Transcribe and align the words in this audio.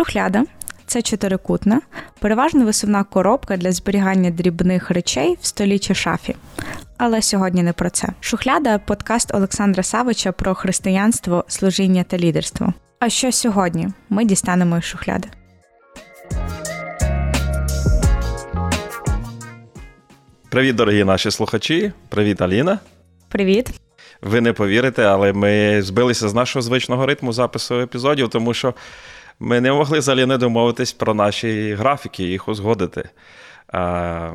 Шухляда 0.00 0.44
це 0.86 1.02
чотирикутна, 1.02 1.80
переважно 2.20 2.64
висувна 2.64 3.04
коробка 3.04 3.56
для 3.56 3.72
зберігання 3.72 4.30
дрібних 4.30 4.90
речей 4.90 5.38
в 5.40 5.46
столі 5.46 5.78
чи 5.78 5.94
шафі. 5.94 6.36
Але 6.96 7.22
сьогодні 7.22 7.62
не 7.62 7.72
про 7.72 7.90
це. 7.90 8.08
Шухляда 8.20 8.78
подкаст 8.78 9.34
Олександра 9.34 9.82
Савича 9.82 10.32
про 10.32 10.54
християнство, 10.54 11.44
служіння 11.48 12.04
та 12.04 12.18
лідерство. 12.18 12.74
А 12.98 13.08
що 13.08 13.32
сьогодні? 13.32 13.88
Ми 14.08 14.24
дістанемо 14.24 14.78
із 14.78 14.84
шухляди. 14.84 15.28
Привіт, 20.48 20.76
дорогі 20.76 21.04
наші 21.04 21.30
слухачі. 21.30 21.92
Привіт, 22.08 22.40
Аліна. 22.40 22.78
Привіт. 23.28 23.70
Ви 24.22 24.40
не 24.40 24.52
повірите, 24.52 25.04
але 25.04 25.32
ми 25.32 25.82
збилися 25.82 26.28
з 26.28 26.34
нашого 26.34 26.62
звичного 26.62 27.06
ритму 27.06 27.32
запису 27.32 27.80
епізодів, 27.80 28.28
тому 28.28 28.54
що 28.54 28.74
ми 29.40 29.60
не 29.60 29.72
могли 29.72 30.00
з 30.00 30.08
Аліною 30.08 30.38
домовитись 30.38 30.92
про 30.92 31.14
наші 31.14 31.74
графіки, 31.74 32.24
і 32.24 32.26
їх 32.26 32.48
узгодити. 32.48 33.08
А, 33.72 33.80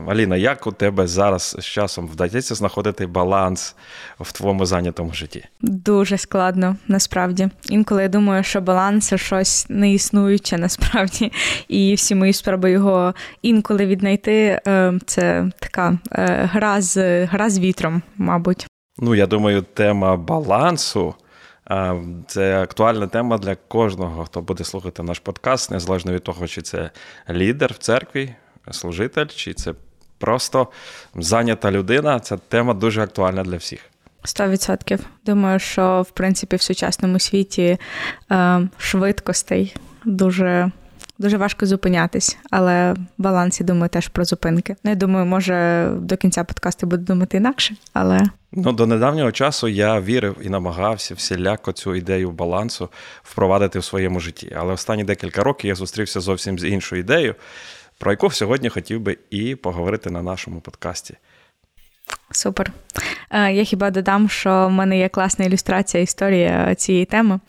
Аліна, 0.08 0.38
як 0.38 0.68
у 0.68 0.72
тебе 0.72 1.08
зараз 1.08 1.56
з 1.60 1.66
часом 1.66 2.08
вдається 2.08 2.56
знаходити 2.56 3.08
баланс 3.08 3.76
в 4.20 4.32
твоєму 4.32 4.66
зайнятому 4.66 5.14
житті? 5.14 5.46
Дуже 5.62 6.18
складно, 6.18 6.76
насправді. 6.88 7.50
Інколи 7.70 8.02
я 8.02 8.08
думаю, 8.08 8.44
що 8.44 8.62
баланс 8.62 9.08
це 9.08 9.18
щось 9.18 9.66
неіснуюче 9.70 10.58
насправді, 10.58 11.32
і 11.68 11.94
всі 11.94 12.16
мої 12.16 12.34
спроби 12.34 12.72
його 12.72 13.14
інколи 13.42 13.86
віднайти. 13.86 14.62
Е, 14.68 14.94
це 15.06 15.52
така 15.60 15.98
е, 16.12 16.50
гра 16.54 16.82
з 16.82 17.26
гра 17.26 17.50
з 17.50 17.60
вітром, 17.60 18.02
мабуть. 18.18 18.68
Ну, 18.98 19.16
я 19.16 19.28
думаю, 19.28 19.62
тема 19.74 20.18
балансу. 20.18 21.16
Це 22.28 22.62
актуальна 22.62 23.08
тема 23.08 23.38
для 23.38 23.56
кожного, 23.56 24.26
хто 24.26 24.42
буде 24.42 24.64
слухати 24.64 25.04
наш 25.04 25.20
подкаст, 25.20 25.72
незалежно 25.72 26.12
від 26.12 26.24
того, 26.24 26.48
чи 26.48 26.62
це 26.62 26.90
лідер 27.30 27.74
в 27.74 27.78
церкві, 27.78 28.36
служитель, 28.72 29.26
чи 29.26 29.54
це 29.54 29.74
просто 30.18 30.68
зайнята 31.16 31.72
людина. 31.72 32.20
Ця 32.20 32.38
тема 32.38 32.74
дуже 32.74 33.02
актуальна 33.02 33.44
для 33.44 33.58
всіх. 33.58 33.80
Сто 34.24 34.50
відсотків. 34.50 35.00
Думаю, 35.26 35.60
що 35.60 36.02
в 36.08 36.12
принципі 36.12 36.56
в 36.56 36.62
сучасному 36.62 37.20
світі 37.20 37.78
е, 38.32 38.68
швидкостей 38.78 39.76
дуже 40.06 40.72
дуже 41.18 41.38
важко 41.38 41.66
зупинятись, 41.66 42.38
але 42.52 42.94
в 42.94 42.98
балансі 43.18 43.64
думаю 43.64 43.90
теж 43.90 44.08
про 44.08 44.26
зупинки. 44.26 44.76
Ну, 44.84 44.92
я 44.92 44.96
думаю, 44.96 45.26
може 45.26 45.90
до 46.00 46.18
кінця 46.18 46.44
подкасту 46.44 46.88
буду 46.88 47.04
думати 47.04 47.38
інакше, 47.38 47.76
але. 47.94 48.22
Ну, 48.52 48.72
до 48.72 48.86
недавнього 48.86 49.32
часу 49.32 49.68
я 49.68 50.02
вірив 50.02 50.38
і 50.42 50.50
намагався 50.50 51.14
всіляко 51.14 51.72
цю 51.72 51.96
ідею 51.96 52.32
балансу 52.32 52.90
впровадити 53.24 53.80
в 53.80 53.84
своєму 53.84 54.20
житті. 54.20 54.56
Але 54.60 54.74
останні 54.74 55.04
декілька 55.04 55.44
років 55.44 55.68
я 55.68 55.76
зустрівся 55.76 56.20
зовсім 56.20 56.60
з 56.60 56.64
іншою 56.64 57.02
ідеєю, 57.02 57.36
про 57.98 58.12
яку 58.12 58.32
сьогодні 58.32 58.70
хотів 58.70 59.00
би 59.00 59.18
і 59.30 59.56
поговорити 59.56 60.10
на 60.10 60.22
нашому 60.22 60.60
подкасті. 60.60 61.16
Супер. 62.32 62.72
Е, 63.32 63.54
я 63.54 63.64
хіба 63.64 63.92
додам, 63.92 64.30
що 64.30 64.68
в 64.68 64.72
мене 64.72 64.98
є 64.98 65.10
класна 65.10 65.46
ілюстрація 65.46 66.04
історії 66.04 66.76
цієї 66.78 67.06
теми. 67.06 67.40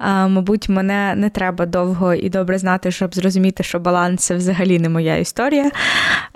Е, 0.00 0.04
мабуть, 0.28 0.68
мене 0.68 1.14
не 1.14 1.30
треба 1.30 1.66
довго 1.66 2.14
і 2.14 2.28
добре 2.28 2.58
знати, 2.58 2.90
щоб 2.90 3.14
зрозуміти, 3.14 3.62
що 3.62 3.78
баланс 3.78 4.24
це 4.24 4.34
взагалі 4.34 4.78
не 4.78 4.88
моя 4.88 5.16
історія. 5.16 5.70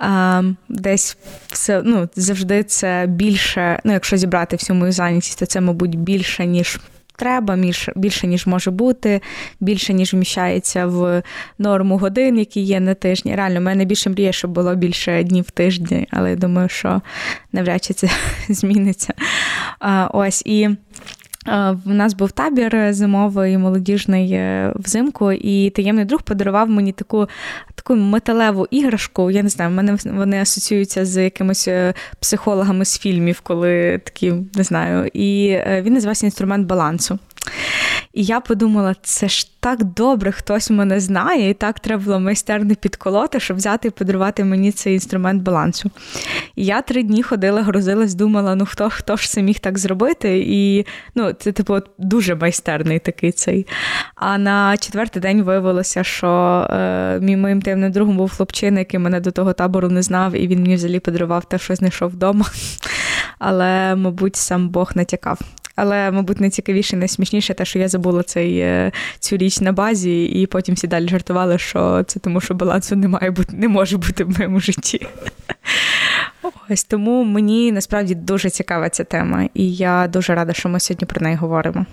Е, 0.01 0.43
десь 0.69 1.17
все 1.47 1.81
ну, 1.85 2.09
завжди 2.15 2.63
це 2.63 3.05
більше, 3.07 3.79
ну, 3.83 3.93
якщо 3.93 4.17
зібрати 4.17 4.55
всю 4.55 4.77
мою 4.79 4.91
зайнятість, 4.91 5.39
то 5.39 5.45
це, 5.45 5.61
мабуть, 5.61 5.95
більше, 5.95 6.45
ніж 6.45 6.79
треба, 7.15 7.57
більше, 7.95 8.27
ніж 8.27 8.47
може 8.47 8.71
бути, 8.71 9.21
більше, 9.59 9.93
ніж 9.93 10.13
вміщається 10.13 10.85
в 10.85 11.23
норму 11.59 11.97
годин, 11.97 12.39
які 12.39 12.61
є 12.61 12.79
на 12.79 12.93
тижні. 12.93 13.35
Реально, 13.35 13.59
в 13.59 13.63
мене 13.63 13.85
більше 13.85 14.09
мріє, 14.09 14.33
щоб 14.33 14.51
було 14.51 14.75
більше 14.75 15.23
днів 15.23 15.43
в 15.47 15.51
тижні, 15.51 16.07
але 16.11 16.29
я 16.29 16.35
думаю, 16.35 16.69
що 16.69 17.01
навряд 17.51 17.83
чи 17.83 17.93
це 17.93 18.09
зміниться. 18.49 19.13
Ось 20.11 20.43
і. 20.45 20.69
В 21.45 21.93
нас 21.93 22.13
був 22.13 22.31
табір 22.31 22.93
зимовий 22.93 23.57
молодіжний 23.57 24.31
е, 24.31 24.73
взимку, 24.75 25.31
і 25.31 25.69
таємний 25.69 26.05
друг 26.05 26.21
подарував 26.21 26.69
мені 26.69 26.91
таку 26.91 27.27
таку 27.75 27.95
металеву 27.95 28.67
іграшку. 28.71 29.31
Я 29.31 29.43
не 29.43 29.49
знаю, 29.49 29.71
в 29.71 29.73
мене 29.73 29.97
вони 30.05 30.41
асоціюються 30.41 31.05
з 31.05 31.23
якимись 31.23 31.67
е, 31.67 31.93
психологами 32.19 32.85
з 32.85 32.99
фільмів, 32.99 33.39
коли 33.39 34.01
такі 34.03 34.33
не 34.55 34.63
знаю. 34.63 35.09
І 35.13 35.47
е, 35.47 35.81
він 35.85 35.93
називався 35.93 36.25
інструмент 36.25 36.67
балансу. 36.67 37.19
І 38.13 38.23
я 38.23 38.39
подумала, 38.39 38.95
це 39.01 39.29
ж 39.29 39.47
так 39.59 39.83
добре, 39.83 40.31
хтось 40.31 40.69
мене 40.69 40.99
знає, 40.99 41.49
і 41.49 41.53
так 41.53 41.79
треба 41.79 42.03
було 42.03 42.19
майстерно 42.19 42.75
підколоти, 42.75 43.39
щоб 43.39 43.57
взяти 43.57 43.87
і 43.87 43.91
подарувати 43.91 44.43
мені 44.43 44.71
цей 44.71 44.93
інструмент 44.93 45.43
балансу. 45.43 45.91
І 46.55 46.65
я 46.65 46.81
три 46.81 47.03
дні 47.03 47.23
ходила, 47.23 47.61
грозилась, 47.61 48.13
думала, 48.13 48.55
ну 48.55 48.65
хто 48.65 48.89
хто 48.89 49.17
ж 49.17 49.29
це 49.29 49.41
міг 49.41 49.59
так 49.59 49.77
зробити? 49.77 50.43
І 50.47 50.85
ну, 51.15 51.33
це, 51.33 51.51
типу, 51.51 51.79
дуже 51.97 52.35
майстерний 52.35 52.99
такий 52.99 53.31
цей. 53.31 53.67
А 54.15 54.37
на 54.37 54.77
четвертий 54.77 55.21
день 55.21 55.43
виявилося, 55.43 56.03
що 56.03 56.27
е, 56.69 57.19
мій 57.19 57.37
моїм 57.37 57.61
таємним 57.61 57.91
другом 57.91 58.17
був 58.17 58.35
хлопчина, 58.35 58.79
який 58.79 58.99
мене 58.99 59.19
до 59.19 59.31
того 59.31 59.53
табору 59.53 59.89
не 59.89 60.01
знав, 60.01 60.35
і 60.35 60.47
він 60.47 60.61
мені 60.61 60.75
взагалі 60.75 60.99
подарував 60.99 61.45
те, 61.45 61.59
що 61.59 61.75
знайшов 61.75 62.09
вдома. 62.09 62.45
Але, 63.39 63.95
мабуть, 63.95 64.35
сам 64.35 64.69
Бог 64.69 64.91
натякав. 64.95 65.39
Але, 65.75 66.11
мабуть, 66.11 66.39
найцікавіше, 66.39 66.97
найсмішніше 66.97 67.53
те, 67.53 67.65
що 67.65 67.79
я 67.79 67.87
забула 67.87 68.23
цей, 68.23 68.59
е, 68.59 68.91
цю 69.19 69.37
річ 69.37 69.61
на 69.61 69.71
базі, 69.71 70.25
і 70.25 70.45
потім 70.45 70.75
всі 70.75 70.87
далі 70.87 71.07
жартували, 71.07 71.57
що 71.57 72.03
це 72.07 72.19
тому, 72.19 72.41
що 72.41 72.53
балансу 72.53 72.95
не 72.95 73.07
має 73.07 73.31
бути, 73.31 73.55
не 73.55 73.67
може 73.67 73.97
бути 73.97 74.23
в 74.23 74.29
моєму 74.29 74.59
житті. 74.59 75.07
Ось 76.69 76.83
тому 76.83 77.23
мені 77.23 77.71
насправді 77.71 78.15
дуже 78.15 78.49
цікава 78.49 78.89
ця 78.89 79.03
тема, 79.03 79.49
і 79.53 79.75
я 79.75 80.07
дуже 80.07 80.35
рада, 80.35 80.53
що 80.53 80.69
ми 80.69 80.79
сьогодні 80.79 81.07
про 81.07 81.21
неї 81.21 81.35
говоримо. 81.35 81.85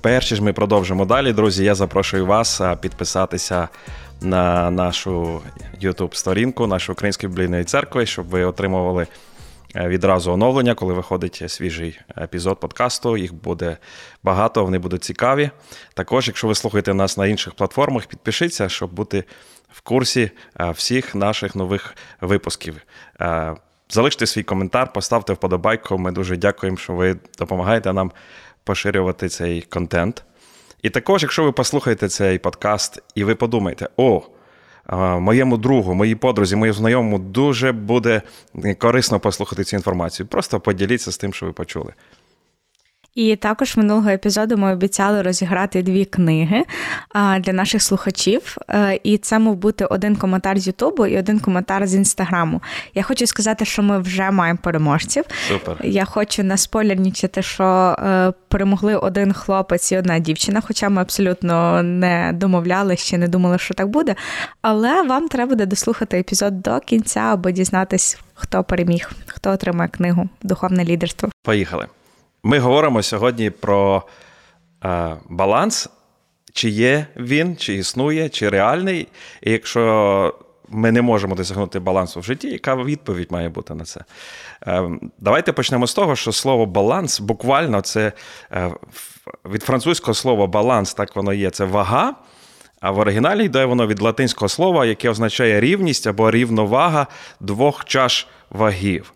Перш 0.00 0.28
ж 0.28 0.42
ми 0.42 0.52
продовжимо 0.52 1.04
далі, 1.04 1.32
друзі. 1.32 1.64
Я 1.64 1.74
запрошую 1.74 2.26
вас 2.26 2.60
підписатися 2.80 3.68
на 4.20 4.70
нашу 4.70 5.42
youtube 5.82 6.14
сторінку 6.14 6.66
нашої 6.66 6.94
української 6.94 7.30
біблійної 7.30 7.64
церкви, 7.64 8.06
щоб 8.06 8.26
ви 8.26 8.44
отримували 8.44 9.06
е, 9.76 9.88
відразу 9.88 10.32
оновлення, 10.32 10.74
коли 10.74 10.94
виходить 10.94 11.42
свіжий 11.46 12.00
епізод 12.18 12.60
подкасту. 12.60 13.16
Їх 13.16 13.34
буде 13.34 13.76
багато, 14.22 14.64
вони 14.64 14.78
будуть 14.78 15.04
цікаві. 15.04 15.50
Також, 15.94 16.26
якщо 16.26 16.48
ви 16.48 16.54
слухаєте 16.54 16.94
нас 16.94 17.16
на 17.16 17.26
інших 17.26 17.54
платформах, 17.54 18.06
підпишіться, 18.06 18.68
щоб 18.68 18.92
бути 18.92 19.24
в 19.72 19.80
курсі 19.80 20.30
е, 20.60 20.70
всіх 20.70 21.14
наших 21.14 21.56
нових 21.56 21.94
випусків. 22.20 22.76
Е, 23.20 23.54
залиште 23.88 24.26
свій 24.26 24.42
коментар, 24.42 24.92
поставте 24.92 25.32
вподобайку. 25.32 25.98
Ми 25.98 26.12
дуже 26.12 26.36
дякуємо, 26.36 26.78
що 26.78 26.92
ви 26.92 27.16
допомагаєте 27.38 27.92
нам 27.92 28.12
поширювати 28.64 29.28
цей 29.28 29.62
контент. 29.62 30.24
І 30.82 30.90
також, 30.90 31.22
якщо 31.22 31.44
ви 31.44 31.52
послухаєте 31.52 32.08
цей 32.08 32.38
подкаст 32.38 33.02
і 33.14 33.24
ви 33.24 33.34
подумаєте, 33.34 33.88
о, 33.96 34.22
моєму 35.20 35.56
другу, 35.56 35.94
моїй 35.94 36.14
подрузі, 36.14 36.56
моєму 36.56 36.78
знайомому 36.78 37.18
дуже 37.18 37.72
буде 37.72 38.22
корисно 38.78 39.20
послухати 39.20 39.64
цю 39.64 39.76
інформацію. 39.76 40.26
Просто 40.26 40.60
поділіться 40.60 41.12
з 41.12 41.18
тим, 41.18 41.32
що 41.32 41.46
ви 41.46 41.52
почули. 41.52 41.92
І 43.16 43.36
також 43.36 43.76
минулого 43.76 44.10
епізоду 44.10 44.56
ми 44.56 44.72
обіцяли 44.72 45.22
розіграти 45.22 45.82
дві 45.82 46.04
книги 46.04 46.64
для 47.40 47.52
наших 47.52 47.82
слухачів. 47.82 48.56
Е, 48.70 49.00
і 49.02 49.18
це 49.18 49.38
мав 49.38 49.56
бути 49.56 49.84
один 49.84 50.16
коментар 50.16 50.58
з 50.58 50.66
Ютубу 50.66 51.06
і 51.06 51.18
один 51.18 51.40
коментар 51.40 51.86
з 51.86 51.94
інстаграму. 51.94 52.62
Я 52.94 53.02
хочу 53.02 53.26
сказати, 53.26 53.64
що 53.64 53.82
ми 53.82 53.98
вже 53.98 54.30
маємо 54.30 54.58
переможців. 54.62 55.24
Супер. 55.48 55.76
Я 55.84 56.04
хочу 56.04 56.42
наспойлернічати, 56.42 57.42
що 57.42 57.64
е, 57.64 58.32
перемогли 58.48 58.96
один 58.96 59.32
хлопець 59.32 59.92
і 59.92 59.98
одна 59.98 60.18
дівчина, 60.18 60.60
хоча 60.66 60.88
ми 60.88 61.02
абсолютно 61.02 61.82
не 61.82 62.32
домовляли, 62.34 62.96
ще 62.96 63.18
не 63.18 63.28
думали, 63.28 63.58
що 63.58 63.74
так 63.74 63.88
буде. 63.88 64.14
Але 64.62 65.02
вам 65.02 65.28
треба 65.28 65.50
буде 65.50 65.66
дослухати 65.66 66.18
епізод 66.18 66.60
до 66.62 66.80
кінця, 66.80 67.20
аби 67.20 67.52
дізнатись, 67.52 68.18
хто 68.34 68.64
переміг, 68.64 69.10
хто 69.26 69.50
отримає 69.50 69.90
книгу 69.90 70.28
Духовне 70.42 70.84
лідерство. 70.84 71.28
Поїхали. 71.42 71.86
Ми 72.46 72.58
говоримо 72.58 73.02
сьогодні 73.02 73.50
про 73.50 74.02
е, 74.84 75.16
баланс, 75.28 75.88
чи 76.52 76.68
є 76.68 77.06
він, 77.16 77.56
чи 77.56 77.74
існує, 77.74 78.28
чи 78.28 78.48
реальний. 78.48 79.08
І 79.42 79.52
якщо 79.52 80.34
ми 80.68 80.92
не 80.92 81.02
можемо 81.02 81.34
досягнути 81.34 81.78
балансу 81.78 82.20
в 82.20 82.22
житті, 82.22 82.48
яка 82.48 82.74
відповідь 82.74 83.32
має 83.32 83.48
бути 83.48 83.74
на 83.74 83.84
це? 83.84 84.00
Е, 84.66 84.90
давайте 85.18 85.52
почнемо 85.52 85.86
з 85.86 85.94
того, 85.94 86.16
що 86.16 86.32
слово 86.32 86.66
баланс 86.66 87.20
буквально 87.20 87.80
це 87.80 88.12
е, 88.52 88.70
від 89.44 89.62
французького 89.62 90.14
слова 90.14 90.46
баланс, 90.46 90.94
так 90.94 91.16
воно 91.16 91.32
є, 91.32 91.50
це 91.50 91.64
вага. 91.64 92.14
А 92.80 92.90
в 92.90 92.98
оригіналі 92.98 93.44
йде 93.44 93.64
воно 93.64 93.86
від 93.86 94.00
латинського 94.00 94.48
слова, 94.48 94.86
яке 94.86 95.10
означає 95.10 95.60
рівність 95.60 96.06
або 96.06 96.30
рівновага 96.30 97.06
двох 97.40 97.84
чаш 97.84 98.26
вагів. 98.50 99.12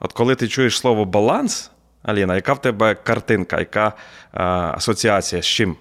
От 0.00 0.12
коли 0.12 0.34
ти 0.34 0.48
чуєш 0.48 0.78
слово 0.78 1.04
баланс, 1.04 1.70
Аліна, 2.02 2.34
яка 2.34 2.52
в 2.52 2.60
тебе 2.60 2.94
картинка, 2.94 3.58
яка 3.58 3.92
а, 4.32 4.44
асоціація 4.76 5.42
з 5.42 5.46
чим? 5.46 5.76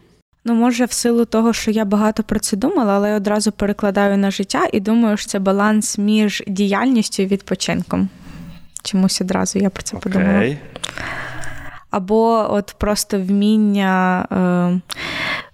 Ну, 0.45 0.53
може, 0.55 0.85
в 0.85 0.91
силу 0.91 1.25
того, 1.25 1.53
що 1.53 1.71
я 1.71 1.85
багато 1.85 2.23
про 2.23 2.39
це 2.39 2.57
думала, 2.57 2.93
але 2.93 3.09
я 3.09 3.15
одразу 3.15 3.51
перекладаю 3.51 4.17
на 4.17 4.31
життя 4.31 4.67
і 4.73 4.79
думаю, 4.79 5.17
що 5.17 5.27
це 5.27 5.39
баланс 5.39 5.97
між 5.97 6.43
діяльністю 6.47 7.23
і 7.23 7.25
відпочинком. 7.25 8.09
Чомусь 8.83 9.21
одразу 9.21 9.59
я 9.59 9.69
про 9.69 9.83
це 9.83 9.97
Окей. 9.97 10.11
подумала. 10.11 10.55
Або 11.91 12.47
от 12.49 12.75
просто 12.77 13.19
вміння 13.19 14.25
е, 14.31 14.99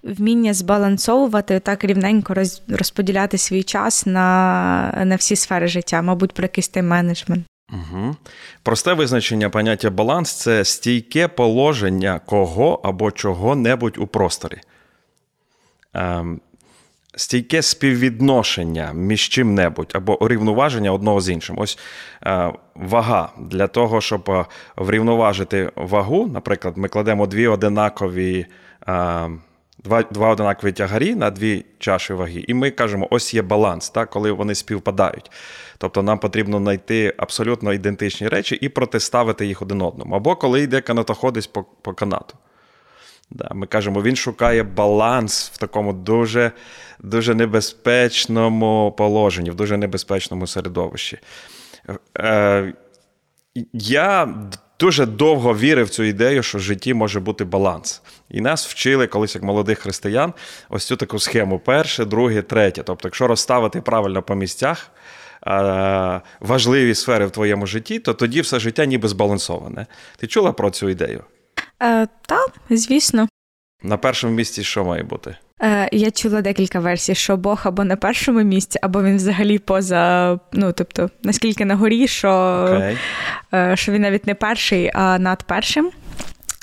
вміння 0.02 0.54
збалансовувати 0.54 1.60
так 1.60 1.84
рівненько 1.84 2.34
роз, 2.34 2.62
розподіляти 2.68 3.38
свій 3.38 3.62
час 3.62 4.06
на 4.06 5.02
на 5.04 5.16
всі 5.16 5.36
сфери 5.36 5.68
життя, 5.68 6.02
мабуть, 6.02 6.32
про 6.32 6.44
якийсь 6.44 6.70
тайм-менеджмент. 6.70 7.42
Угу. 7.72 8.16
Просте 8.62 8.92
визначення 8.92 9.50
поняття 9.50 9.90
баланс 9.90 10.32
це 10.32 10.64
стійке 10.64 11.28
положення 11.28 12.20
кого 12.26 12.80
або 12.84 13.10
чого-небудь 13.10 13.98
у 13.98 14.06
просторі. 14.06 14.60
Ем, 15.94 16.40
стійке 17.16 17.62
співвідношення 17.62 18.92
між 18.92 19.28
чим-небудь 19.28 19.92
або 19.94 20.22
урівноваження 20.22 20.92
одного 20.92 21.20
з 21.20 21.30
іншим. 21.30 21.58
Ось 21.58 21.78
е, 22.26 22.52
вага. 22.74 23.32
Для 23.38 23.66
того, 23.66 24.00
щоб 24.00 24.30
е, 24.30 24.44
врівноважити 24.76 25.72
вагу, 25.76 26.26
наприклад, 26.26 26.76
ми 26.76 26.88
кладемо 26.88 27.26
дві 27.26 27.46
одинакові. 27.46 28.46
Е, 28.88 29.30
Два 29.78 30.02
два 30.02 30.28
одинакові 30.28 30.72
тягарі 30.72 31.14
на 31.14 31.30
дві 31.30 31.64
чаші 31.78 32.12
ваги, 32.12 32.44
і 32.48 32.54
ми 32.54 32.70
кажемо, 32.70 33.08
ось 33.10 33.34
є 33.34 33.42
баланс, 33.42 33.90
так, 33.90 34.10
коли 34.10 34.32
вони 34.32 34.54
співпадають. 34.54 35.30
Тобто 35.78 36.02
нам 36.02 36.18
потрібно 36.18 36.58
знайти 36.58 37.14
абсолютно 37.16 37.72
ідентичні 37.72 38.28
речі 38.28 38.54
і 38.54 38.68
протиставити 38.68 39.46
їх 39.46 39.62
один 39.62 39.82
одному. 39.82 40.14
Або 40.14 40.36
коли 40.36 40.60
йде 40.60 40.80
канатоходець 40.80 41.46
по 41.46 41.62
по 41.62 41.94
канату. 41.94 42.34
Да, 43.30 43.50
Ми 43.54 43.66
кажемо, 43.66 44.02
він 44.02 44.16
шукає 44.16 44.62
баланс 44.62 45.50
в 45.54 45.58
такому 45.58 45.92
дуже 45.92 46.52
дуже 47.00 47.34
небезпечному 47.34 48.94
положенні, 48.98 49.50
в 49.50 49.54
дуже 49.54 49.76
небезпечному 49.76 50.46
середовищі. 50.46 51.18
Е, 52.18 52.72
Я 53.72 54.34
дуже 54.80 55.06
довго 55.06 55.56
вірив 55.56 55.86
в 55.86 55.90
цю 55.90 56.02
ідею, 56.02 56.42
що 56.42 56.58
в 56.58 56.60
житті 56.60 56.94
може 56.94 57.20
бути 57.20 57.44
баланс. 57.44 58.02
І 58.30 58.40
нас 58.40 58.66
вчили 58.66 59.06
колись 59.06 59.34
як 59.34 59.44
молодих 59.44 59.78
християн 59.78 60.32
ось 60.68 60.84
цю 60.84 60.96
таку 60.96 61.18
схему: 61.18 61.58
перше, 61.58 62.04
друге, 62.04 62.42
третє. 62.42 62.82
Тобто, 62.82 63.08
якщо 63.08 63.26
розставити 63.26 63.80
правильно 63.80 64.22
по 64.22 64.34
місцях 64.34 64.90
важливі 66.40 66.94
сфери 66.94 67.26
в 67.26 67.30
твоєму 67.30 67.66
житті, 67.66 67.98
то 67.98 68.14
тоді 68.14 68.40
все 68.40 68.58
життя 68.58 68.84
ніби 68.84 69.08
збалансоване. 69.08 69.86
Ти 70.16 70.26
чула 70.26 70.52
про 70.52 70.70
цю 70.70 70.88
ідею? 70.88 71.24
Е, 71.82 72.06
Так, 72.26 72.50
звісно. 72.70 73.28
На 73.82 73.96
першому 73.96 74.34
місці 74.34 74.64
що 74.64 74.84
має 74.84 75.02
бути? 75.02 75.36
Е, 75.62 75.88
Я 75.92 76.10
чула 76.10 76.42
декілька 76.42 76.80
версій, 76.80 77.14
що 77.14 77.36
Бог 77.36 77.60
або 77.64 77.84
на 77.84 77.96
першому 77.96 78.42
місці, 78.42 78.78
або 78.82 79.02
він 79.02 79.16
взагалі 79.16 79.58
поза, 79.58 80.38
ну 80.52 80.72
тобто, 80.72 81.10
наскільки 81.22 81.64
на 81.64 81.76
горі, 81.76 82.08
що, 82.08 82.28
okay. 82.28 82.98
е, 83.54 83.76
що 83.76 83.92
він 83.92 84.02
навіть 84.02 84.26
не 84.26 84.34
перший, 84.34 84.90
а 84.94 85.18
над 85.18 85.42
першим. 85.42 85.90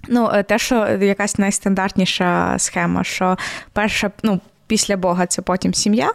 Ну, 0.07 0.29
е, 0.33 0.43
те, 0.43 0.59
що 0.59 0.87
якась 0.87 1.37
найстандартніша 1.37 2.55
схема, 2.59 3.03
що 3.03 3.37
перша, 3.73 4.11
ну, 4.23 4.39
після 4.67 4.97
Бога 4.97 5.25
це 5.25 5.41
потім 5.41 5.73
сім'я. 5.73 6.11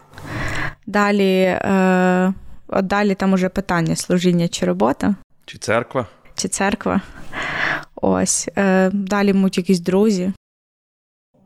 Далі, 0.86 1.40
е, 1.42 2.32
от 2.68 2.86
далі 2.86 3.14
там 3.14 3.32
уже 3.32 3.48
питання 3.48 3.96
служіння 3.96 4.48
чи 4.48 4.66
робота. 4.66 5.14
Чи 5.46 5.58
церква? 5.58 6.06
Чи 6.34 6.48
церква. 6.48 7.00
Ось. 7.94 8.48
Е, 8.56 8.90
Далі 8.92 9.32
муть 9.32 9.58
якісь 9.58 9.80
друзі. 9.80 10.32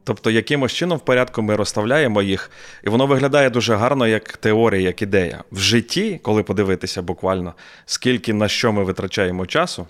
Тобто, 0.04 0.30
якимось 0.30 0.72
чином 0.72 0.98
в 0.98 1.00
порядку 1.00 1.42
ми 1.42 1.56
розставляємо 1.56 2.22
їх, 2.22 2.50
і 2.84 2.88
воно 2.88 3.06
виглядає 3.06 3.50
дуже 3.50 3.74
гарно 3.74 4.06
як 4.06 4.36
теорія, 4.36 4.82
як 4.82 5.02
ідея. 5.02 5.44
В 5.52 5.58
житті, 5.58 6.20
коли 6.22 6.42
подивитися 6.42 7.02
буквально, 7.02 7.54
скільки 7.86 8.32
на 8.32 8.48
що 8.48 8.72
ми 8.72 8.84
витрачаємо 8.84 9.46
часу, 9.46 9.86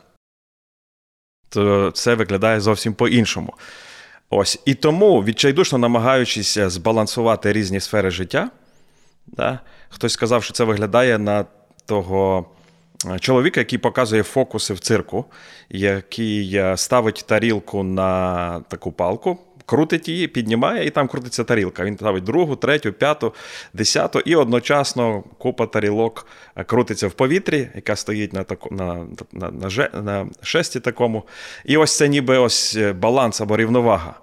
то 1.48 1.90
це 1.90 2.14
виглядає 2.14 2.60
зовсім 2.60 2.94
по-іншому. 2.94 3.54
Ось. 4.30 4.60
І 4.64 4.74
тому, 4.74 5.24
відчайдушно 5.24 5.78
намагаючись 5.78 6.58
збалансувати 6.58 7.52
різні 7.52 7.80
сфери 7.80 8.10
життя, 8.10 8.50
да, 9.26 9.60
хтось 9.88 10.12
сказав, 10.12 10.44
що 10.44 10.52
це 10.52 10.64
виглядає 10.64 11.18
на 11.18 11.44
того. 11.86 12.46
Чоловіка, 13.20 13.60
який 13.60 13.78
показує 13.78 14.22
фокуси 14.22 14.74
в 14.74 14.78
цирку, 14.78 15.24
який 15.70 16.56
е, 16.56 16.76
ставить 16.76 17.24
тарілку 17.26 17.82
на 17.82 18.60
таку 18.68 18.92
палку, 18.92 19.38
крутить 19.66 20.08
її, 20.08 20.28
піднімає, 20.28 20.86
і 20.86 20.90
там 20.90 21.08
крутиться 21.08 21.44
тарілка. 21.44 21.84
Він 21.84 21.96
ставить 21.96 22.24
другу, 22.24 22.56
третю, 22.56 22.92
п'яту, 22.92 23.34
десяту, 23.72 24.20
і 24.20 24.34
одночасно 24.34 25.24
купа 25.38 25.66
тарілок 25.66 26.26
е, 26.56 26.64
крутиться 26.64 27.08
в 27.08 27.12
повітрі, 27.12 27.68
яка 27.74 27.96
стоїть 27.96 28.32
на 28.32 28.44
таку, 28.44 28.74
на, 28.74 29.06
на, 29.32 29.50
на, 29.50 29.88
на 30.02 30.26
шесті 30.42 30.80
такому. 30.80 31.22
І 31.64 31.76
ось 31.76 31.96
це 31.96 32.08
ніби 32.08 32.38
ось 32.38 32.76
е, 32.76 32.92
баланс 32.92 33.40
або 33.40 33.56
рівновага. 33.56 34.14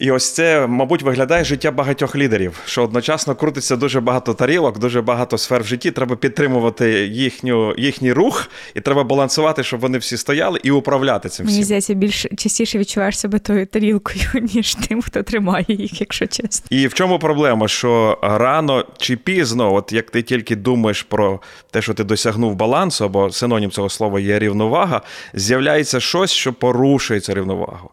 І 0.00 0.10
ось 0.10 0.32
це, 0.32 0.66
мабуть, 0.66 1.02
виглядає 1.02 1.44
життя 1.44 1.70
багатьох 1.70 2.16
лідерів, 2.16 2.60
що 2.64 2.82
одночасно 2.82 3.34
крутиться 3.34 3.76
дуже 3.76 4.00
багато 4.00 4.34
тарілок, 4.34 4.78
дуже 4.78 5.02
багато 5.02 5.38
сфер 5.38 5.62
в 5.62 5.66
житті. 5.66 5.90
Треба 5.90 6.16
підтримувати 6.16 7.06
їхню, 7.06 7.74
їхній 7.78 8.12
рух, 8.12 8.48
і 8.74 8.80
треба 8.80 9.04
балансувати, 9.04 9.62
щоб 9.62 9.80
вони 9.80 9.98
всі 9.98 10.16
стояли 10.16 10.60
і 10.62 10.70
управляти 10.70 11.28
цим. 11.28 11.46
всім. 11.46 11.54
Мені 11.54 11.64
здається, 11.64 11.94
більш 11.94 12.26
частіше 12.36 12.78
відчуваєш 12.78 13.18
себе 13.18 13.38
тою 13.38 13.66
тарілкою, 13.66 14.24
ніж 14.54 14.74
тим, 14.74 15.02
хто 15.02 15.22
тримає 15.22 15.66
їх, 15.68 16.00
якщо 16.00 16.26
чесно. 16.26 16.66
І 16.70 16.86
в 16.86 16.94
чому 16.94 17.18
проблема? 17.18 17.68
Що 17.68 18.18
рано 18.22 18.84
чи 18.98 19.16
пізно, 19.16 19.74
от 19.74 19.92
як 19.92 20.10
ти 20.10 20.22
тільки 20.22 20.56
думаєш 20.56 21.02
про 21.02 21.40
те, 21.70 21.82
що 21.82 21.94
ти 21.94 22.04
досягнув 22.04 22.54
балансу, 22.54 23.04
або 23.04 23.30
синонім 23.30 23.70
цього 23.70 23.88
слова 23.88 24.20
є 24.20 24.38
рівновага, 24.38 25.02
з'являється 25.34 26.00
щось, 26.00 26.30
що 26.30 26.52
порушує 26.52 27.20
цю 27.20 27.34
рівновагу. 27.34 27.90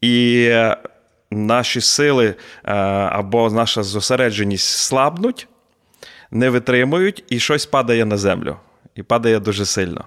І 0.00 0.50
наші 1.30 1.80
сили 1.80 2.26
е, 2.26 2.72
або 3.12 3.50
наша 3.50 3.82
зосередженість 3.82 4.78
слабнуть, 4.78 5.48
не 6.30 6.50
витримують, 6.50 7.24
і 7.28 7.38
щось 7.38 7.66
падає 7.66 8.04
на 8.04 8.16
землю. 8.16 8.56
І 8.94 9.02
падає 9.02 9.40
дуже 9.40 9.66
сильно. 9.66 10.04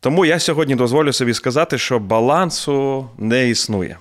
Тому 0.00 0.24
я 0.24 0.38
сьогодні 0.38 0.74
дозволю 0.74 1.12
собі 1.12 1.34
сказати, 1.34 1.78
що 1.78 1.98
балансу 1.98 3.08
не 3.18 3.48
існує. 3.48 3.98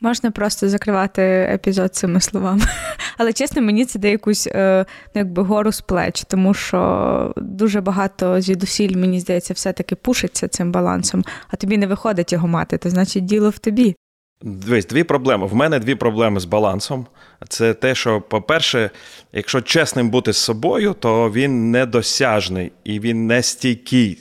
Можна 0.00 0.30
просто 0.30 0.68
закривати 0.68 1.22
епізод 1.52 1.94
цими 1.94 2.20
словами. 2.20 2.62
Але 3.18 3.32
чесно, 3.32 3.62
мені 3.62 3.84
це 3.84 3.98
дає 3.98 4.12
якусь 4.12 4.46
е, 4.46 4.86
якби 5.14 5.42
гору 5.42 5.72
з 5.72 5.80
плеч, 5.80 6.24
тому 6.28 6.54
що 6.54 7.32
дуже 7.36 7.80
багато 7.80 8.40
звідусіль, 8.40 8.96
мені 8.96 9.20
здається, 9.20 9.54
все-таки 9.54 9.94
пушиться 9.94 10.48
цим 10.48 10.72
балансом, 10.72 11.24
а 11.48 11.56
тобі 11.56 11.78
не 11.78 11.86
виходить 11.86 12.32
його 12.32 12.48
мати, 12.48 12.78
то 12.78 12.90
значить 12.90 13.24
діло 13.24 13.50
в 13.50 13.58
тобі. 13.58 13.96
Дивись, 14.42 14.86
дві 14.86 15.04
проблеми. 15.04 15.46
В 15.46 15.54
мене 15.54 15.78
дві 15.78 15.94
проблеми 15.94 16.40
з 16.40 16.44
балансом. 16.44 17.06
Це 17.48 17.74
те, 17.74 17.94
що, 17.94 18.20
по-перше, 18.20 18.90
якщо 19.32 19.60
чесним 19.60 20.10
бути 20.10 20.32
з 20.32 20.36
собою, 20.36 20.94
то 20.98 21.30
він 21.30 21.70
недосяжний 21.70 22.72
і 22.84 23.00
він 23.00 23.26
не 23.26 23.42
стійкий, 23.42 24.18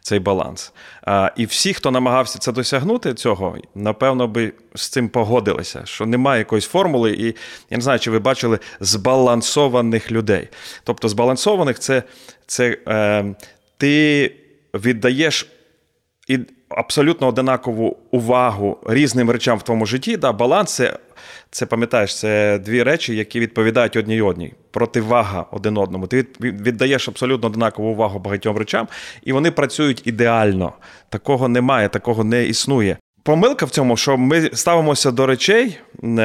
цей 0.00 0.18
баланс. 0.18 0.72
А, 1.02 1.30
І 1.36 1.46
всі, 1.46 1.74
хто 1.74 1.90
намагався 1.90 2.38
це 2.38 2.52
досягнути, 2.52 3.14
цього, 3.14 3.58
напевно, 3.74 4.28
би 4.28 4.52
з 4.74 4.88
цим 4.88 5.08
погодилися, 5.08 5.82
що 5.84 6.06
немає 6.06 6.38
якоїсь 6.38 6.66
формули, 6.66 7.12
і 7.12 7.24
я 7.70 7.76
не 7.76 7.80
знаю, 7.80 7.98
чи 7.98 8.10
ви 8.10 8.18
бачили 8.18 8.58
збалансованих 8.80 10.12
людей. 10.12 10.48
Тобто, 10.84 11.08
збалансованих 11.08 11.78
це, 11.78 12.02
це 12.46 12.78
е, 12.88 13.34
ти 13.76 14.34
віддаєш. 14.74 15.46
І 16.28 16.38
абсолютно 16.70 17.26
одинакову 17.26 17.96
увагу 18.10 18.78
різним 18.86 19.30
речам 19.30 19.58
в 19.58 19.62
твоєму 19.62 19.86
житті. 19.86 20.16
Да, 20.16 20.32
Баланс 20.32 20.74
це, 20.74 20.98
це 21.50 21.66
пам'ятаєш, 21.66 22.18
це 22.18 22.58
дві 22.58 22.82
речі, 22.82 23.16
які 23.16 23.40
відповідають 23.40 23.96
одній 23.96 24.22
одній. 24.22 24.52
Противага 24.70 25.46
один 25.52 25.78
одному. 25.78 26.06
Ти 26.06 26.26
віддаєш 26.40 27.08
абсолютно 27.08 27.48
одинакову 27.48 27.88
увагу 27.88 28.18
багатьом 28.18 28.56
речам, 28.56 28.88
і 29.22 29.32
вони 29.32 29.50
працюють 29.50 30.06
ідеально. 30.06 30.72
Такого 31.08 31.48
немає, 31.48 31.88
такого 31.88 32.24
не 32.24 32.44
існує. 32.46 32.96
Помилка 33.22 33.66
в 33.66 33.70
цьому, 33.70 33.96
що 33.96 34.16
ми 34.16 34.50
ставимося 34.52 35.10
до 35.10 35.26
речей 35.26 35.78
е, 36.04 36.20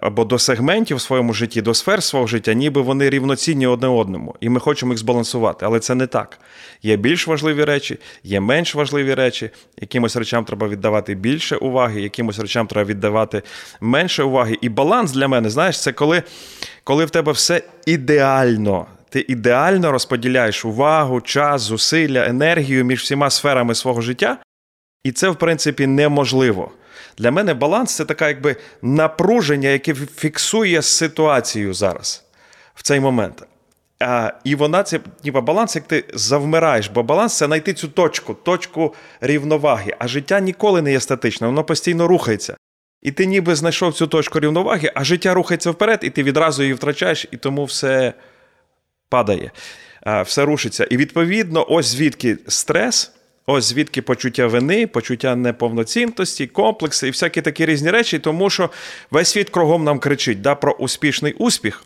або 0.00 0.24
до 0.24 0.38
сегментів 0.38 0.96
в 0.96 1.00
своєму 1.00 1.32
житті, 1.32 1.62
до 1.62 1.74
сфер 1.74 2.02
свого 2.02 2.26
життя, 2.26 2.52
ніби 2.52 2.80
вони 2.80 3.10
рівноцінні 3.10 3.66
одне 3.66 3.88
одному, 3.88 4.34
і 4.40 4.48
ми 4.48 4.60
хочемо 4.60 4.92
їх 4.92 4.98
збалансувати. 4.98 5.66
Але 5.66 5.80
це 5.80 5.94
не 5.94 6.06
так. 6.06 6.38
Є 6.82 6.96
більш 6.96 7.26
важливі 7.26 7.64
речі, 7.64 7.98
є 8.24 8.40
менш 8.40 8.74
важливі 8.74 9.14
речі. 9.14 9.50
Якимось 9.80 10.16
речам 10.16 10.44
треба 10.44 10.68
віддавати 10.68 11.14
більше 11.14 11.56
уваги, 11.56 12.00
якимось 12.00 12.38
речам 12.38 12.66
треба 12.66 12.88
віддавати 12.88 13.42
менше 13.80 14.22
уваги. 14.22 14.58
І 14.60 14.68
баланс 14.68 15.12
для 15.12 15.28
мене, 15.28 15.50
знаєш, 15.50 15.82
це 15.82 15.92
коли, 15.92 16.22
коли 16.84 17.04
в 17.04 17.10
тебе 17.10 17.32
все 17.32 17.62
ідеально. 17.86 18.86
Ти 19.10 19.24
ідеально 19.28 19.92
розподіляєш 19.92 20.64
увагу, 20.64 21.20
час, 21.20 21.62
зусилля, 21.62 22.26
енергію 22.26 22.84
між 22.84 23.02
всіма 23.02 23.30
сферами 23.30 23.74
свого 23.74 24.00
життя. 24.00 24.38
І 25.08 25.12
це, 25.12 25.28
в 25.28 25.36
принципі, 25.36 25.86
неможливо. 25.86 26.70
Для 27.18 27.30
мене 27.30 27.54
баланс 27.54 27.96
це 27.96 28.04
таке 28.04 28.28
якби 28.28 28.56
напруження, 28.82 29.68
яке 29.68 29.94
фіксує 29.94 30.82
ситуацію 30.82 31.74
зараз, 31.74 32.24
в 32.74 32.82
цей 32.82 33.00
момент. 33.00 33.42
А, 34.00 34.32
І 34.44 34.54
вона 34.54 34.82
це 34.82 35.00
ніби 35.24 35.40
баланс, 35.40 35.76
як 35.76 35.86
ти 35.86 36.04
завмираєш, 36.14 36.88
бо 36.88 37.02
баланс 37.02 37.36
це 37.36 37.46
знайти 37.46 37.74
цю 37.74 37.88
точку, 37.88 38.34
точку 38.34 38.94
рівноваги. 39.20 39.94
А 39.98 40.08
життя 40.08 40.40
ніколи 40.40 40.82
не 40.82 40.92
є 40.92 41.00
статичне, 41.00 41.46
воно 41.46 41.64
постійно 41.64 42.08
рухається. 42.08 42.56
І 43.02 43.12
ти 43.12 43.26
ніби 43.26 43.54
знайшов 43.54 43.94
цю 43.94 44.06
точку 44.06 44.40
рівноваги, 44.40 44.92
а 44.94 45.04
життя 45.04 45.34
рухається 45.34 45.70
вперед, 45.70 45.98
і 46.02 46.10
ти 46.10 46.22
відразу 46.22 46.62
її 46.62 46.74
втрачаєш, 46.74 47.26
і 47.30 47.36
тому 47.36 47.64
все 47.64 48.12
падає, 49.08 49.50
все 50.24 50.44
рушиться. 50.44 50.84
І 50.84 50.96
відповідно, 50.96 51.66
ось 51.68 51.86
звідки 51.86 52.38
стрес. 52.48 53.12
Ось 53.50 53.64
звідки 53.64 54.02
почуття 54.02 54.46
вини, 54.46 54.86
почуття 54.86 55.36
неповноцінності, 55.36 56.46
комплекси 56.46 57.08
і 57.08 57.10
всякі 57.10 57.42
такі 57.42 57.66
різні 57.66 57.90
речі, 57.90 58.18
тому 58.18 58.50
що 58.50 58.70
весь 59.10 59.28
світ 59.28 59.50
кругом 59.50 59.84
нам 59.84 59.98
кричить 59.98 60.40
да, 60.40 60.54
про 60.54 60.72
успішний 60.72 61.32
успіх. 61.32 61.84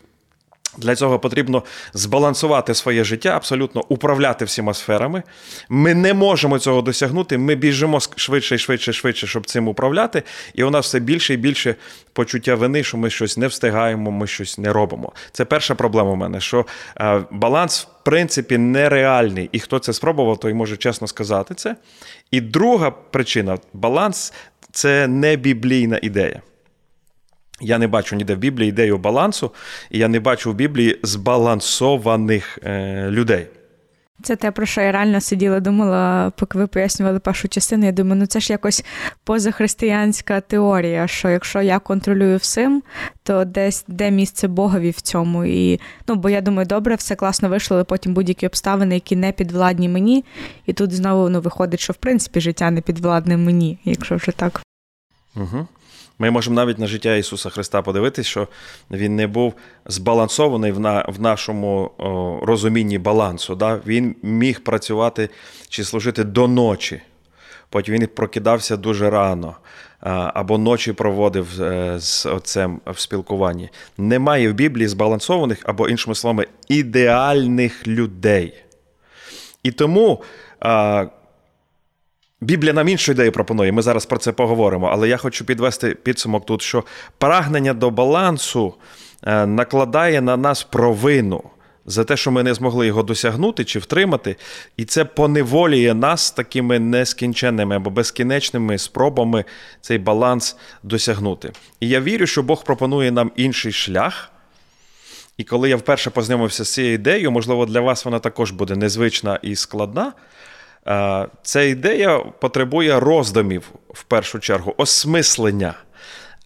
Для 0.77 0.95
цього 0.95 1.19
потрібно 1.19 1.63
збалансувати 1.93 2.73
своє 2.73 3.03
життя, 3.03 3.29
абсолютно 3.29 3.83
управляти 3.89 4.45
всіма 4.45 4.73
сферами. 4.73 5.23
Ми 5.69 5.93
не 5.93 6.13
можемо 6.13 6.59
цього 6.59 6.81
досягнути. 6.81 7.37
Ми 7.37 7.55
біжимо 7.55 7.99
швидше, 8.15 8.57
швидше, 8.57 8.93
швидше, 8.93 9.27
щоб 9.27 9.45
цим 9.45 9.67
управляти. 9.67 10.23
І 10.53 10.63
у 10.63 10.69
нас 10.69 10.85
все 10.85 10.99
більше 10.99 11.33
і 11.33 11.37
більше 11.37 11.75
почуття 12.13 12.55
вини, 12.55 12.83
що 12.83 12.97
ми 12.97 13.09
щось 13.09 13.37
не 13.37 13.47
встигаємо, 13.47 14.11
ми 14.11 14.27
щось 14.27 14.57
не 14.57 14.73
робимо. 14.73 15.11
Це 15.31 15.45
перша 15.45 15.75
проблема 15.75 16.11
у 16.11 16.15
мене, 16.15 16.39
що 16.39 16.65
е, 16.97 17.21
баланс, 17.31 17.87
в 18.01 18.03
принципі, 18.03 18.57
нереальний. 18.57 19.49
І 19.51 19.59
хто 19.59 19.79
це 19.79 19.93
спробував, 19.93 20.39
той 20.39 20.53
може 20.53 20.77
чесно 20.77 21.07
сказати 21.07 21.55
це. 21.55 21.75
І 22.31 22.41
друга 22.41 22.91
причина 22.91 23.57
баланс 23.73 24.33
це 24.71 25.07
не 25.07 25.35
біблійна 25.35 25.99
ідея. 26.01 26.41
Я 27.63 27.77
не 27.77 27.87
бачу 27.87 28.15
ніде 28.15 28.35
в 28.35 28.37
Біблії 28.37 28.69
ідею 28.69 28.97
балансу, 28.97 29.51
і 29.91 29.97
я 29.97 30.07
не 30.07 30.19
бачу 30.19 30.51
в 30.51 30.55
Біблії 30.55 30.99
збалансованих 31.03 32.59
е, 32.63 33.07
людей. 33.09 33.47
Це 34.23 34.35
те, 34.35 34.51
про 34.51 34.65
що 34.65 34.81
я 34.81 34.91
реально 34.91 35.21
сиділа, 35.21 35.59
думала, 35.59 36.31
поки 36.35 36.57
ви 36.57 36.67
пояснювали 36.67 37.19
першу 37.19 37.47
частину. 37.47 37.85
Я 37.85 37.91
думаю, 37.91 38.15
ну 38.15 38.25
це 38.25 38.39
ж 38.39 38.53
якось 38.53 38.85
позахристиянська 39.23 40.41
теорія, 40.41 41.07
що 41.07 41.29
якщо 41.29 41.61
я 41.61 41.79
контролюю 41.79 42.37
всім, 42.37 42.83
то 43.23 43.45
десь 43.45 43.85
де 43.87 44.11
місце 44.11 44.47
Богові 44.47 44.89
в 44.89 45.01
цьому. 45.01 45.45
І 45.45 45.79
ну, 46.07 46.15
бо 46.15 46.29
я 46.29 46.41
думаю, 46.41 46.65
добре, 46.65 46.95
все 46.95 47.15
класно 47.15 47.49
вийшло, 47.49 47.77
але 47.77 47.83
потім 47.83 48.13
будь-які 48.13 48.45
обставини, 48.45 48.95
які 48.95 49.15
не 49.15 49.31
підвладні 49.31 49.89
мені. 49.89 50.25
І 50.65 50.73
тут 50.73 50.91
знову 50.91 51.29
ну, 51.29 51.41
виходить, 51.41 51.79
що 51.79 51.93
в 51.93 51.97
принципі 51.97 52.41
життя 52.41 52.71
не 52.71 52.81
підвладне 52.81 53.37
мені, 53.37 53.79
якщо 53.85 54.15
вже 54.15 54.31
так. 54.31 54.61
Угу. 55.35 55.67
Ми 56.19 56.31
можемо 56.31 56.55
навіть 56.55 56.79
на 56.79 56.87
життя 56.87 57.15
Ісуса 57.15 57.49
Христа 57.49 57.81
подивитися, 57.81 58.29
що 58.29 58.47
Він 58.91 59.15
не 59.15 59.27
був 59.27 59.53
збалансований 59.85 60.71
в 60.71 60.79
на, 60.79 61.05
в 61.07 61.21
нашому 61.21 61.91
о, 61.97 62.39
розумінні 62.45 62.97
балансу. 62.97 63.55
Да? 63.55 63.79
Він 63.87 64.15
міг 64.23 64.63
працювати 64.63 65.29
чи 65.69 65.83
служити 65.83 66.23
до 66.23 66.47
ночі. 66.47 67.01
Потім 67.69 67.95
він 67.95 68.07
прокидався 68.07 68.77
дуже 68.77 69.09
рано, 69.09 69.55
або 70.33 70.57
ночі 70.57 70.93
проводив 70.93 71.61
е, 71.61 71.99
з 71.99 72.25
отцем 72.25 72.81
в 72.85 72.99
спілкуванні. 72.99 73.69
Немає 73.97 74.49
в 74.49 74.53
Біблії 74.53 74.87
збалансованих, 74.87 75.59
або, 75.63 75.89
іншими 75.89 76.15
словами, 76.15 76.47
ідеальних 76.67 77.87
людей. 77.87 78.53
І 79.63 79.71
тому. 79.71 80.23
Біблія 82.43 82.73
нам 82.73 82.89
іншу 82.89 83.11
ідею 83.11 83.31
пропонує, 83.31 83.71
ми 83.71 83.81
зараз 83.81 84.05
про 84.05 84.17
це 84.17 84.31
поговоримо, 84.31 84.87
але 84.87 85.09
я 85.09 85.17
хочу 85.17 85.45
підвести 85.45 85.89
підсумок 86.03 86.45
тут, 86.45 86.61
що 86.61 86.83
прагнення 87.17 87.73
до 87.73 87.89
балансу 87.89 88.73
е, 89.23 89.45
накладає 89.45 90.21
на 90.21 90.37
нас 90.37 90.63
провину 90.63 91.43
за 91.85 92.03
те, 92.03 92.17
що 92.17 92.31
ми 92.31 92.43
не 92.43 92.53
змогли 92.53 92.87
його 92.87 93.03
досягнути 93.03 93.65
чи 93.65 93.79
втримати, 93.79 94.35
і 94.77 94.85
це 94.85 95.05
поневолює 95.05 95.93
нас 95.93 96.31
такими 96.31 96.79
нескінченними 96.79 97.75
або 97.75 97.89
безкінечними 97.89 98.77
спробами 98.77 99.43
цей 99.81 99.97
баланс 99.97 100.57
досягнути. 100.83 101.51
І 101.79 101.89
я 101.89 102.01
вірю, 102.01 102.25
що 102.25 102.43
Бог 102.43 102.63
пропонує 102.63 103.11
нам 103.11 103.31
інший 103.35 103.71
шлях. 103.71 104.29
І 105.37 105.43
коли 105.43 105.69
я 105.69 105.75
вперше 105.75 106.09
познайомився 106.09 106.65
з 106.65 106.73
цією 106.73 106.93
ідеєю, 106.93 107.31
можливо, 107.31 107.65
для 107.65 107.79
вас 107.79 108.05
вона 108.05 108.19
також 108.19 108.51
буде 108.51 108.75
незвична 108.75 109.39
і 109.41 109.55
складна. 109.55 110.13
Е, 110.87 111.27
ця 111.41 111.61
ідея 111.61 112.19
потребує 112.19 112.99
роздумів 112.99 113.71
в 113.93 114.03
першу 114.03 114.39
чергу, 114.39 114.73
осмислення, 114.77 115.73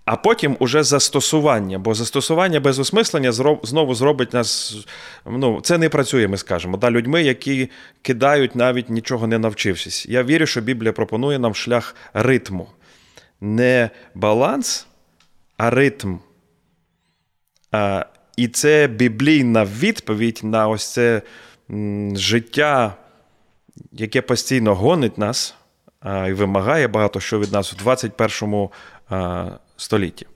а 0.06 0.16
потім 0.16 0.58
уже 0.60 0.84
застосування. 0.84 1.80
Бо 1.80 1.94
застосування 1.94 2.60
без 2.60 2.80
осмислення 2.80 3.32
знову 3.64 3.96
зробить 3.96 4.34
нас. 4.34 4.78
Ну, 5.26 5.62
Це 5.62 5.78
не 5.78 5.90
працює, 5.90 6.28
ми 6.28 6.38
скажемо. 6.38 6.78
Да, 6.78 6.92
Людьми, 6.92 7.24
які 7.24 7.70
кидають, 8.02 8.56
навіть 8.56 8.90
нічого 8.90 9.28
не 9.28 9.40
навчившись. 9.40 10.06
Я 10.06 10.24
вірю, 10.24 10.46
що 10.46 10.62
Біблія 10.62 10.94
пропонує 10.94 11.40
нам 11.40 11.56
шлях 11.56 11.96
ритму. 12.14 12.68
Не 13.42 13.90
баланс, 14.16 14.88
а 15.58 15.70
ритм. 15.70 16.16
І 18.38 18.48
це 18.48 18.88
біблійна 18.88 19.66
відповідь 19.66 20.40
на 20.44 20.68
ось 20.68 20.94
це 20.94 21.22
життя 22.14 22.96
яке 23.92 24.22
постійно 24.22 24.76
гонить 24.76 25.18
нас 25.18 25.56
і 26.28 26.34
вимагає 26.34 26.88
багато 26.88 27.20
що 27.20 27.40
від 27.40 27.52
нас 27.52 27.74
в 27.74 27.76
21 27.78 28.70
столітті. 29.78 30.28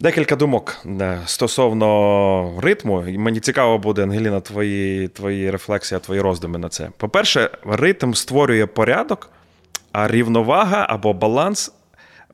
Декілька 0.00 0.36
думок 0.36 0.76
е, 0.86 1.20
стосовно 1.26 2.60
ритму. 2.62 3.04
Мені 3.08 3.40
цікаво 3.40 3.78
буде, 3.78 4.02
Ангеліна, 4.02 4.40
твої 4.40 5.08
твої 5.08 5.50
рефлексії, 5.50 6.00
твої 6.00 6.20
роздуми 6.20 6.58
на 6.58 6.68
це. 6.68 6.90
По-перше, 6.96 7.50
ритм 7.64 8.12
створює 8.12 8.66
порядок, 8.66 9.30
а 9.92 10.08
рівновага 10.08 10.86
або 10.88 11.12
баланс, 11.12 11.72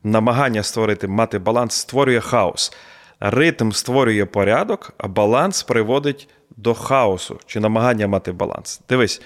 намагання 0.03 0.63
створити, 0.63 1.07
мати 1.07 1.39
баланс, 1.39 1.73
створює 1.75 2.19
хаос. 2.19 2.73
Ритм 3.19 3.71
створює 3.71 4.25
порядок, 4.25 4.93
а 4.97 5.07
баланс 5.07 5.63
приводить 5.63 6.27
до 6.57 6.73
хаосу 6.73 7.39
чи 7.45 7.59
намагання 7.59 8.07
мати 8.07 8.31
баланс. 8.31 8.81
Дивись, 8.89 9.21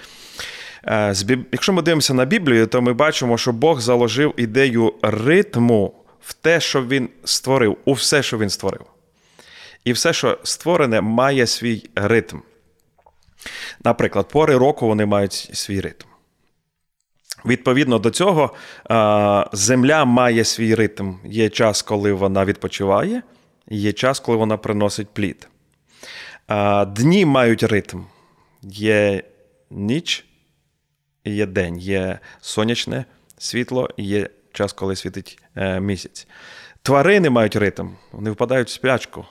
е, 0.84 1.16
якщо 1.52 1.74
ми 1.74 1.82
дивимося 1.82 2.14
на 2.14 2.26
Біблію, 2.26 2.68
то 2.68 2.82
ми 2.82 2.94
бачимо, 2.94 3.38
що 3.38 3.52
Бог 3.52 3.80
заложив 3.80 4.34
ідею 4.38 4.94
ритму 5.02 5.94
в 6.22 6.34
те, 6.34 6.60
що 6.60 6.86
він 6.86 7.10
створив, 7.24 7.78
у 7.86 7.94
все, 7.94 8.24
що 8.24 8.38
він 8.38 8.50
створив. 8.50 8.82
І 9.86 9.94
все, 9.94 10.14
що 10.14 10.38
створене, 10.44 11.02
має 11.02 11.48
свій 11.48 11.90
ритм. 11.96 12.38
Наприклад, 13.84 14.28
пори 14.28 14.58
року 14.58 14.88
вони 14.88 15.06
мають 15.06 15.50
свій 15.54 15.82
ритм. 15.82 16.06
Відповідно 17.46 18.00
до 18.00 18.10
цього, 18.10 18.54
е, 18.92 19.46
земля 19.54 20.06
має 20.06 20.44
свій 20.44 20.76
ритм. 20.76 21.14
Є 21.26 21.50
час, 21.50 21.82
коли 21.82 22.14
вона 22.14 22.46
відпочиває, 22.46 23.22
є 23.70 23.94
час, 23.94 24.20
коли 24.20 24.38
вона 24.38 24.58
приносить 24.58 25.10
плід. 25.10 25.48
Дні 26.88 27.26
мають 27.26 27.64
ритм. 27.64 28.02
Є 28.64 29.24
ніч 29.70 30.26
і 31.24 31.32
є 31.32 31.46
день, 31.46 31.78
є 31.78 32.20
сонячне 32.42 33.06
світло 33.38 33.90
і 33.98 34.04
є 34.04 34.30
час, 34.54 34.74
коли 34.74 34.96
світить 34.96 35.40
е, 35.56 35.80
місяць. 35.80 36.28
Тварини 36.82 37.30
мають 37.30 37.56
ритм, 37.56 37.88
вони 38.12 38.32
впадають 38.32 38.68
в 38.68 38.72
сплячку. 38.72 39.26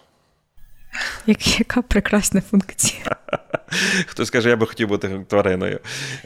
Яка 1.58 1.82
прекрасна 1.82 2.40
функція. 2.40 3.16
Хтось 4.06 4.30
каже, 4.30 4.48
я 4.48 4.56
би 4.56 4.66
хотів 4.66 4.88
бути 4.88 5.24
твариною 5.28 5.80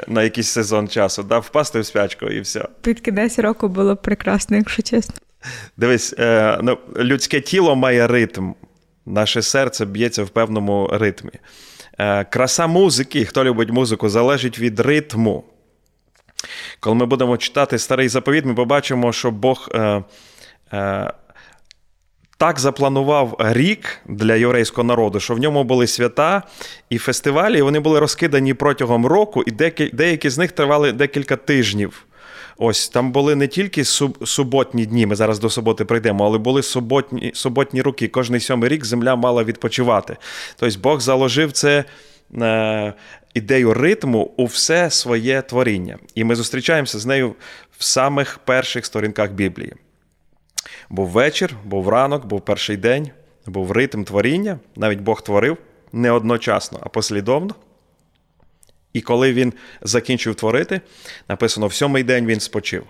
на 0.08 0.22
якийсь 0.22 0.48
сезон 0.48 0.88
часу, 0.88 1.22
да? 1.22 1.38
впасти 1.38 1.80
в 1.80 1.86
спячку 1.86 2.26
і 2.26 2.40
все. 2.40 2.68
Під 2.82 3.00
кінець 3.00 3.38
року 3.38 3.68
було 3.68 3.96
прекрасно, 3.96 4.56
якщо 4.56 4.82
чесно. 4.82 5.14
Дивись, 5.76 6.14
е, 6.18 6.58
ну, 6.62 6.78
людське 6.96 7.40
тіло 7.40 7.76
має 7.76 8.06
ритм. 8.06 8.52
Наше 9.06 9.42
серце 9.42 9.84
б'ється 9.84 10.24
в 10.24 10.28
певному 10.28 10.90
ритмі. 10.92 11.30
Е, 11.98 12.24
краса 12.24 12.66
музики, 12.66 13.24
хто 13.24 13.44
любить 13.44 13.70
музику, 13.70 14.08
залежить 14.08 14.58
від 14.58 14.80
ритму. 14.80 15.44
Коли 16.80 16.96
ми 16.96 17.06
будемо 17.06 17.36
читати 17.36 17.78
старий 17.78 18.08
заповіт, 18.08 18.44
ми 18.44 18.54
побачимо, 18.54 19.12
що 19.12 19.30
Бог 19.30 19.68
е, 19.74 20.02
е, 20.72 21.12
так 22.36 22.58
запланував 22.58 23.36
рік 23.38 23.98
для 24.06 24.34
єврейського 24.34 24.84
народу, 24.84 25.20
що 25.20 25.34
в 25.34 25.38
ньому 25.38 25.64
були 25.64 25.86
свята 25.86 26.42
і 26.90 26.98
фестивалі, 26.98 27.58
і 27.58 27.62
вони 27.62 27.80
були 27.80 28.00
розкидані 28.00 28.54
протягом 28.54 29.06
року, 29.06 29.44
і 29.46 29.50
деякі 29.92 30.30
з 30.30 30.38
них 30.38 30.52
тривали 30.52 30.92
декілька 30.92 31.36
тижнів. 31.36 32.06
Ось 32.64 32.88
там 32.88 33.12
були 33.12 33.34
не 33.34 33.48
тільки 33.48 33.84
суботні 34.24 34.86
дні, 34.86 35.06
ми 35.06 35.14
зараз 35.14 35.38
до 35.38 35.50
суботи 35.50 35.84
прийдемо, 35.84 36.24
але 36.24 36.38
були 36.38 36.62
суботні 36.62 37.32
суботні 37.34 37.82
роки. 37.82 38.08
Кожний 38.08 38.40
сьомий 38.40 38.68
рік 38.68 38.84
земля 38.84 39.16
мала 39.16 39.44
відпочивати. 39.44 40.16
Тобто 40.56 40.78
Бог 40.80 41.00
заложив 41.00 41.52
це 41.52 41.84
е, 42.34 42.94
ідею 43.34 43.74
ритму 43.74 44.30
у 44.36 44.44
все 44.44 44.90
своє 44.90 45.42
творіння. 45.42 45.98
І 46.14 46.24
ми 46.24 46.34
зустрічаємося 46.34 46.98
з 46.98 47.06
нею 47.06 47.34
в 47.78 47.84
самих 47.84 48.38
перших 48.38 48.86
сторінках 48.86 49.32
Біблії. 49.32 49.74
Був 50.90 51.08
вечір, 51.08 51.54
був 51.64 51.88
ранок, 51.88 52.26
був 52.26 52.40
перший 52.40 52.76
день, 52.76 53.10
був 53.46 53.72
ритм 53.72 54.04
творіння. 54.04 54.58
Навіть 54.76 55.00
Бог 55.00 55.22
творив 55.22 55.56
не 55.92 56.10
одночасно, 56.10 56.78
а 56.82 56.88
послідовно. 56.88 57.54
І 58.92 59.00
коли 59.00 59.32
він 59.32 59.52
закінчив 59.82 60.34
творити, 60.34 60.80
написано: 61.28 61.66
в 61.66 61.74
сьомий 61.74 62.02
день 62.02 62.26
він 62.26 62.40
спочив. 62.40 62.84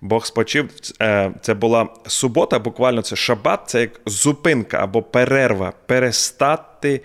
Бог 0.00 0.26
спочив, 0.26 0.70
е, 1.02 1.32
це 1.42 1.54
була 1.54 1.88
субота, 2.06 2.58
буквально 2.58 3.02
це 3.02 3.16
шабат, 3.16 3.60
це 3.66 3.80
як 3.80 4.00
зупинка 4.06 4.78
або 4.78 5.02
перерва, 5.02 5.72
перестати 5.86 7.00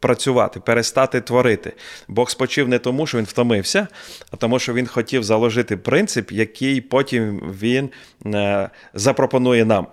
працювати, 0.00 0.60
перестати 0.60 1.20
творити. 1.20 1.72
Бог 2.08 2.30
спочив 2.30 2.68
не 2.68 2.78
тому, 2.78 3.06
що 3.06 3.18
він 3.18 3.24
втомився, 3.24 3.88
а 4.30 4.36
тому, 4.36 4.58
що 4.58 4.74
він 4.74 4.86
хотів 4.86 5.24
заложити 5.24 5.76
принцип, 5.76 6.32
який 6.32 6.80
потім 6.80 7.38
він 7.60 7.90
е, 8.34 8.70
запропонує 8.94 9.64
нам, 9.64 9.86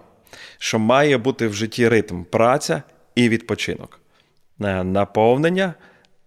що 0.57 0.79
має 0.79 1.17
бути 1.17 1.47
в 1.47 1.53
житті 1.53 1.87
ритм, 1.87 2.23
праця 2.23 2.83
і 3.15 3.29
відпочинок, 3.29 3.99
е, 4.61 4.83
наповнення 4.83 5.73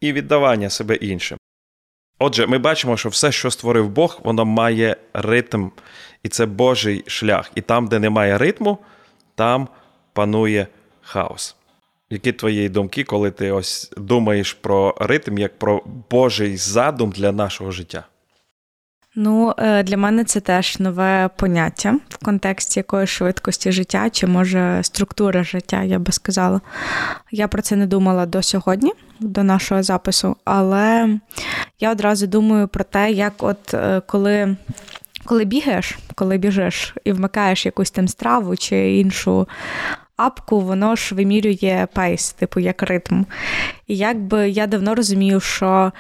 і 0.00 0.12
віддавання 0.12 0.70
себе 0.70 0.94
іншим. 0.94 1.38
Отже, 2.18 2.46
ми 2.46 2.58
бачимо, 2.58 2.96
що 2.96 3.08
все, 3.08 3.32
що 3.32 3.50
створив 3.50 3.88
Бог, 3.88 4.20
воно 4.24 4.44
має 4.44 4.96
ритм, 5.12 5.68
і 6.22 6.28
це 6.28 6.46
Божий 6.46 7.04
шлях. 7.06 7.50
І 7.54 7.60
там, 7.60 7.86
де 7.86 7.98
немає 7.98 8.38
ритму, 8.38 8.78
там 9.34 9.68
панує 10.12 10.66
хаос. 11.02 11.56
Які 12.10 12.32
твої 12.32 12.68
думки, 12.68 13.04
коли 13.04 13.30
ти 13.30 13.52
ось 13.52 13.92
думаєш 13.96 14.52
про 14.52 14.94
ритм 15.00 15.38
як 15.38 15.58
про 15.58 15.82
Божий 16.10 16.56
задум 16.56 17.10
для 17.10 17.32
нашого 17.32 17.70
життя? 17.70 18.06
Ну, 19.18 19.54
е, 19.58 19.82
для 19.82 19.96
мене 19.96 20.24
це 20.24 20.40
теж 20.40 20.78
нове 20.78 21.30
поняття 21.36 21.98
в 22.08 22.24
контексті 22.24 22.80
якоїсь 22.80 23.10
швидкості 23.10 23.72
життя, 23.72 24.10
чи 24.10 24.26
може 24.26 24.80
структура 24.82 25.44
життя, 25.44 25.82
я 25.82 25.98
би 25.98 26.12
сказала. 26.12 26.60
Я 27.30 27.48
про 27.48 27.62
це 27.62 27.76
не 27.76 27.86
думала 27.86 28.26
до 28.26 28.42
сьогодні, 28.42 28.92
до 29.20 29.42
нашого 29.42 29.82
запису, 29.82 30.36
але 30.44 31.18
я 31.80 31.92
одразу 31.92 32.26
думаю 32.26 32.68
про 32.68 32.84
те, 32.84 33.10
як 33.10 33.42
от 33.42 33.74
е, 33.74 34.02
коли. 34.06 34.56
Коли 35.24 35.44
бігаєш, 35.44 35.98
коли 36.14 36.38
біжиш 36.38 36.94
і 37.04 37.12
вмикаєш 37.12 37.66
якусь 37.66 37.90
там 37.90 38.08
страву 38.08 38.56
чи 38.56 38.96
іншу 38.96 39.48
апку, 40.16 40.60
воно 40.60 40.96
ж 40.96 41.14
вимірює 41.14 41.88
pace, 41.92 42.32
типу 42.32 42.60
як 42.60 42.82
ритм. 42.82 43.22
І 43.86 43.96
якби 43.96 44.50
я 44.50 44.66
давно 44.66 44.94
розумію, 44.94 45.40
що 45.40 45.92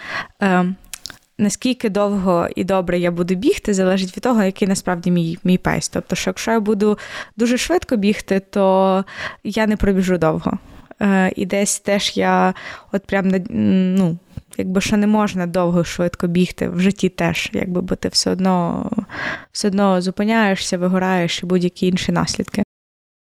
е, 0.42 0.64
наскільки 1.38 1.88
довго 1.88 2.48
і 2.56 2.64
добре 2.64 2.98
я 2.98 3.10
буду 3.10 3.34
бігти, 3.34 3.74
залежить 3.74 4.16
від 4.16 4.22
того, 4.22 4.42
який 4.42 4.68
насправді 4.68 5.10
мій 5.10 5.38
мій 5.44 5.58
pace. 5.58 5.88
Тобто, 5.88 6.16
що 6.16 6.30
якщо 6.30 6.50
я 6.50 6.60
буду 6.60 6.98
дуже 7.36 7.58
швидко 7.58 7.96
бігти, 7.96 8.40
то 8.40 9.04
я 9.44 9.66
не 9.66 9.76
пробіжу 9.76 10.18
довго. 10.18 10.58
Е, 11.02 11.32
І 11.36 11.46
десь 11.46 11.78
теж 11.80 12.16
я 12.16 12.54
от 12.92 13.06
прям 13.06 13.32
ну, 13.50 14.18
якби 14.56 14.80
що 14.80 14.96
не 14.96 15.06
можна 15.06 15.46
довго 15.46 15.84
швидко 15.84 16.26
бігти 16.26 16.68
в 16.68 16.80
житті 16.80 17.08
теж, 17.08 17.50
якби 17.52 17.80
бо 17.80 17.94
ти 17.94 18.08
все 18.08 18.30
одно 18.30 18.90
все 19.52 19.68
одно 19.68 20.00
зупиняєшся, 20.00 20.78
вигораєш 20.78 21.42
і 21.42 21.46
будь-які 21.46 21.86
інші 21.86 22.12
наслідки. 22.12 22.62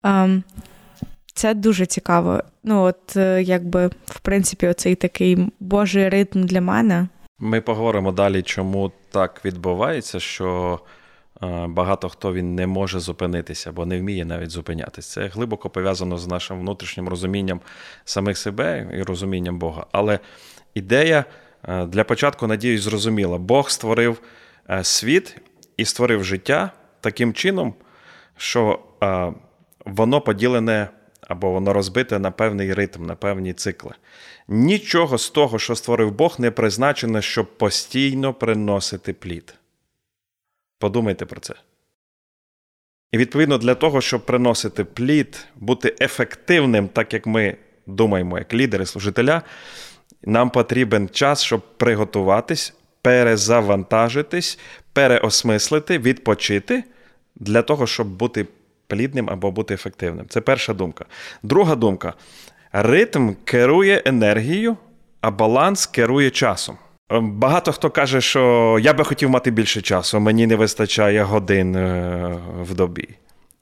Ем, 0.04 0.42
це 1.34 1.54
дуже 1.54 1.86
цікаво. 1.86 2.42
Ну, 2.64 2.82
от 2.82 3.16
е, 3.16 3.42
якби 3.42 3.86
в 4.06 4.20
принципі, 4.20 4.66
оцей 4.66 4.94
такий 4.94 5.48
божий 5.60 6.08
ритм 6.08 6.42
для 6.42 6.60
мене. 6.60 7.08
Ми 7.42 7.60
поговоримо 7.60 8.12
далі, 8.12 8.42
чому 8.42 8.92
так 9.10 9.44
відбувається, 9.44 10.20
що 10.20 10.80
е, 11.42 11.66
багато 11.68 12.08
хто 12.08 12.32
він 12.32 12.54
не 12.54 12.66
може 12.66 13.00
зупинитися 13.00 13.70
або 13.70 13.86
не 13.86 14.00
вміє 14.00 14.24
навіть 14.24 14.50
зупинятися. 14.50 15.10
Це 15.10 15.26
глибоко 15.26 15.70
пов'язано 15.70 16.18
з 16.18 16.26
нашим 16.26 16.60
внутрішнім 16.60 17.08
розумінням 17.08 17.60
самих 18.04 18.38
себе 18.38 18.90
і 18.94 19.02
розумінням 19.02 19.58
Бога. 19.58 19.86
Але 19.92 20.18
ідея 20.74 21.24
е, 21.68 21.86
для 21.86 22.04
початку, 22.04 22.46
надіюсь, 22.46 22.82
зрозуміла. 22.82 23.38
Бог 23.38 23.70
створив 23.70 24.20
світ 24.82 25.36
і 25.76 25.84
створив 25.84 26.24
життя 26.24 26.70
таким 27.00 27.34
чином, 27.34 27.74
що 28.36 28.78
воно 29.84 30.20
поділене 30.20 30.88
або 31.30 31.50
воно 31.50 31.72
розбите 31.72 32.18
на 32.18 32.30
певний 32.30 32.74
ритм, 32.74 33.06
на 33.06 33.14
певні 33.14 33.52
цикли. 33.52 33.94
Нічого 34.48 35.18
з 35.18 35.30
того, 35.30 35.58
що 35.58 35.76
створив 35.76 36.12
Бог, 36.12 36.36
не 36.38 36.50
призначено, 36.50 37.20
щоб 37.20 37.58
постійно 37.58 38.34
приносити 38.34 39.12
плід. 39.12 39.54
Подумайте 40.78 41.26
про 41.26 41.40
це. 41.40 41.54
І 43.12 43.18
відповідно 43.18 43.58
для 43.58 43.74
того, 43.74 44.00
щоб 44.00 44.26
приносити 44.26 44.84
плід, 44.84 45.46
бути 45.56 45.96
ефективним, 46.00 46.88
так 46.88 47.14
як 47.14 47.26
ми 47.26 47.56
думаємо, 47.86 48.38
як 48.38 48.54
лідери 48.54 48.86
служителя, 48.86 49.42
нам 50.22 50.50
потрібен 50.50 51.08
час, 51.08 51.42
щоб 51.42 51.76
приготуватись, 51.76 52.74
перезавантажитись, 53.02 54.58
переосмислити, 54.92 55.98
відпочити 55.98 56.84
для 57.36 57.62
того, 57.62 57.86
щоб 57.86 58.08
бути 58.08 58.46
плідним 58.90 59.30
або 59.30 59.50
бути 59.50 59.74
ефективним. 59.74 60.26
Це 60.28 60.40
перша 60.40 60.74
думка. 60.74 61.04
Друга 61.42 61.74
думка: 61.74 62.14
ритм 62.72 63.30
керує 63.44 64.02
енергією, 64.04 64.76
а 65.20 65.30
баланс 65.30 65.86
керує 65.86 66.30
часом. 66.30 66.76
Ем, 67.10 67.32
багато 67.32 67.72
хто 67.72 67.90
каже, 67.90 68.20
що 68.20 68.78
я 68.80 68.92
би 68.92 69.04
хотів 69.04 69.30
мати 69.30 69.50
більше 69.50 69.82
часу, 69.82 70.20
мені 70.20 70.46
не 70.46 70.56
вистачає 70.56 71.22
годин 71.22 71.76
е, 71.76 72.38
в 72.62 72.74
добі. 72.74 73.08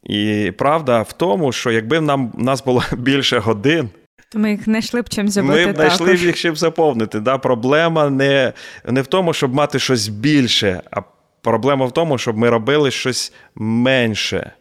І 0.04 0.52
правда 0.58 1.02
в 1.02 1.12
тому, 1.12 1.52
що 1.52 1.70
якби 1.70 2.00
нам 2.00 2.32
нас 2.38 2.64
було 2.64 2.82
більше 2.92 3.38
годин, 3.38 3.90
то 4.30 4.38
ми 4.38 4.50
їх 4.50 4.64
знайшли 4.64 5.02
б 5.02 5.08
чим 5.08 5.28
забити. 5.28 5.66
Ми 5.66 5.72
б 5.72 5.76
знайшли 5.76 6.14
б 6.14 6.16
їх 6.16 6.36
чим 6.36 6.56
заповнити. 6.56 7.20
Да? 7.20 7.38
Проблема 7.38 8.10
не, 8.10 8.52
не 8.84 9.02
в 9.02 9.06
тому, 9.06 9.32
щоб 9.32 9.54
мати 9.54 9.78
щось 9.78 10.08
більше, 10.08 10.82
а 10.90 11.00
проблема 11.42 11.86
в 11.86 11.92
тому, 11.92 12.18
щоб 12.18 12.36
ми 12.36 12.50
робили 12.50 12.90
щось 12.90 13.32
менше. 13.54 14.52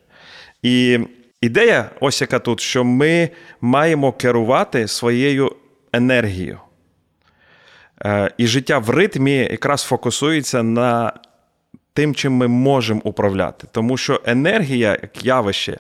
І 0.68 1.00
ідея, 1.42 1.90
ось 2.00 2.22
яка 2.22 2.40
тут, 2.40 2.60
що 2.60 2.84
ми 2.84 3.30
маємо 3.62 4.12
керувати 4.12 4.88
своєю 4.88 5.56
енергією. 5.94 6.60
Е, 8.06 8.32
і 8.38 8.48
життя 8.48 8.78
в 8.78 8.90
ритмі 8.90 9.36
якраз 9.36 9.84
фокусується 9.84 10.64
на 10.64 11.14
тим, 11.94 12.16
чим 12.16 12.34
ми 12.34 12.48
можемо 12.48 13.02
управляти. 13.04 13.68
Тому 13.72 13.98
що 13.98 14.22
енергія, 14.26 14.90
як 14.90 15.26
явище, 15.26 15.80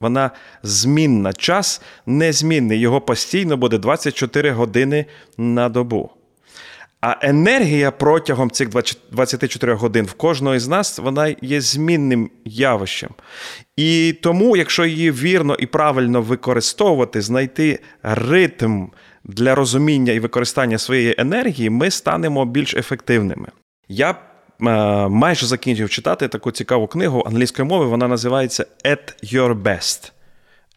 вона 0.00 0.30
змінна. 0.62 1.32
Час 1.32 1.82
незмінний. 2.06 2.78
Його 2.78 3.00
постійно 3.00 3.56
буде 3.56 3.78
24 3.78 4.50
години 4.50 5.06
на 5.38 5.68
добу. 5.68 6.10
А 7.00 7.16
енергія 7.22 7.90
протягом 7.90 8.50
цих 8.50 8.68
24 9.12 9.74
годин 9.74 10.04
в 10.04 10.12
кожного 10.12 10.58
з 10.58 10.68
нас 10.68 10.98
вона 10.98 11.34
є 11.42 11.60
змінним 11.60 12.30
явищем. 12.44 13.10
І 13.76 14.16
тому, 14.22 14.56
якщо 14.56 14.84
її 14.84 15.10
вірно 15.10 15.54
і 15.54 15.66
правильно 15.66 16.22
використовувати, 16.22 17.20
знайти 17.20 17.80
ритм 18.02 18.86
для 19.24 19.54
розуміння 19.54 20.12
і 20.12 20.20
використання 20.20 20.78
своєї 20.78 21.14
енергії, 21.18 21.70
ми 21.70 21.90
станемо 21.90 22.44
більш 22.44 22.74
ефективними. 22.74 23.48
Я 23.88 24.10
е, 24.10 24.16
майже 25.08 25.46
закінчив 25.46 25.90
читати 25.90 26.28
таку 26.28 26.50
цікаву 26.50 26.86
книгу 26.86 27.24
англійської 27.26 27.68
мови, 27.68 27.86
вона 27.86 28.08
називається 28.08 28.66
At 28.84 29.34
Your 29.34 29.62
Best. 29.62 30.12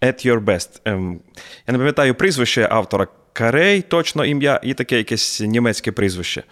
At 0.01 0.27
Your 0.27 0.43
Best. 0.45 0.81
Ем, 0.85 1.19
я 1.67 1.71
не 1.71 1.77
пам'ятаю 1.77 2.15
прізвище 2.15 2.67
автора. 2.71 3.07
Карей, 3.33 3.81
точно 3.81 4.25
ім'я, 4.25 4.59
і 4.63 4.73
таке 4.73 4.97
якесь 4.97 5.39
німецьке 5.39 5.91
прізвище. 5.91 6.43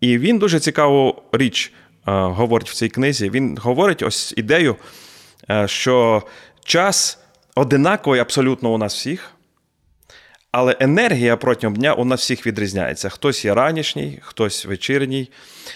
І 0.00 0.18
він 0.18 0.38
дуже 0.38 0.60
цікаву 0.60 1.22
річ 1.32 1.72
е, 1.74 2.12
говорить 2.12 2.70
в 2.70 2.74
цій 2.74 2.88
книзі. 2.88 3.30
Він 3.30 3.58
говорить 3.60 4.02
ось 4.02 4.34
ідею, 4.36 4.76
е, 5.50 5.68
що 5.68 6.22
час 6.64 7.18
одинаковий 7.54 8.20
абсолютно 8.20 8.72
у 8.72 8.78
нас 8.78 8.94
всіх. 8.94 9.33
Але 10.56 10.76
енергія 10.80 11.36
протягом 11.36 11.76
дня 11.76 11.94
у 11.94 12.04
нас 12.04 12.20
всіх 12.20 12.46
відрізняється. 12.46 13.08
Хтось 13.08 13.44
є 13.44 13.54
ранішній, 13.54 14.18
хтось 14.22 14.66
вечірній, 14.66 15.30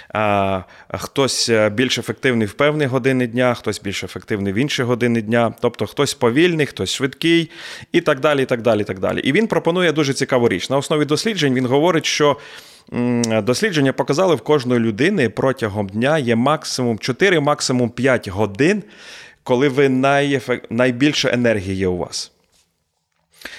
а, 0.09 0.63
хтось 0.89 1.49
е, 1.49 1.71
більш 1.71 1.99
ефективний 1.99 2.47
в 2.47 2.53
певні 2.53 2.87
години 2.87 3.27
дня, 3.27 3.55
хтось 3.55 3.81
більш 3.81 4.05
ефективний 4.05 4.53
в 4.53 4.57
інші 4.57 4.83
години 4.83 5.23
дня, 5.23 5.55
тобто 5.61 5.87
хтось 5.87 6.15
повільний, 6.15 6.67
хтось 6.67 6.93
швидкий, 6.93 7.51
і 7.93 8.01
так 8.01 8.21
далі. 8.21 8.43
І 8.43 8.47
так 8.47 8.63
далі, 8.63 8.81
і 8.81 8.85
так 8.85 8.99
далі. 8.99 9.21
І 9.21 9.33
він 9.33 9.47
пропонує 9.47 9.93
дуже 9.93 10.15
цікаву 10.15 10.49
річ. 10.49 10.71
На 10.71 10.77
основі 10.77 11.05
досліджень 11.05 11.55
він 11.55 11.67
говорить, 11.67 12.07
що. 12.07 12.37
Дослідження 13.43 13.93
показали 13.93 14.35
в 14.35 14.41
кожної 14.41 14.81
людини 14.81 15.29
протягом 15.29 15.89
дня 15.89 16.19
є 16.19 16.37
максимум 16.37 16.99
4, 16.99 17.41
максимум 17.41 17.91
5 17.91 18.29
годин, 18.29 18.83
коли 19.43 19.69
ви 19.69 19.89
найбільше 20.71 21.31
енергії 21.33 21.77
є 21.77 21.89
у 21.89 21.97
вас. 21.97 22.33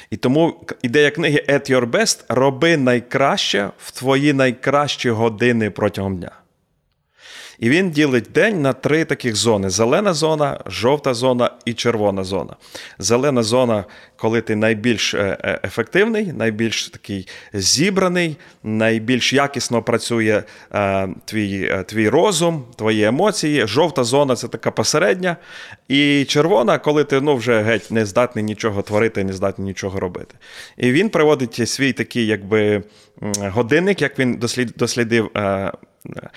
І 0.09 0.17
тому 0.17 0.65
ідея 0.81 1.11
книги 1.11 1.45
At 1.49 1.71
Your 1.71 1.89
Best 1.89 2.23
роби 2.29 2.77
найкраще 2.77 3.69
в 3.77 3.91
твої 3.91 4.33
найкращі 4.33 5.09
години 5.09 5.69
протягом 5.69 6.17
дня. 6.17 6.31
І 7.59 7.69
він 7.69 7.91
ділить 7.91 8.27
день 8.33 8.61
на 8.61 8.73
три 8.73 9.05
таких 9.05 9.35
зони: 9.35 9.69
зелена 9.69 10.13
зона, 10.13 10.59
жовта 10.65 11.13
зона 11.13 11.51
і 11.65 11.73
червона 11.73 12.23
зона. 12.23 12.55
Зелена 12.99 13.43
зона, 13.43 13.85
коли 14.15 14.41
ти 14.41 14.55
найбільш 14.55 15.13
е, 15.13 15.37
е, 15.43 15.59
ефективний, 15.63 16.33
найбільш 16.33 16.89
такий 16.89 17.27
зібраний, 17.53 18.37
найбільш 18.63 19.33
якісно 19.33 19.81
працює 19.81 20.43
е, 20.73 21.09
твій 21.25 21.83
твій 21.87 22.09
розум, 22.09 22.63
твої 22.75 23.03
емоції. 23.03 23.67
Жовта 23.67 24.03
зона 24.03 24.35
це 24.35 24.47
така 24.47 24.71
посередня. 24.71 25.37
І 25.87 26.25
червона, 26.25 26.77
коли 26.77 27.03
ти 27.03 27.21
ну, 27.21 27.35
вже 27.35 27.61
геть 27.61 27.91
не 27.91 28.05
здатний 28.05 28.43
нічого 28.43 28.81
творити, 28.81 29.23
не 29.23 29.33
здатний 29.33 29.67
нічого 29.67 29.99
робити. 29.99 30.35
І 30.77 30.91
він 30.91 31.09
приводить 31.09 31.69
свій 31.69 31.93
такий, 31.93 32.25
якби 32.25 32.83
годинник, 33.39 34.01
як 34.01 34.19
він 34.19 34.41
дослідив. 34.75 35.31
Е, 36.05 36.29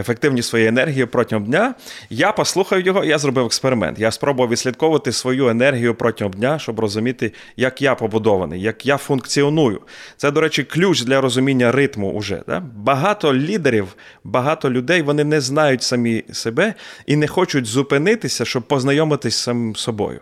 ефективність 0.00 0.48
своєї 0.48 0.68
енергії 0.68 1.06
протягом 1.06 1.44
дня. 1.44 1.74
Я 2.10 2.32
послухав 2.32 2.80
його, 2.80 3.04
я 3.04 3.18
зробив 3.18 3.46
експеримент. 3.46 3.98
Я 3.98 4.10
спробував 4.10 4.50
відслідковувати 4.50 5.12
свою 5.12 5.48
енергію 5.48 5.94
протягом 5.94 6.32
дня, 6.32 6.58
щоб 6.58 6.80
розуміти, 6.80 7.32
як 7.56 7.82
я 7.82 7.94
побудований, 7.94 8.60
як 8.60 8.86
я 8.86 8.96
функціоную. 8.96 9.80
Це, 10.16 10.30
до 10.30 10.40
речі, 10.40 10.64
ключ 10.64 11.02
для 11.02 11.20
розуміння 11.20 11.72
ритму. 11.72 12.12
Уже 12.12 12.42
да? 12.46 12.60
багато 12.60 13.34
лідерів, 13.34 13.96
багато 14.24 14.70
людей 14.70 15.02
вони 15.02 15.24
не 15.24 15.40
знають 15.40 15.82
самі 15.82 16.24
себе 16.32 16.74
і 17.06 17.16
не 17.16 17.26
хочуть 17.26 17.66
зупинитися, 17.66 18.44
щоб 18.44 18.62
познайомитись 18.62 19.34
з 19.34 19.42
самим 19.42 19.76
собою. 19.76 20.20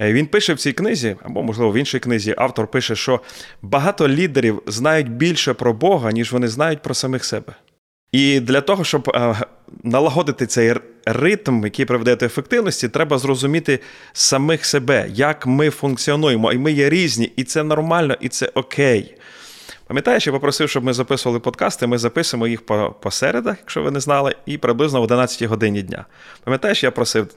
Е, 0.00 0.12
він 0.12 0.26
пише 0.26 0.54
в 0.54 0.58
цій 0.58 0.72
книзі, 0.72 1.16
або, 1.22 1.42
можливо, 1.42 1.72
в 1.72 1.76
іншій 1.76 1.98
книзі, 1.98 2.34
автор 2.38 2.66
пише, 2.66 2.96
що 2.96 3.20
багато 3.62 4.08
лідерів 4.08 4.62
знають 4.66 5.10
більше 5.10 5.54
про 5.54 5.72
Бога, 5.72 6.12
ніж 6.12 6.32
вони 6.32 6.48
знають 6.48 6.82
про 6.82 6.94
самих 6.94 7.24
себе. 7.24 7.54
І 8.14 8.40
для 8.40 8.60
того, 8.60 8.84
щоб 8.84 9.12
е, 9.14 9.34
налагодити 9.82 10.46
цей 10.46 10.74
ритм, 11.06 11.64
який 11.64 11.84
приведе 11.84 12.16
до 12.16 12.26
ефективності, 12.26 12.88
треба 12.88 13.18
зрозуміти 13.18 13.80
самих 14.12 14.64
себе, 14.64 15.06
як 15.10 15.46
ми 15.46 15.70
функціонуємо. 15.70 16.52
І 16.52 16.58
ми 16.58 16.72
є 16.72 16.90
різні, 16.90 17.32
і 17.36 17.44
це 17.44 17.62
нормально, 17.62 18.16
і 18.20 18.28
це 18.28 18.50
окей. 18.54 19.14
Пам'ятаєш, 19.86 20.26
я 20.26 20.32
попросив, 20.32 20.70
щоб 20.70 20.84
ми 20.84 20.92
записували 20.92 21.40
подкасти. 21.40 21.86
Ми 21.86 21.98
записуємо 21.98 22.46
їх 22.46 22.66
по, 22.66 22.96
по 23.02 23.10
середах, 23.10 23.56
якщо 23.60 23.82
ви 23.82 23.90
не 23.90 24.00
знали, 24.00 24.34
і 24.46 24.58
приблизно 24.58 25.00
в 25.00 25.04
11 25.04 25.42
годині 25.42 25.82
дня. 25.82 26.04
Пам'ятаєш, 26.44 26.84
я 26.84 26.90
просив, 26.90 27.34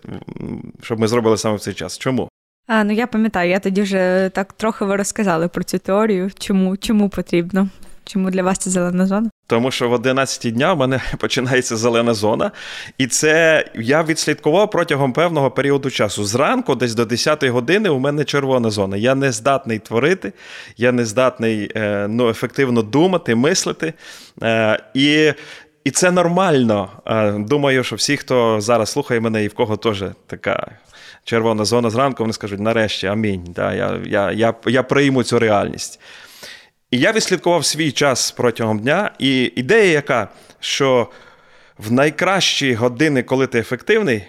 щоб 0.81 0.99
ми 0.99 1.07
зробили 1.07 1.37
саме 1.37 1.55
в 1.55 1.59
цей 1.59 1.73
час. 1.73 1.97
Чому? 1.97 2.29
А, 2.67 2.83
Ну 2.83 2.93
я 2.93 3.07
пам'ятаю, 3.07 3.49
я 3.49 3.59
тоді 3.59 3.81
вже 3.81 4.31
так 4.33 4.53
трохи 4.53 4.85
ви 4.85 4.95
розказали 4.95 5.47
про 5.47 5.63
цю 5.63 5.77
теорію, 5.77 6.31
чому, 6.39 6.77
чому 6.77 7.09
потрібно. 7.09 7.69
Чому 8.07 8.29
для 8.29 8.43
вас 8.43 8.57
це 8.57 8.69
зелена 8.69 9.05
зона? 9.05 9.29
Тому 9.47 9.71
що 9.71 9.89
в 9.89 9.91
11 9.91 10.53
дня 10.53 10.73
в 10.73 10.77
мене 10.77 11.01
починається 11.17 11.77
зелена 11.77 12.13
зона, 12.13 12.51
і 12.97 13.07
це 13.07 13.65
я 13.75 14.03
відслідкував 14.03 14.71
протягом 14.71 15.13
певного 15.13 15.51
періоду 15.51 15.89
часу. 15.89 16.25
Зранку, 16.25 16.75
десь 16.75 16.95
до 16.95 17.05
10 17.05 17.43
години, 17.43 17.89
у 17.89 17.99
мене 17.99 18.23
червона 18.23 18.69
зона. 18.69 18.97
Я 18.97 19.15
не 19.15 19.31
здатний 19.31 19.79
творити, 19.79 20.33
я 20.77 20.91
не 20.91 21.05
здатний 21.05 21.71
е, 21.75 22.07
ну, 22.09 22.29
ефективно 22.29 22.81
думати, 22.81 23.35
мислити. 23.35 23.93
Е, 24.43 24.83
і 24.93 25.33
і 25.83 25.91
це 25.91 26.11
нормально. 26.11 26.89
Е, 27.05 27.31
думаю, 27.31 27.83
що 27.83 27.95
всі, 27.95 28.17
хто 28.17 28.61
зараз 28.61 28.89
слухає 28.89 29.19
мене, 29.19 29.43
і 29.43 29.47
в 29.47 29.53
кого 29.53 29.77
теж 29.77 30.03
така 30.27 30.71
червона 31.23 31.65
зона 31.65 31.89
зранку, 31.89 32.23
вони 32.23 32.33
скажуть 32.33 32.59
нарешті 32.59 33.07
амінь. 33.07 33.43
Да, 33.55 33.73
Я, 33.73 33.99
я, 34.05 34.31
я, 34.31 34.53
Я 34.65 34.83
прийму 34.83 35.23
цю 35.23 35.39
реальність. 35.39 35.99
І 36.91 36.99
я 36.99 37.11
відслідкував 37.11 37.65
свій 37.65 37.91
час 37.91 38.31
протягом 38.31 38.79
дня, 38.79 39.11
і 39.19 39.51
ідея, 39.55 39.91
яка, 39.91 40.27
що 40.59 41.07
в 41.77 41.91
найкращі 41.91 42.73
години, 42.73 43.23
коли 43.23 43.47
ти 43.47 43.59
ефективний, 43.59 44.23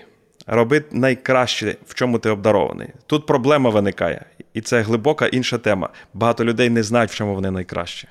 роби 0.46 0.84
найкраще, 0.90 1.76
в 1.86 1.94
чому 1.94 2.18
ти 2.18 2.30
обдарований. 2.30 2.88
Тут 3.06 3.26
проблема 3.26 3.70
виникає, 3.70 4.24
і 4.54 4.60
це 4.60 4.80
глибока 4.80 5.26
інша 5.26 5.58
тема. 5.58 5.88
Багато 6.14 6.44
людей 6.44 6.70
не 6.70 6.82
знають, 6.82 7.10
в 7.10 7.14
чому 7.14 7.34
вони 7.34 7.50
найкращі. 7.50 8.08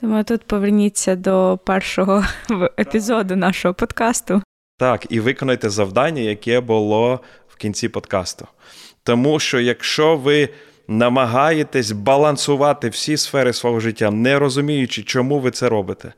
Тому 0.00 0.24
тут 0.24 0.44
поверніться 0.44 1.16
до 1.16 1.58
першого 1.64 2.24
епізоду 2.78 3.36
нашого 3.36 3.74
подкасту. 3.74 4.42
Так, 4.78 5.06
і 5.08 5.20
виконайте 5.20 5.70
завдання, 5.70 6.22
яке 6.22 6.60
було 6.60 7.20
в 7.48 7.56
кінці 7.56 7.88
подкасту. 7.88 8.46
Тому 9.02 9.40
що 9.40 9.60
якщо 9.60 10.16
ви 10.16 10.48
намагаєтесь 10.90 11.92
балансувати 11.92 12.88
всі 12.88 13.16
сфери 13.16 13.52
свого 13.52 13.80
життя, 13.80 14.10
не 14.10 14.38
розуміючи, 14.38 15.02
чому 15.02 15.40
ви 15.40 15.50
це 15.50 15.68
робите, 15.68 16.12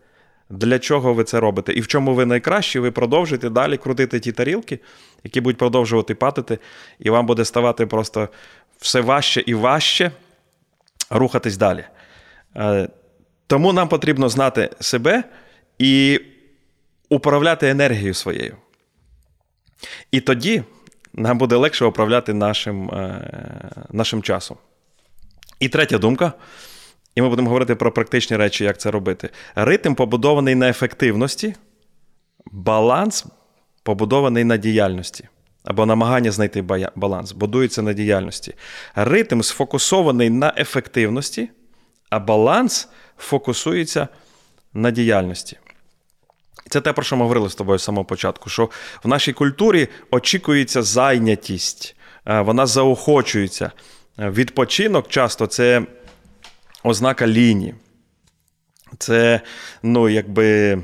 для 0.51 0.79
чого 0.79 1.15
ви 1.15 1.25
це 1.25 1.41
робите, 1.41 1.73
і 1.73 1.81
в 1.81 1.87
чому 1.87 2.15
ви 2.15 2.27
найкращі, 2.27 2.79
ви 2.79 2.91
продовжуєте 2.91 3.51
далі 3.51 3.77
крутити 3.77 4.21
ті 4.21 4.33
тарілки, 4.33 4.79
які 5.25 5.41
будуть 5.41 5.59
продовжувати 5.59 6.15
патити, 6.15 6.59
і 6.99 7.11
вам 7.11 7.27
буде 7.27 7.45
ставати 7.45 7.87
просто 7.87 8.29
все 8.79 9.01
важче 9.01 9.43
і 9.47 9.55
важче 9.55 10.13
рухатись 11.11 11.57
далі. 11.57 11.85
Е, 12.57 12.89
тому 13.47 13.73
нам 13.73 13.89
потрібно 13.89 14.29
знати 14.29 14.71
себе 14.81 15.25
і 15.79 16.21
управляти 17.09 17.69
енергією 17.69 18.15
своєю. 18.15 18.57
І 20.11 20.21
тоді 20.21 20.63
нам 21.15 21.39
буде 21.39 21.57
легше 21.57 21.85
управляти 21.85 22.35
нашим, 22.35 22.91
е, 22.91 23.31
нашим 23.91 24.23
часом. 24.23 24.57
І 25.61 25.69
третя 25.69 25.99
думка. 25.99 26.33
І 27.15 27.23
ми 27.23 27.29
будемо 27.29 27.49
говорити 27.49 27.75
про 27.75 27.93
практичні 27.93 28.37
речі, 28.37 28.65
як 28.65 28.79
це 28.79 28.91
робити. 28.91 29.31
Ритм 29.55 29.95
побудований 29.95 30.55
на 30.55 30.69
ефективності, 30.69 31.55
баланс 32.47 33.27
побудований 33.83 34.45
на 34.45 34.57
діяльності. 34.57 35.29
Або 35.65 35.87
намагання 35.87 36.31
знайти 36.31 36.63
баланс, 36.97 37.33
будується 37.33 37.83
на 37.83 37.93
діяльності. 37.93 38.55
Ритм 38.95 39.41
сфокусований 39.41 40.31
на 40.31 40.55
ефективності, 40.57 41.51
а 42.11 42.19
баланс 42.19 42.89
фокусується 43.19 44.09
на 44.75 44.91
діяльності. 44.91 45.59
Це 46.69 46.81
те, 46.81 46.93
про 46.93 47.05
що 47.05 47.17
ми 47.17 47.23
говорили 47.23 47.51
з 47.51 47.55
тобою 47.55 47.79
з 47.79 47.85
самого 47.85 48.05
початку, 48.05 48.51
що 48.51 48.71
в 49.05 49.09
нашій 49.09 49.33
культурі 49.33 49.89
очікується 50.11 50.83
зайнятість, 50.83 51.97
е, 52.27 52.41
вона 52.41 52.67
заохочується. 52.67 53.73
Е, 54.19 54.31
відпочинок 54.31 55.09
часто 55.09 55.47
це 55.47 55.83
ознака 56.85 57.27
лінії. 57.27 57.75
Це, 58.99 59.41
ну, 59.83 60.09
якби. 60.09 60.79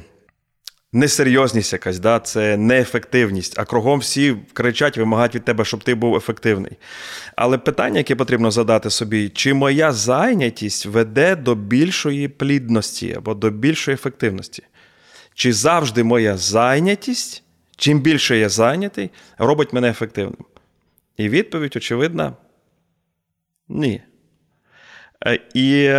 Несерйозність 0.92 1.72
якась, 1.72 1.98
да? 1.98 2.20
це 2.20 2.56
неефективність, 2.56 3.58
а 3.58 3.64
кругом 3.64 3.98
всі 4.00 4.36
кричать, 4.52 4.98
вимагають 4.98 5.34
від 5.34 5.44
тебе, 5.44 5.64
щоб 5.64 5.84
ти 5.84 5.94
був 5.94 6.16
ефективний. 6.16 6.72
Але 7.36 7.58
питання, 7.58 7.98
яке 7.98 8.16
потрібно 8.16 8.50
задати 8.50 8.90
собі, 8.90 9.28
чи 9.28 9.54
моя 9.54 9.92
зайнятість 9.92 10.86
веде 10.86 11.36
до 11.36 11.54
більшої 11.54 12.28
плідності 12.28 13.14
або 13.16 13.34
до 13.34 13.50
більшої 13.50 13.94
ефективності? 13.94 14.62
Чи 15.38 15.53
завжди 15.53 16.05
моя 16.05 16.37
зайнятість, 16.37 17.42
чим 17.77 18.01
більше 18.01 18.38
я 18.38 18.48
зайнятий, 18.48 19.11
робить 19.38 19.72
мене 19.72 19.90
ефективним? 19.90 20.44
І 21.16 21.29
відповідь, 21.29 21.77
очевидна, 21.77 22.33
ні. 23.68 24.03
Е, 25.27 25.40
і 25.55 25.94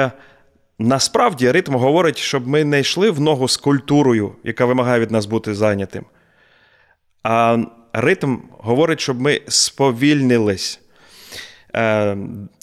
насправді 0.80 1.52
ритм 1.52 1.76
говорить, 1.76 2.18
щоб 2.18 2.48
ми 2.48 2.64
не 2.64 2.80
йшли 2.80 3.12
в 3.12 3.20
ногу 3.20 3.48
з 3.48 3.58
культурою, 3.58 4.36
яка 4.44 4.66
вимагає 4.66 5.00
від 5.00 5.12
нас 5.12 5.26
бути 5.26 5.54
зайнятим. 5.54 6.06
А 7.24 7.58
ритм 7.94 8.38
говорить, 8.50 9.00
щоб 9.00 9.22
ми 9.22 9.42
сповільнились. 9.48 10.82
Е, 11.76 12.18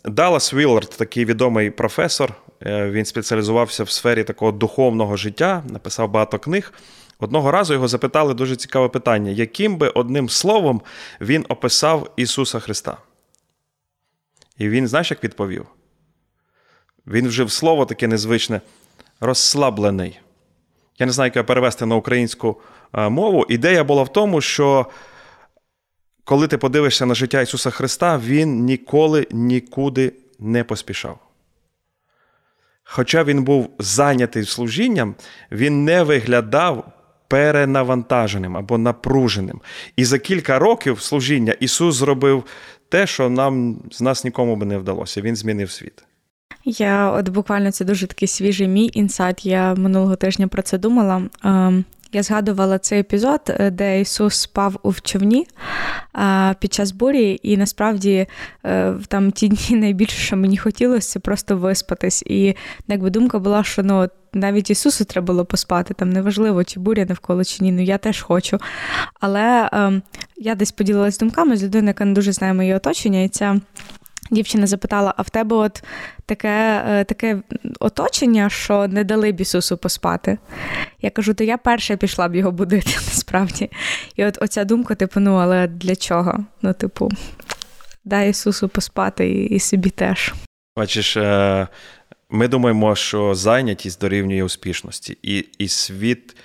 Даллас 0.04 0.54
Віллард, 0.54 0.90
такий 0.90 1.24
відомий 1.24 1.70
професор, 1.70 2.30
е, 2.30 2.45
він 2.62 3.04
спеціалізувався 3.04 3.84
в 3.84 3.90
сфері 3.90 4.24
такого 4.24 4.52
духовного 4.52 5.16
життя, 5.16 5.62
написав 5.68 6.10
багато 6.10 6.38
книг. 6.38 6.72
Одного 7.18 7.50
разу 7.50 7.74
його 7.74 7.88
запитали 7.88 8.34
дуже 8.34 8.56
цікаве 8.56 8.88
питання: 8.88 9.30
яким 9.30 9.76
би 9.76 9.88
одним 9.88 10.28
словом 10.28 10.82
він 11.20 11.46
описав 11.48 12.10
Ісуса 12.16 12.60
Христа? 12.60 12.96
І 14.58 14.68
він, 14.68 14.88
знаєш, 14.88 15.10
як 15.10 15.24
відповів? 15.24 15.66
Він 17.06 17.28
вжив 17.28 17.50
слово 17.50 17.86
таке 17.86 18.06
незвичне, 18.08 18.60
розслаблений. 19.20 20.20
Я 20.98 21.06
не 21.06 21.12
знаю, 21.12 21.28
як 21.28 21.36
його 21.36 21.46
перевести 21.46 21.86
на 21.86 21.96
українську 21.96 22.60
е, 22.92 23.08
мову. 23.08 23.46
Ідея 23.48 23.84
була 23.84 24.02
в 24.02 24.12
тому, 24.12 24.40
що 24.40 24.86
коли 26.24 26.48
ти 26.48 26.58
подивишся 26.58 27.06
на 27.06 27.14
життя 27.14 27.40
Ісуса 27.40 27.70
Христа, 27.70 28.18
Він 28.18 28.64
ніколи 28.64 29.26
нікуди 29.30 30.12
не 30.38 30.64
поспішав. 30.64 31.25
Хоча 32.88 33.24
він 33.24 33.44
був 33.44 33.70
зайнятий 33.78 34.44
служінням, 34.44 35.14
він 35.52 35.84
не 35.84 36.02
виглядав 36.02 36.92
перенавантаженим 37.28 38.56
або 38.56 38.78
напруженим. 38.78 39.60
І 39.96 40.04
за 40.04 40.18
кілька 40.18 40.58
років 40.58 41.00
служіння 41.00 41.52
Ісус 41.60 41.96
зробив 41.96 42.44
те, 42.88 43.06
що 43.06 43.30
нам 43.30 43.78
з 43.92 44.00
нас 44.00 44.24
нікому 44.24 44.56
би 44.56 44.66
не 44.66 44.78
вдалося. 44.78 45.20
Він 45.20 45.36
змінив 45.36 45.70
світ. 45.70 46.04
Я 46.64 47.10
от 47.10 47.28
буквально 47.28 47.72
це 47.72 47.84
дуже 47.84 48.06
такий 48.06 48.28
свіжий 48.28 48.68
мій 48.68 48.90
інсайт. 48.94 49.46
Я 49.46 49.74
минулого 49.74 50.16
тижня 50.16 50.48
про 50.48 50.62
це 50.62 50.78
думала. 50.78 51.22
Ем, 51.44 51.84
я 52.16 52.22
згадувала 52.22 52.78
цей 52.78 53.00
епізод, 53.00 53.40
е, 53.48 53.70
де 53.70 54.00
Ісус 54.00 54.36
спав 54.36 54.76
у 54.82 54.92
човні 54.94 55.46
під 56.58 56.72
час 56.72 56.92
бурі, 56.92 57.40
і 57.42 57.56
насправді 57.56 58.26
е, 58.64 58.94
там 59.08 59.30
ті 59.30 59.48
дні 59.68 59.76
найбільше, 59.76 60.16
що 60.16 60.36
мені 60.36 60.56
хотілося, 60.56 61.08
це 61.08 61.18
просто 61.18 61.56
виспатись. 61.56 62.22
І 62.26 62.56
якби 62.88 63.10
думка 63.10 63.38
була, 63.38 63.64
що 63.64 63.82
ну. 63.82 64.08
Навіть 64.32 64.70
Ісусу 64.70 65.04
треба 65.04 65.26
було 65.26 65.44
поспати, 65.44 65.94
там 65.94 66.10
неважливо, 66.10 66.64
чи 66.64 66.80
буря 66.80 67.04
навколо 67.08 67.44
чи 67.44 67.64
ні, 67.64 67.72
ну 67.72 67.82
я 67.82 67.98
теж 67.98 68.22
хочу. 68.22 68.58
Але 69.20 69.70
е, 69.72 70.02
я 70.36 70.54
десь 70.54 70.72
поділилась 70.72 71.18
думками 71.18 71.56
з 71.56 71.64
людиною, 71.64 71.88
яка 71.88 72.04
не 72.04 72.12
дуже 72.12 72.32
знає 72.32 72.54
моє 72.54 72.76
оточення, 72.76 73.22
і 73.22 73.28
ця 73.28 73.60
Дівчина 74.30 74.66
запитала: 74.66 75.14
а 75.16 75.22
в 75.22 75.30
тебе 75.30 75.56
от 75.56 75.82
таке 76.26 76.84
е, 76.88 77.04
таке 77.04 77.38
оточення, 77.80 78.50
що 78.50 78.88
не 78.88 79.04
дали 79.04 79.32
б 79.32 79.40
Ісусу 79.40 79.76
поспати? 79.76 80.38
Я 81.02 81.10
кажу, 81.10 81.34
то 81.34 81.44
я 81.44 81.58
перша 81.58 81.96
пішла 81.96 82.28
б 82.28 82.34
його 82.34 82.52
будити 82.52 82.90
насправді. 82.96 83.70
І 84.16 84.24
от 84.24 84.38
оця 84.42 84.64
думка, 84.64 84.94
типу, 84.94 85.20
ну, 85.20 85.34
але 85.34 85.66
для 85.66 85.96
чого? 85.96 86.44
Ну, 86.62 86.72
типу, 86.72 87.10
дай 88.04 88.30
Ісусу 88.30 88.68
поспати 88.68 89.30
і, 89.30 89.44
і 89.44 89.60
собі 89.60 89.90
теж. 89.90 90.34
Бачиш, 90.76 91.16
е, 91.16 91.68
ми 92.30 92.48
думаємо, 92.48 92.96
що 92.96 93.34
зайнятість 93.34 94.00
дорівнює 94.00 94.42
успішності, 94.42 95.18
і, 95.22 95.44
і 95.58 95.68
світ. 95.68 96.36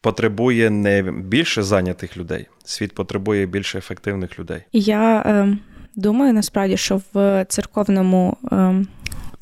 Потребує 0.00 0.70
не 0.70 1.02
більше 1.02 1.62
зайнятих 1.62 2.16
людей, 2.16 2.46
світ 2.64 2.94
потребує 2.94 3.46
більше 3.46 3.78
ефективних 3.78 4.38
людей. 4.38 4.62
Я 4.72 5.22
е, 5.26 5.58
Думаю, 5.96 6.32
насправді, 6.32 6.76
що 6.76 7.00
в 7.14 7.44
церковному 7.48 8.36
е, 8.52 8.84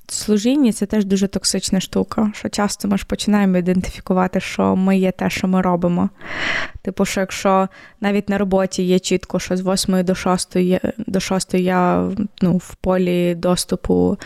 служінні 0.08 0.72
це 0.72 0.86
теж 0.86 1.04
дуже 1.04 1.28
токсична 1.28 1.80
штука, 1.80 2.32
що 2.34 2.48
часто 2.48 2.88
ми 2.88 2.98
ж 2.98 3.06
починаємо 3.06 3.56
ідентифікувати, 3.56 4.40
що 4.40 4.76
ми 4.76 4.98
є 4.98 5.12
те, 5.12 5.30
що 5.30 5.48
ми 5.48 5.62
робимо. 5.62 6.10
Типу, 6.82 7.04
що 7.04 7.20
якщо 7.20 7.68
навіть 8.00 8.28
на 8.28 8.38
роботі 8.38 8.82
є 8.82 8.98
чітко, 8.98 9.38
що 9.38 9.56
з 9.56 9.60
8 9.60 10.04
до 10.04 10.14
6 10.14 10.56
до 11.06 11.20
6 11.20 11.54
я 11.54 12.10
ну, 12.42 12.56
в 12.56 12.74
полі 12.74 13.34
доступу 13.34 14.18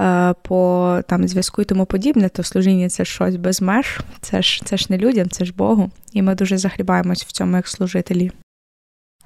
е, 0.00 0.34
по 0.42 1.00
там, 1.08 1.28
зв'язку 1.28 1.62
і 1.62 1.64
тому 1.64 1.86
подібне, 1.86 2.28
то 2.28 2.42
служіння 2.42 2.88
це 2.88 3.04
щось 3.04 3.36
без 3.36 3.62
меж, 3.62 4.00
це 4.20 4.42
ж 4.42 4.62
це 4.64 4.76
ж 4.76 4.86
не 4.88 4.98
людям, 4.98 5.28
це 5.30 5.44
ж 5.44 5.52
Богу. 5.56 5.90
І 6.12 6.22
ми 6.22 6.34
дуже 6.34 6.58
загрібаємось 6.58 7.24
в 7.24 7.32
цьому 7.32 7.56
як 7.56 7.68
служителі. 7.68 8.32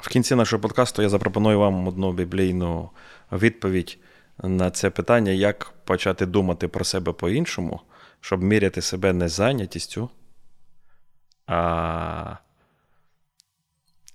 В 0.04 0.08
кінці 0.08 0.34
нашого 0.34 0.62
подкасту 0.62 1.02
я 1.02 1.08
запропоную 1.08 1.58
вам 1.58 1.88
одну 1.88 2.12
біблійну 2.12 2.90
відповідь 3.32 3.98
на 4.42 4.70
це 4.70 4.90
питання, 4.90 5.32
як 5.32 5.72
почати 5.84 6.26
думати 6.26 6.68
про 6.68 6.84
себе 6.84 7.12
по-іншому, 7.12 7.80
щоб 8.20 8.42
міряти 8.42 8.82
себе 8.82 9.12
не 9.12 9.28
зайнятістю, 9.28 10.10
а 11.46 12.36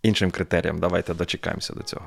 іншим 0.04 0.32
критеріям. 0.32 0.80
Давайте 0.80 1.13
дочекаємося 1.13 1.73
до 1.73 1.84
цього. 1.84 2.06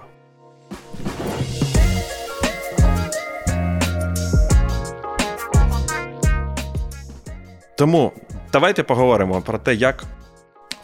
Тому 7.78 8.12
давайте 8.52 8.82
поговоримо 8.82 9.42
про 9.42 9.58
те, 9.58 9.74
як 9.74 10.04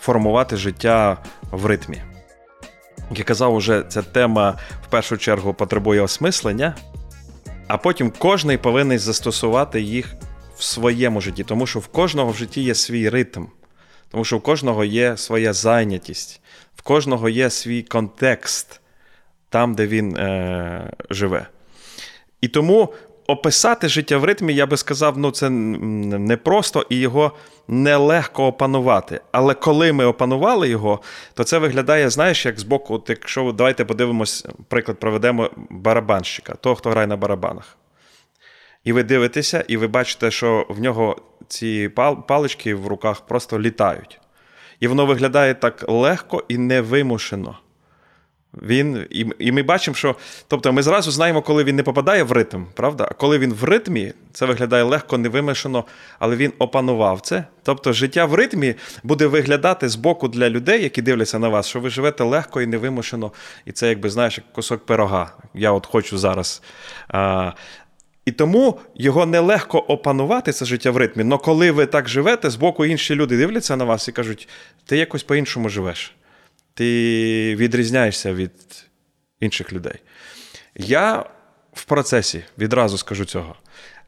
формувати 0.00 0.56
життя 0.56 1.18
в 1.50 1.66
ритмі. 1.66 2.02
Як 3.10 3.18
я 3.18 3.24
казав, 3.24 3.54
уже 3.54 3.84
ця 3.88 4.02
тема 4.02 4.58
в 4.86 4.90
першу 4.90 5.16
чергу 5.16 5.54
потребує 5.54 6.00
осмислення, 6.00 6.74
а 7.66 7.78
потім 7.78 8.10
кожний 8.18 8.58
повинен 8.58 8.98
застосувати 8.98 9.80
їх 9.80 10.14
в 10.56 10.62
своєму 10.62 11.20
житті, 11.20 11.44
тому 11.44 11.66
що 11.66 11.78
в 11.78 11.86
кожного 11.86 12.30
в 12.30 12.36
житті 12.36 12.62
є 12.62 12.74
свій 12.74 13.08
ритм, 13.08 13.44
тому 14.10 14.24
що 14.24 14.38
в 14.38 14.40
кожного 14.40 14.84
є 14.84 15.16
своя 15.16 15.52
зайнятість, 15.52 16.40
в 16.76 16.82
кожного 16.82 17.28
є 17.28 17.50
свій 17.50 17.82
контекст 17.82 18.80
там, 19.48 19.74
де 19.74 19.86
він 19.86 20.16
е, 20.16 20.92
живе. 21.10 21.46
І 22.40 22.48
тому 22.48 22.94
описати 23.28 23.88
життя 23.88 24.18
в 24.18 24.24
ритмі, 24.24 24.54
я 24.54 24.66
би 24.66 24.76
сказав, 24.76 25.18
ну 25.18 25.30
це 25.30 25.50
не 25.50 26.36
просто 26.36 26.86
і 26.88 26.96
його 26.96 27.32
нелегко 27.68 28.46
опанувати. 28.46 29.20
Але 29.32 29.54
коли 29.54 29.92
ми 29.92 30.04
опанували 30.04 30.68
його, 30.68 31.00
то 31.34 31.44
це 31.44 31.58
виглядає, 31.58 32.10
знаєш, 32.10 32.46
як 32.46 32.60
збоку, 32.60 32.94
от 32.94 33.10
якщо 33.10 33.52
давайте 33.52 33.84
подивимось, 33.84 34.46
приклад, 34.68 34.98
проведемо 34.98 35.50
барабанщика, 35.70 36.54
того, 36.54 36.74
хто 36.74 36.90
грає 36.90 37.06
на 37.06 37.16
барабанах. 37.16 37.76
І 38.84 38.92
ви 38.92 39.02
дивитеся, 39.02 39.64
і 39.68 39.76
ви 39.76 39.86
бачите, 39.86 40.30
що 40.30 40.66
в 40.68 40.80
нього 40.80 41.16
ці 41.48 41.90
палички 42.28 42.74
в 42.74 42.86
руках 42.86 43.20
просто 43.20 43.60
літають. 43.60 44.20
І 44.80 44.88
воно 44.88 45.06
виглядає 45.06 45.54
так 45.54 45.84
легко 45.88 46.44
і 46.48 46.58
невимушено. 46.58 47.58
Він, 48.54 49.06
І 49.10 49.26
і 49.38 49.52
ми 49.52 49.62
бачимо, 49.62 49.94
що 49.94 50.16
тобто 50.48 50.72
ми 50.72 50.82
зразу 50.82 51.10
знаємо, 51.10 51.42
коли 51.42 51.64
він 51.64 51.76
не 51.76 51.82
попадає 51.82 52.22
в 52.22 52.32
ритм, 52.32 52.64
правда? 52.74 53.08
А 53.10 53.14
коли 53.14 53.38
він 53.38 53.54
в 53.54 53.64
ритмі, 53.64 54.12
це 54.32 54.46
виглядає 54.46 54.82
легко, 54.82 55.18
невимушено, 55.18 55.84
але 56.18 56.36
він 56.36 56.52
опанував 56.58 57.20
це. 57.20 57.44
Тобто 57.62 57.92
життя 57.92 58.24
в 58.24 58.34
ритмі 58.34 58.74
буде 59.02 59.26
виглядати 59.26 59.88
з 59.88 59.96
боку 59.96 60.28
для 60.28 60.50
людей, 60.50 60.82
які 60.82 61.02
дивляться 61.02 61.38
на 61.38 61.48
вас, 61.48 61.68
що 61.68 61.80
ви 61.80 61.90
живете 61.90 62.24
легко 62.24 62.62
і 62.62 62.66
невимушено, 62.66 63.32
і 63.64 63.72
це, 63.72 63.88
якби 63.88 64.10
знаєш, 64.10 64.38
як 64.38 64.52
кусок 64.52 64.86
пирога. 64.86 65.32
Я 65.54 65.72
от 65.72 65.86
хочу 65.86 66.18
зараз. 66.18 66.62
А, 67.08 67.52
І 68.24 68.32
тому 68.32 68.80
його 68.94 69.26
нелегко 69.26 69.78
опанувати, 69.78 70.52
це 70.52 70.64
життя 70.64 70.90
в 70.90 70.96
ритмі. 70.96 71.24
Але 71.26 71.38
коли 71.38 71.70
ви 71.70 71.86
так 71.86 72.08
живете, 72.08 72.50
з 72.50 72.56
боку 72.56 72.84
інші 72.86 73.14
люди 73.14 73.36
дивляться 73.36 73.76
на 73.76 73.84
вас 73.84 74.08
і 74.08 74.12
кажуть, 74.12 74.48
ти 74.86 74.96
якось 74.96 75.22
по-іншому 75.22 75.68
живеш 75.68 76.17
ти 76.78 77.56
відрізняєшся 77.56 78.34
від 78.34 78.52
інших 79.40 79.72
людей. 79.72 79.94
Я 80.74 81.24
в 81.72 81.84
процесі 81.84 82.44
відразу 82.58 82.98
скажу 82.98 83.24
цього. 83.24 83.56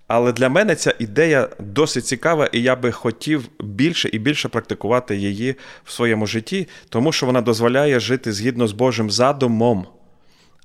Але 0.06 0.32
для 0.32 0.48
мене 0.48 0.74
ця 0.74 0.94
ідея 0.98 1.48
досить 1.58 2.06
цікава, 2.06 2.46
і 2.46 2.62
я 2.62 2.76
би 2.76 2.92
хотів 2.92 3.48
більше 3.60 4.10
і 4.12 4.18
більше 4.18 4.48
практикувати 4.48 5.16
її 5.16 5.56
в 5.84 5.92
своєму 5.92 6.26
житті, 6.26 6.68
тому 6.88 7.12
що 7.12 7.26
вона 7.26 7.40
дозволяє 7.40 8.00
жити 8.00 8.32
згідно 8.32 8.66
з 8.66 8.72
Божим 8.72 9.10
задумом, 9.10 9.86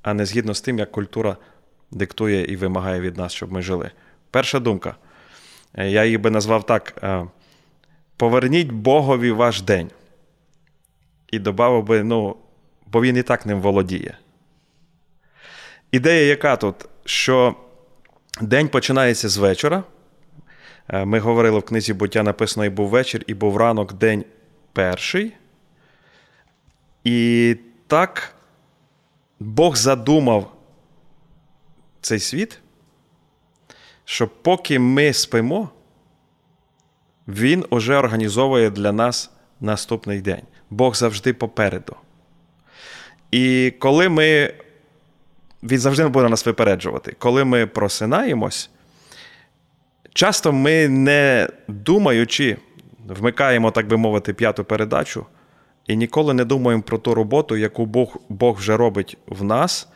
а 0.01 0.13
не 0.13 0.25
згідно 0.25 0.53
з 0.53 0.61
тим, 0.61 0.79
як 0.79 0.91
культура 0.91 1.37
диктує 1.91 2.45
і 2.45 2.55
вимагає 2.55 3.01
від 3.01 3.17
нас, 3.17 3.33
щоб 3.33 3.51
ми 3.51 3.61
жили. 3.61 3.91
Перша 4.31 4.59
думка. 4.59 4.95
Я 5.77 6.05
її 6.05 6.17
би 6.17 6.29
назвав 6.29 6.65
так: 6.65 6.93
е, 7.03 7.25
поверніть 8.17 8.71
Богові 8.71 9.31
ваш 9.31 9.61
день 9.61 9.89
і 11.31 11.39
додав 11.39 11.83
би, 11.83 12.03
ну, 12.03 12.35
бо 12.85 13.01
він 13.01 13.17
і 13.17 13.23
так 13.23 13.45
ним 13.45 13.61
володіє. 13.61 14.17
Ідея, 15.91 16.27
яка 16.27 16.55
тут, 16.55 16.75
що 17.05 17.55
день 18.41 18.67
починається 18.67 19.29
з 19.29 19.37
вечора. 19.37 19.83
Е, 20.89 21.05
ми 21.05 21.19
говорили 21.19 21.59
в 21.59 21.63
книзі 21.63 21.93
буття 21.93 22.23
написано: 22.23 22.65
і 22.65 22.69
був 22.69 22.89
вечір, 22.89 23.23
і 23.27 23.33
був 23.33 23.57
ранок, 23.57 23.93
день 23.93 24.25
перший. 24.73 25.33
І 27.03 27.57
так 27.87 28.35
Бог 29.39 29.75
задумав 29.75 30.51
цей 32.01 32.19
світ, 32.19 32.59
що 34.05 34.27
поки 34.27 34.79
ми 34.79 35.13
спимо, 35.13 35.69
Він 37.27 37.65
уже 37.69 37.97
організовує 37.97 38.69
для 38.69 38.91
нас 38.91 39.31
наступний 39.59 40.21
день. 40.21 40.43
Бог 40.75 40.95
завжди 40.95 41.33
попереду. 41.33 41.95
І 43.31 43.73
коли 43.79 44.09
ми. 44.09 44.53
Він 45.63 45.79
завжди 45.79 46.07
буде 46.07 46.29
нас 46.29 46.45
випереджувати. 46.45 47.15
Коли 47.19 47.43
ми 47.43 47.65
просинаємось, 47.65 48.69
часто 50.13 50.51
ми 50.51 50.87
не 50.87 51.49
думаючи, 51.67 52.57
вмикаємо, 53.07 53.71
так 53.71 53.87
би 53.87 53.97
мовити, 53.97 54.33
п'яту 54.33 54.63
передачу, 54.63 55.25
і 55.87 55.95
ніколи 55.95 56.33
не 56.33 56.45
думаємо 56.45 56.83
про 56.83 56.97
ту 56.97 57.15
роботу, 57.15 57.57
яку 57.57 57.85
Бог 57.85 58.17
Бог 58.29 58.57
вже 58.57 58.77
робить 58.77 59.17
в 59.27 59.43
нас 59.43 59.87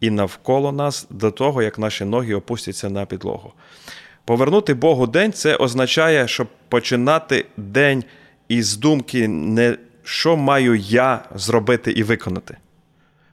і 0.00 0.10
навколо 0.10 0.72
нас 0.72 1.06
до 1.10 1.30
того, 1.30 1.62
як 1.62 1.78
наші 1.78 2.04
ноги 2.04 2.34
опустяться 2.34 2.90
на 2.90 3.06
підлогу. 3.06 3.52
Повернути 4.24 4.74
Богу 4.74 5.06
день 5.06 5.32
це 5.32 5.56
означає, 5.56 6.28
щоб 6.28 6.48
починати 6.68 7.46
день 7.56 8.04
із 8.48 8.76
думки 8.76 9.28
не 9.28 9.76
що 10.06 10.36
маю 10.36 10.74
я 10.74 11.24
зробити 11.34 11.90
і 11.92 12.02
виконати 12.02 12.56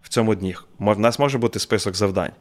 в 0.02 0.10
цьому 0.10 0.36
дні. 0.36 0.56
У 0.80 0.96
нас 0.96 1.20
може 1.20 1.38
бути 1.38 1.60
список 1.60 1.96
завдань, 1.96 2.32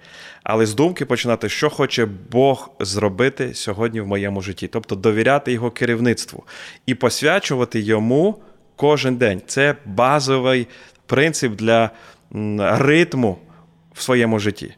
але 0.42 0.66
з 0.66 0.74
думки 0.74 1.04
починати, 1.04 1.48
що 1.48 1.70
хоче 1.70 2.06
Бог 2.30 2.70
зробити 2.80 3.54
сьогодні 3.54 4.00
в 4.00 4.06
моєму 4.06 4.42
житті, 4.42 4.68
тобто 4.68 4.94
довіряти 4.94 5.52
його 5.52 5.70
керівництву 5.70 6.44
і 6.86 6.94
посвячувати 6.94 7.80
йому 7.80 8.38
кожен 8.76 9.16
день. 9.16 9.42
Це 9.46 9.76
базовий 9.84 10.68
принцип 11.06 11.52
для 11.52 11.90
ритму 12.58 13.38
в 13.94 14.02
своєму 14.02 14.38
житті. 14.38 14.74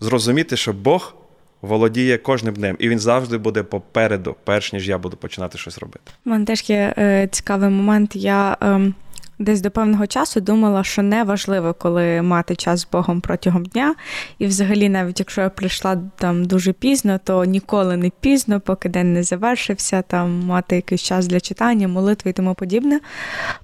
Зрозуміти, 0.00 0.56
що 0.56 0.72
Бог 0.72 1.14
володіє 1.62 2.18
кожним 2.18 2.54
днем, 2.54 2.76
і 2.78 2.88
він 2.88 2.98
завжди 2.98 3.38
буде 3.38 3.62
попереду, 3.62 4.36
перш 4.44 4.72
ніж 4.72 4.88
я 4.88 4.98
буду 4.98 5.16
починати 5.16 5.58
щось 5.58 5.78
робити. 5.78 6.00
У 6.26 6.30
мене 6.30 6.44
теж 6.44 6.70
є 6.70 6.94
е, 6.98 7.28
цікавий 7.32 7.70
момент. 7.70 8.16
Я 8.16 8.56
е, 8.62 8.92
десь 9.38 9.60
до 9.60 9.70
певного 9.70 10.06
часу 10.06 10.40
думала, 10.40 10.84
що 10.84 11.02
не 11.02 11.24
важливо, 11.24 11.74
коли 11.74 12.22
мати 12.22 12.56
час 12.56 12.80
з 12.80 12.86
Богом 12.92 13.20
протягом 13.20 13.64
дня. 13.64 13.94
І 14.38 14.46
взагалі, 14.46 14.88
навіть 14.88 15.20
якщо 15.20 15.40
я 15.40 15.50
прийшла 15.50 15.98
там 16.16 16.44
дуже 16.44 16.72
пізно, 16.72 17.20
то 17.24 17.44
ніколи 17.44 17.96
не 17.96 18.10
пізно, 18.20 18.60
поки 18.60 18.88
день 18.88 19.12
не 19.12 19.22
завершився, 19.22 20.02
там 20.02 20.40
мати 20.46 20.76
якийсь 20.76 21.02
час 21.02 21.26
для 21.26 21.40
читання, 21.40 21.88
молитви 21.88 22.30
і 22.30 22.34
тому 22.34 22.54
подібне. 22.54 23.00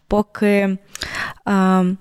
Поки. 0.08 0.78
Е, 1.48 1.96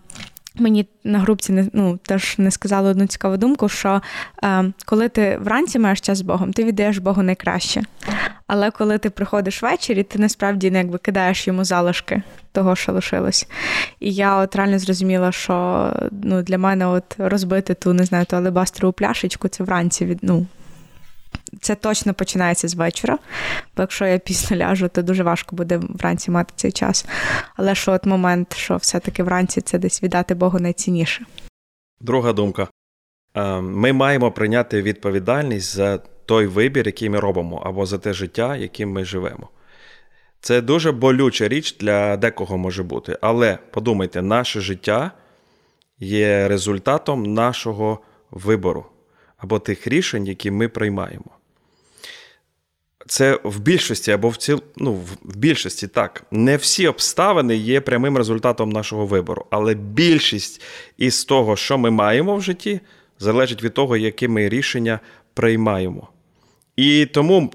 Мені 0.57 0.87
на 1.03 1.19
групці 1.19 1.51
не 1.53 1.67
ну 1.73 1.97
теж 1.97 2.35
не 2.37 2.51
сказали 2.51 2.89
одну 2.89 3.07
цікаву 3.07 3.37
думку, 3.37 3.69
що 3.69 4.01
е, 4.43 4.73
коли 4.85 5.09
ти 5.09 5.37
вранці 5.41 5.79
маєш 5.79 6.01
час 6.01 6.17
з 6.17 6.21
Богом, 6.21 6.53
ти 6.53 6.63
віддаєш 6.63 6.97
Богу 6.97 7.23
найкраще. 7.23 7.83
Але 8.47 8.71
коли 8.71 8.97
ти 8.97 9.09
приходиш 9.09 9.63
ввечері, 9.63 10.03
ти 10.03 10.19
насправді 10.19 10.71
не 10.71 10.77
якби 10.77 10.97
кидаєш 10.97 11.47
йому 11.47 11.63
залишки 11.63 12.21
того, 12.51 12.75
що 12.75 12.91
лишилось. 12.91 13.47
І 13.99 14.13
я 14.13 14.37
от 14.37 14.55
реально 14.55 14.79
зрозуміла, 14.79 15.31
що 15.31 15.93
ну, 16.23 16.41
для 16.41 16.57
мене 16.57 16.87
от 16.87 17.15
розбити 17.17 17.73
ту, 17.73 17.93
не 17.93 18.05
знаю, 18.05 18.25
ту 18.25 18.35
алебастрову 18.35 18.93
пляшечку, 18.93 19.47
це 19.47 19.63
вранці 19.63 20.05
від 20.05 20.19
ну, 20.21 20.45
це 21.61 21.75
точно 21.75 22.13
починається 22.13 22.67
з 22.67 22.75
вечора, 22.75 23.17
бо 23.75 23.83
якщо 23.83 24.05
я 24.05 24.17
пізно 24.17 24.57
ляжу, 24.57 24.87
то 24.87 25.01
дуже 25.01 25.23
важко 25.23 25.55
буде 25.55 25.77
вранці 25.89 26.31
мати 26.31 26.53
цей 26.55 26.71
час. 26.71 27.05
Але 27.55 27.75
що 27.75 27.91
от 27.91 28.05
момент, 28.05 28.55
що 28.55 28.77
все-таки 28.77 29.23
вранці 29.23 29.61
це 29.61 29.79
десь 29.79 30.03
віддати 30.03 30.35
Богу 30.35 30.59
найцінніше. 30.59 31.25
Друга 32.01 32.33
думка. 32.33 32.67
Е, 33.35 33.61
ми 33.61 33.93
маємо 33.93 34.31
прийняти 34.31 34.81
відповідальність 34.81 35.75
за 35.75 35.97
той 36.25 36.47
вибір, 36.47 36.85
який 36.85 37.09
ми 37.09 37.19
робимо, 37.19 37.63
або 37.65 37.85
за 37.85 37.97
те 37.97 38.13
життя, 38.13 38.55
яким 38.55 38.91
ми 38.91 39.05
живемо. 39.05 39.49
Це 40.39 40.61
дуже 40.61 40.91
болюча 40.91 41.47
річ 41.47 41.77
для 41.77 42.17
декого 42.17 42.57
може 42.57 42.83
бути. 42.83 43.17
Але 43.21 43.57
подумайте, 43.71 44.21
наше 44.21 44.61
життя 44.61 45.11
є 45.99 46.47
результатом 46.47 47.33
нашого 47.33 47.99
вибору 48.31 48.85
або 49.37 49.59
тих 49.59 49.87
рішень, 49.87 50.27
які 50.27 50.51
ми 50.51 50.67
приймаємо. 50.67 51.34
Це 53.07 53.39
в 53.43 53.59
більшості 53.59 54.11
або 54.11 54.29
в 54.29 54.37
ціл... 54.37 54.61
ну, 54.77 54.93
в 55.23 55.37
більшості 55.37 55.87
так. 55.87 56.23
Не 56.31 56.57
всі 56.57 56.87
обставини 56.87 57.55
є 57.55 57.81
прямим 57.81 58.17
результатом 58.17 58.69
нашого 58.69 59.05
вибору, 59.05 59.45
але 59.49 59.73
більшість 59.73 60.61
із 60.97 61.25
того, 61.25 61.55
що 61.55 61.77
ми 61.77 61.91
маємо 61.91 62.35
в 62.35 62.41
житті, 62.41 62.79
залежить 63.19 63.63
від 63.63 63.73
того, 63.73 63.97
які 63.97 64.27
ми 64.27 64.49
рішення 64.49 64.99
приймаємо. 65.33 66.07
І 66.75 67.05
тому 67.05 67.53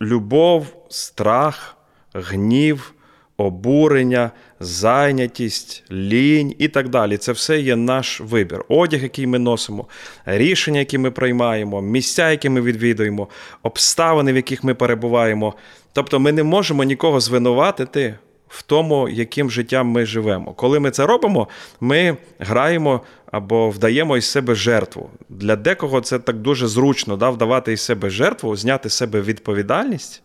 любов, 0.00 0.66
страх, 0.88 1.76
гнів, 2.14 2.94
обурення, 3.36 4.30
зайнятість, 4.60 5.84
лінь 5.92 6.54
і 6.58 6.68
так 6.68 6.88
далі. 6.88 7.16
Це 7.16 7.32
все 7.32 7.60
є 7.60 7.76
наш 7.76 8.20
вибір. 8.20 8.64
Одяг, 8.68 9.02
який 9.02 9.26
ми 9.26 9.38
носимо, 9.38 9.86
рішення, 10.24 10.78
які 10.78 10.98
ми 10.98 11.10
приймаємо, 11.10 11.82
місця, 11.82 12.30
які 12.30 12.48
ми 12.48 12.60
відвідуємо, 12.60 13.28
обставини, 13.62 14.32
в 14.32 14.36
яких 14.36 14.64
ми 14.64 14.74
перебуваємо. 14.74 15.54
Тобто 15.92 16.20
ми 16.20 16.32
не 16.32 16.42
можемо 16.42 16.84
нікого 16.84 17.20
звинуватити. 17.20 18.14
В 18.48 18.62
тому, 18.62 19.08
яким 19.08 19.50
життям 19.50 19.86
ми 19.86 20.06
живемо. 20.06 20.52
Коли 20.52 20.80
ми 20.80 20.90
це 20.90 21.06
робимо, 21.06 21.48
ми 21.80 22.16
граємо 22.38 23.00
або 23.32 23.70
вдаємо 23.70 24.16
із 24.16 24.24
себе 24.24 24.54
жертву. 24.54 25.10
Для 25.28 25.56
декого 25.56 26.00
це 26.00 26.18
так 26.18 26.36
дуже 26.36 26.66
зручно 26.66 27.16
да, 27.16 27.30
вдавати 27.30 27.72
із 27.72 27.80
себе 27.80 28.10
жертву, 28.10 28.56
зняти 28.56 28.88
з 28.88 28.92
себе 28.92 29.20
відповідальність 29.20 30.22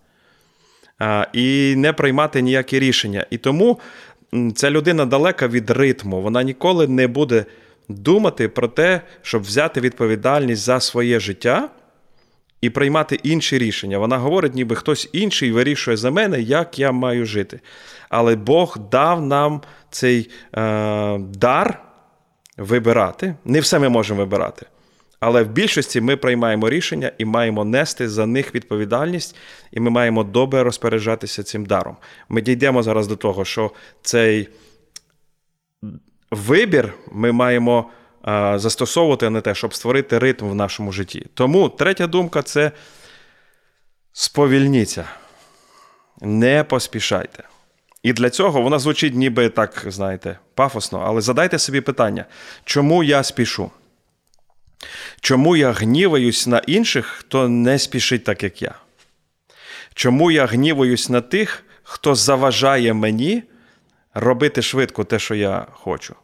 і 1.34 1.74
не 1.78 1.94
приймати 1.94 2.42
ніякі 2.42 2.80
рішення. 2.80 3.26
І 3.30 3.38
тому 3.38 3.80
ця 4.56 4.72
людина 4.72 5.06
далека 5.06 5.48
від 5.48 5.70
ритму, 5.70 6.22
вона 6.22 6.44
ніколи 6.44 6.88
не 6.88 7.08
буде 7.08 7.46
думати 7.90 8.50
про 8.50 8.68
те, 8.68 9.02
щоб 9.22 9.42
взяти 9.42 9.82
відповідальність 9.82 10.62
за 10.62 10.80
своє 10.80 11.20
життя 11.20 11.70
і 12.62 12.70
приймати 12.70 13.20
інші 13.24 13.58
рішення. 13.58 13.98
Вона 13.98 14.18
говорить, 14.18 14.56
ніби 14.56 14.76
хтось 14.76 15.10
інший 15.14 15.52
вирішує 15.52 15.98
за 15.98 16.12
мене, 16.12 16.42
як 16.42 16.80
я 16.80 16.92
маю 16.92 17.26
жити. 17.26 17.60
Але 18.10 18.36
Бог 18.36 18.78
дав 18.92 19.26
нам 19.26 19.62
цей 19.90 20.30
е, 20.56 21.18
дар 21.20 21.82
вибирати. 22.58 23.36
Не 23.46 23.60
все 23.60 23.80
ми 23.80 23.90
можемо 23.90 24.20
вибирати. 24.20 24.66
Але 25.26 25.44
в 25.44 25.48
більшості 25.48 26.02
ми 26.02 26.18
приймаємо 26.18 26.70
рішення 26.70 27.12
і 27.18 27.26
маємо 27.26 27.66
нести 27.66 28.10
за 28.10 28.26
них 28.26 28.56
відповідальність, 28.56 29.36
і 29.72 29.80
ми 29.80 29.90
маємо 29.90 30.24
добре 30.24 30.64
розпоряджатися 30.64 31.44
цим 31.44 31.66
даром. 31.66 31.98
Ми 32.30 32.42
дійдемо 32.42 32.84
зараз 32.84 33.08
до 33.08 33.16
того, 33.16 33.46
що 33.46 33.72
цей 34.02 34.50
вибір 36.32 36.94
ми 37.12 37.32
маємо 37.32 37.90
застосовувати 38.56 39.30
не 39.30 39.42
те, 39.42 39.56
щоб 39.56 39.74
створити 39.74 40.20
ритм 40.20 40.46
в 40.46 40.56
нашому 40.56 40.92
житті. 40.92 41.28
Тому 41.34 41.70
третя 41.70 42.08
думка 42.08 42.42
це 42.42 42.72
сповільніться, 44.14 45.06
не 46.22 46.64
поспішайте. 46.64 47.44
І 48.04 48.14
для 48.14 48.30
цього 48.30 48.62
вона 48.62 48.80
звучить 48.80 49.16
ніби 49.16 49.50
так, 49.50 49.86
знаєте, 49.88 50.40
пафосно, 50.56 51.04
але 51.06 51.22
задайте 51.22 51.60
собі 51.60 51.82
питання, 51.82 52.26
чому 52.66 53.04
я 53.04 53.24
спішу? 53.24 53.72
Чому 55.22 55.56
я 55.56 55.72
гніваюсь 55.72 56.48
на 56.48 56.62
інших, 56.68 57.06
хто 57.06 57.50
не 57.50 57.80
спішить 57.80 58.24
так, 58.24 58.44
як 58.44 58.62
я? 58.62 58.76
Чому 59.94 60.32
я 60.32 60.46
гніваюсь 60.46 61.10
на 61.10 61.22
тих, 61.22 61.64
хто 61.84 62.16
заважає 62.16 62.94
мені 62.94 63.44
робити 64.14 64.62
швидко 64.62 65.04
те, 65.04 65.20
що 65.20 65.36
я 65.36 65.68
хочу? 65.72 66.16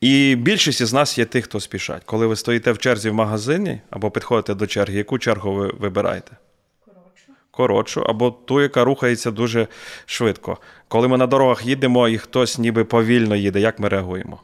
І 0.00 0.36
більшість 0.38 0.80
із 0.80 0.92
нас 0.92 1.18
є 1.18 1.24
тих, 1.24 1.44
хто 1.44 1.60
спішать. 1.60 2.02
Коли 2.04 2.26
ви 2.26 2.36
стоїте 2.36 2.72
в 2.72 2.78
черзі 2.78 3.10
в 3.10 3.14
магазині 3.14 3.80
або 3.90 4.10
підходите 4.10 4.54
до 4.54 4.66
черги, 4.66 4.98
яку 4.98 5.18
чергу 5.18 5.54
ви 5.54 5.74
вибираєте? 5.78 6.36
Коротшу. 6.84 7.32
Коротшу, 7.50 8.02
або 8.02 8.30
ту, 8.30 8.60
яка 8.60 8.84
рухається 8.84 9.30
дуже 9.30 9.66
швидко. 10.06 10.58
Коли 10.88 11.08
ми 11.08 11.18
на 11.18 11.26
дорогах 11.26 11.66
їдемо 11.66 12.08
і 12.08 12.18
хтось 12.18 12.58
ніби 12.58 12.84
повільно 12.84 13.36
їде, 13.36 13.60
як 13.60 13.78
ми 13.78 13.88
реагуємо? 13.88 14.40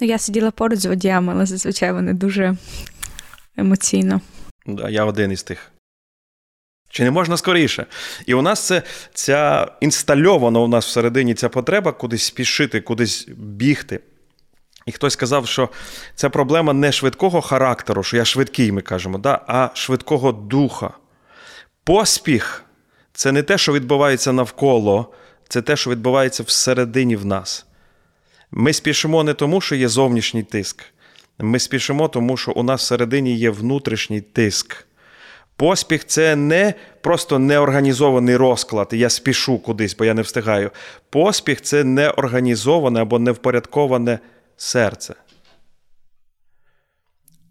Ну, 0.00 0.06
я 0.06 0.18
сиділа 0.18 0.50
поруч 0.50 0.78
з 0.78 0.86
водіями, 0.86 1.32
але 1.32 1.46
зазвичай 1.46 1.92
вони 1.92 2.12
дуже 2.12 2.56
емоційно. 3.56 4.20
Да, 4.66 4.88
Я 4.88 5.04
один 5.04 5.32
із 5.32 5.42
тих. 5.42 5.70
Чи 6.90 7.04
не 7.04 7.10
можна 7.10 7.36
скоріше? 7.36 7.86
І 8.26 8.34
у 8.34 8.42
нас 8.42 8.66
це 8.66 8.82
ця 9.14 9.68
інстальована 9.80 10.60
у 10.60 10.68
нас 10.68 10.86
всередині 10.86 11.34
ця 11.34 11.48
потреба 11.48 11.92
кудись 11.92 12.24
спішити, 12.24 12.80
кудись 12.80 13.28
бігти. 13.36 14.00
І 14.86 14.92
хтось 14.92 15.12
сказав, 15.12 15.46
що 15.46 15.68
це 16.14 16.28
проблема 16.28 16.72
не 16.72 16.92
швидкого 16.92 17.40
характеру, 17.40 18.02
що 18.02 18.16
я 18.16 18.24
швидкий, 18.24 18.72
ми 18.72 18.82
кажемо, 18.82 19.18
да, 19.18 19.40
а 19.46 19.70
швидкого 19.74 20.32
духа. 20.32 20.90
Поспіх 21.84 22.64
це 23.12 23.32
не 23.32 23.42
те, 23.42 23.58
що 23.58 23.72
відбувається 23.72 24.32
навколо, 24.32 25.12
це 25.48 25.62
те, 25.62 25.76
що 25.76 25.90
відбувається 25.90 26.42
всередині 26.42 27.16
в 27.16 27.26
нас. 27.26 27.66
Ми 28.52 28.72
спішимо 28.72 29.24
не 29.24 29.34
тому, 29.34 29.60
що 29.60 29.74
є 29.74 29.88
зовнішній 29.88 30.42
тиск. 30.42 30.84
Ми 31.38 31.58
спішимо, 31.58 32.08
тому 32.08 32.36
що 32.36 32.52
у 32.52 32.62
нас 32.62 32.80
всередині 32.80 33.36
є 33.36 33.50
внутрішній 33.50 34.20
тиск. 34.20 34.86
Поспіх 35.56 36.06
це 36.06 36.36
не 36.36 36.74
просто 37.00 37.38
неорганізований 37.38 38.36
розклад, 38.36 38.88
я 38.92 39.10
спішу 39.10 39.58
кудись, 39.58 39.96
бо 39.96 40.04
я 40.04 40.14
не 40.14 40.22
встигаю. 40.22 40.70
Поспіх 41.10 41.60
це 41.60 41.84
неорганізоване 41.84 43.02
або 43.02 43.18
невпорядковане 43.18 44.18
серце. 44.56 45.14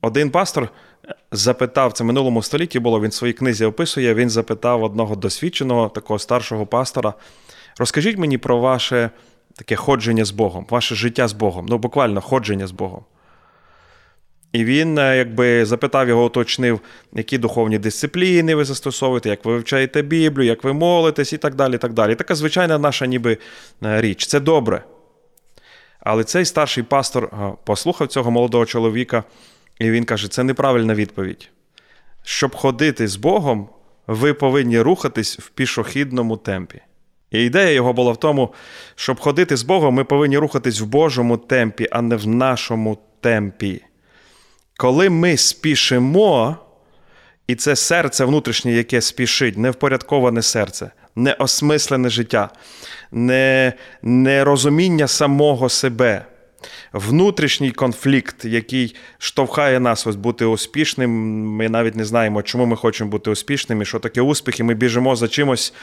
Один 0.02 0.32
пастор 0.32 0.70
запитав, 1.32 1.94
це 1.94 2.04
в 2.04 2.08
минулому 2.08 2.44
столітті 2.44 2.80
було, 2.80 3.02
він 3.02 3.10
в 3.10 3.14
своїй 3.14 3.34
книзі 3.34 3.66
описує, 3.66 4.14
він 4.14 4.30
запитав 4.30 4.84
одного 4.84 5.16
досвідченого, 5.16 5.90
такого 5.90 6.20
старшого 6.20 6.66
пастора: 6.66 7.14
розкажіть 7.80 8.18
мені 8.18 8.38
про 8.38 8.60
ваше 8.60 9.10
таке 9.60 9.76
ходження 9.76 10.26
з 10.26 10.32
Богом, 10.32 10.66
ваше 10.70 10.96
життя 10.96 11.28
з 11.28 11.34
Богом, 11.34 11.66
ну 11.70 11.78
буквально 11.78 12.22
ходження 12.22 12.68
з 12.68 12.72
Богом. 12.72 13.04
І 14.52 14.66
він 14.66 14.98
е, 14.98 15.18
якби 15.18 15.66
запитав 15.66 16.08
його, 16.08 16.26
уточнив, 16.26 16.80
які 17.14 17.38
духовні 17.38 17.78
дисципліни 17.78 18.56
ви 18.56 18.66
застосовуєте, 18.66 19.30
як 19.30 19.46
ви 19.46 19.54
вивчаєте 19.54 20.02
Біблію, 20.02 20.48
як 20.48 20.64
ви 20.64 20.74
молитесь 20.74 21.34
і 21.34 21.38
так 21.38 21.56
далі. 21.56 21.76
і 21.76 21.78
так 21.78 21.94
далі. 21.94 22.16
Така 22.16 22.36
звичайна 22.36 22.78
наша 22.78 23.06
ніби 23.06 23.38
е, 23.84 24.02
річ. 24.02 24.28
Це 24.28 24.40
добре. 24.40 24.84
Але 26.00 26.24
цей 26.24 26.46
старший 26.46 26.84
пастор 26.84 27.24
е, 27.24 27.52
послухав 27.64 28.08
цього 28.08 28.32
молодого 28.32 28.66
чоловіка, 28.66 29.24
і 29.80 29.92
він 29.92 30.06
каже: 30.06 30.28
це 30.28 30.44
неправильна 30.44 30.94
відповідь. 30.94 31.50
Щоб 32.24 32.56
ходити 32.56 33.08
з 33.08 33.16
Богом, 33.16 33.70
ви 34.08 34.34
повинні 34.34 34.82
рухатись 34.82 35.40
в 35.40 35.50
пішохідному 35.50 36.38
темпі. 36.38 36.82
І 37.32 37.44
ідея 37.46 37.72
його 37.72 37.94
була 37.94 38.12
в 38.12 38.18
тому, 38.18 38.54
щоб 38.96 39.20
ходити 39.20 39.58
з 39.58 39.64
Богом, 39.64 39.94
ми 39.94 40.04
повинні 40.04 40.38
рухатись 40.38 40.82
в 40.82 40.86
Божому 40.86 41.38
темпі, 41.38 41.88
а 41.92 42.02
не 42.02 42.16
в 42.16 42.28
нашому 42.28 42.98
темпі. 43.22 43.84
Коли 44.78 45.10
ми 45.10 45.38
спішимо, 45.38 46.58
і 47.48 47.56
це 47.56 47.76
серце 47.76 48.26
внутрішнє, 48.26 48.72
яке 48.72 49.02
спішить, 49.02 49.58
невпорядковане 49.58 50.42
серце, 50.42 50.92
неосмислене 51.16 52.10
життя, 52.10 52.50
не, 53.12 53.74
нерозуміння 54.02 55.08
самого 55.08 55.70
себе 55.70 56.26
внутрішній 56.94 57.72
конфлікт, 57.72 58.46
який 58.46 58.96
штовхає 59.18 59.80
нас 59.80 60.08
ось 60.08 60.16
бути 60.16 60.46
успішним. 60.46 61.12
Ми 61.56 61.70
навіть 61.70 61.96
не 61.96 62.06
знаємо, 62.06 62.42
чому 62.42 62.66
ми 62.66 62.76
хочемо 62.76 63.10
бути 63.10 63.32
успішними, 63.32 63.86
що 63.86 64.00
таке 64.00 64.22
успіх, 64.22 64.60
і 64.60 64.64
ми 64.64 64.74
біжимо 64.74 65.16
за 65.16 65.28
чимось, 65.28 65.74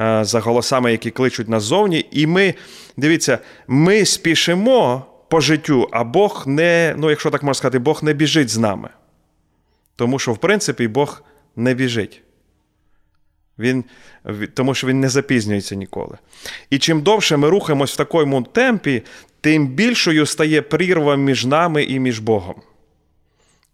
е, 0.00 0.24
за 0.24 0.40
голосами, 0.40 0.92
які 0.92 1.10
кличуть 1.10 1.48
нас 1.48 1.62
зовні. 1.62 2.06
І 2.10 2.26
ми, 2.26 2.54
дивіться, 2.96 3.38
ми 3.68 4.04
спішимо 4.04 5.06
по 5.28 5.40
життю, 5.40 5.88
а 5.92 6.04
Бог 6.04 6.44
не, 6.46 6.94
ну, 6.98 7.10
якщо 7.10 7.30
так 7.30 7.42
можна 7.42 7.54
сказати, 7.54 7.78
Бог 7.78 8.04
не 8.04 8.12
біжить 8.12 8.48
з 8.48 8.58
нами. 8.58 8.88
Тому 9.96 10.18
що, 10.18 10.32
в 10.32 10.38
принципі, 10.38 10.88
Бог 10.88 11.22
не 11.56 11.74
біжить. 11.74 12.22
Він, 13.60 13.84
Тому 14.54 14.74
що 14.74 14.86
він 14.86 15.00
не 15.00 15.08
запізнюється 15.08 15.74
ніколи. 15.74 16.18
І 16.70 16.78
чим 16.78 17.02
довше 17.02 17.36
ми 17.36 17.48
рухаємось 17.48 17.92
в 17.92 17.96
такому 17.96 18.42
темпі, 18.42 19.02
тим 19.40 19.68
більшою 19.68 20.26
стає 20.26 20.62
прірва 20.62 21.16
між 21.16 21.46
нами 21.46 21.84
і 21.84 21.98
між 21.98 22.18
Богом. 22.18 22.54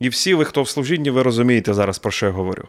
І 0.00 0.08
всі 0.08 0.34
ви, 0.34 0.44
хто 0.44 0.62
в 0.62 0.68
служінні, 0.68 1.10
ви 1.10 1.22
розумієте 1.22 1.74
зараз, 1.74 1.98
про 1.98 2.10
що 2.10 2.26
я 2.26 2.32
говорю. 2.32 2.68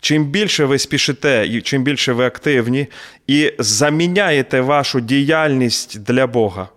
Чим 0.00 0.24
більше 0.24 0.64
ви 0.64 0.78
спішите, 0.78 1.46
і 1.46 1.60
чим 1.60 1.82
більше 1.82 2.12
ви 2.12 2.26
активні, 2.26 2.86
і 3.26 3.52
заміняєте 3.58 4.60
вашу 4.60 5.00
діяльність 5.00 6.02
для 6.02 6.26
Бога 6.26 6.68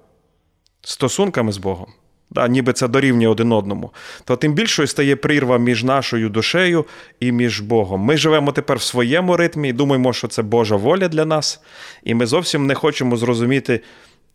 стосунками 0.82 1.52
з 1.52 1.58
Богом, 1.58 1.94
да, 2.30 2.48
ніби 2.48 2.74
це 2.74 2.88
дорівнює 2.88 3.28
один 3.28 3.52
одному, 3.52 3.92
то 4.24 4.36
тим 4.36 4.54
більшою 4.54 4.88
стає 4.88 5.16
прірва 5.16 5.58
між 5.58 5.84
нашою 5.84 6.30
душею 6.30 6.86
і 7.20 7.32
між 7.32 7.60
Богом. 7.60 8.02
Ми 8.02 8.18
живемо 8.18 8.52
тепер 8.52 8.78
в 8.78 8.82
своєму 8.82 9.38
ритмі 9.38 9.70
і 9.70 9.74
думаємо, 9.74 10.14
що 10.14 10.28
це 10.28 10.42
Божа 10.42 10.76
воля 10.76 11.08
для 11.08 11.26
нас, 11.26 11.62
і 12.04 12.14
ми 12.14 12.26
зовсім 12.26 12.68
не 12.68 12.76
хочемо 12.76 13.18
зрозуміти 13.18 13.82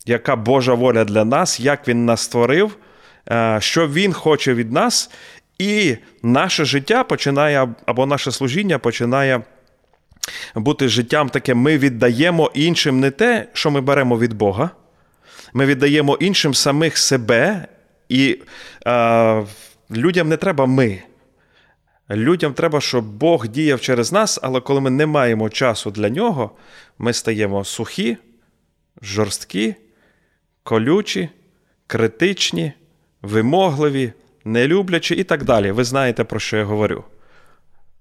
яка 0.07 0.37
Божа 0.37 0.75
воля 0.75 1.05
для 1.05 1.25
нас, 1.25 1.61
як 1.61 1.89
Він 1.89 2.05
нас 2.05 2.21
створив, 2.21 2.77
е, 3.31 3.59
що 3.61 3.89
Він 3.89 4.13
хоче 4.13 4.55
від 4.55 4.73
нас, 4.73 5.11
і 5.59 5.97
наше 6.23 6.65
життя 6.65 7.05
починає, 7.05 7.69
або 7.87 8.07
наше 8.07 8.33
служіння 8.33 8.79
починає 8.79 9.43
бути 10.55 10.89
життям 10.89 11.29
таке: 11.29 11.55
ми 11.55 11.79
віддаємо 11.79 12.51
іншим 12.55 13.01
не 13.01 13.11
те, 13.11 13.49
що 13.53 13.71
ми 13.71 13.81
беремо 13.81 14.19
від 14.19 14.33
Бога. 14.33 14.71
Ми 15.55 15.67
віддаємо 15.67 16.17
іншим 16.21 16.55
самих 16.55 16.99
себе, 16.99 17.69
і 18.09 18.39
е, 18.87 19.47
людям 19.91 20.29
не 20.29 20.37
треба 20.37 20.67
ми. 20.67 21.03
Людям 22.11 22.55
треба, 22.55 22.81
щоб 22.81 23.05
Бог 23.05 23.49
діяв 23.49 23.81
через 23.81 24.13
нас, 24.13 24.39
але 24.43 24.61
коли 24.61 24.81
ми 24.81 24.91
не 24.91 25.07
маємо 25.07 25.51
часу 25.51 25.91
для 25.91 26.09
нього, 26.09 26.51
ми 26.99 27.13
стаємо 27.13 27.65
сухі, 27.65 28.17
жорсткі, 29.03 29.75
колючі, 30.63 31.29
критичні, 31.87 32.73
вимогливі, 33.23 34.13
нелюблячі 34.45 35.15
і 35.15 35.25
так 35.25 35.45
далі. 35.45 35.71
Ви 35.71 35.85
знаєте, 35.85 36.25
про 36.25 36.41
що 36.41 36.57
я 36.57 36.65
говорю. 36.65 37.05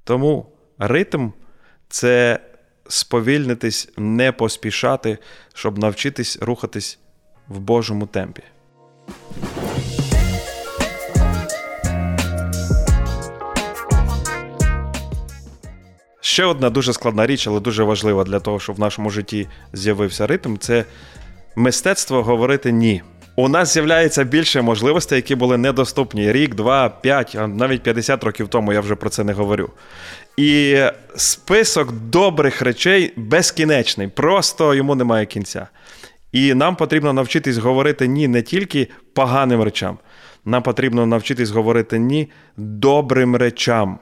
Тому 0.04 0.46
ритм 0.80 1.30
це 1.90 2.40
сповільнитись, 2.88 3.90
не 3.98 4.32
поспішати, 4.32 5.18
щоб 5.54 5.78
навчитись 5.78 6.38
рухатись 6.42 7.00
в 7.48 7.60
Божому 7.60 8.08
темпі. 8.08 8.44
Ще 16.22 16.46
одна 16.46 16.70
дуже 16.70 16.94
складна 16.94 17.28
річ, 17.28 17.48
але 17.48 17.60
дуже 17.60 17.84
важлива 17.84 18.24
для 18.24 18.40
того, 18.40 18.60
щоб 18.60 18.76
в 18.76 18.80
нашому 18.80 19.10
житті 19.10 19.48
з'явився 19.74 20.28
ритм 20.28 20.58
це 20.58 20.86
мистецтво 21.56 22.24
говорити 22.24 22.72
ні. 22.72 23.02
У 23.36 23.50
нас 23.50 23.74
з'являється 23.74 24.24
більше 24.24 24.62
можливостей, 24.62 25.16
які 25.16 25.36
були 25.36 25.58
недоступні 25.58 26.32
рік, 26.32 26.56
два, 26.56 26.90
п'ять, 26.90 27.36
а 27.36 27.48
навіть 27.48 27.84
50 27.84 28.24
років 28.24 28.48
тому 28.48 28.74
я 28.74 28.82
вже 28.82 28.96
про 28.96 29.10
це 29.10 29.24
не 29.24 29.34
говорю. 29.34 29.70
І 30.38 30.80
список 31.16 31.92
добрих 31.92 32.62
речей 32.62 33.14
безкінечний, 33.16 34.08
просто 34.08 34.74
йому 34.74 34.96
немає 34.96 35.26
кінця. 35.26 35.68
І 36.32 36.54
нам 36.54 36.76
потрібно 36.76 37.14
навчитись 37.14 37.58
говорити 37.58 38.08
ні 38.08 38.28
не 38.28 38.42
тільки 38.42 38.88
поганим 39.14 39.62
речам, 39.62 39.98
нам 40.46 40.64
потрібно 40.64 41.06
навчитись 41.06 41.50
говорити 41.50 42.00
ні 42.00 42.30
добрим 42.58 43.36
речам. 43.36 44.00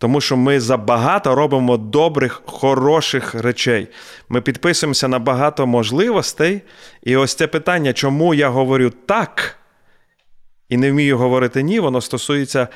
Тому 0.00 0.20
що 0.20 0.36
ми 0.36 0.60
забагато 0.60 1.34
робимо 1.34 1.76
добрих, 1.76 2.42
хороших 2.46 3.34
речей. 3.34 3.88
Ми 4.28 4.40
підписуємося 4.40 5.08
на 5.08 5.18
багато 5.18 5.66
можливостей. 5.66 6.62
І 7.02 7.16
ось 7.16 7.34
це 7.34 7.46
питання, 7.46 7.92
чому 7.92 8.34
я 8.34 8.48
говорю 8.48 8.92
так 9.06 9.58
і 10.68 10.76
не 10.76 10.90
вмію 10.90 11.18
говорити 11.18 11.62
ні, 11.62 11.80
воно 11.80 12.00
стосується 12.00 12.68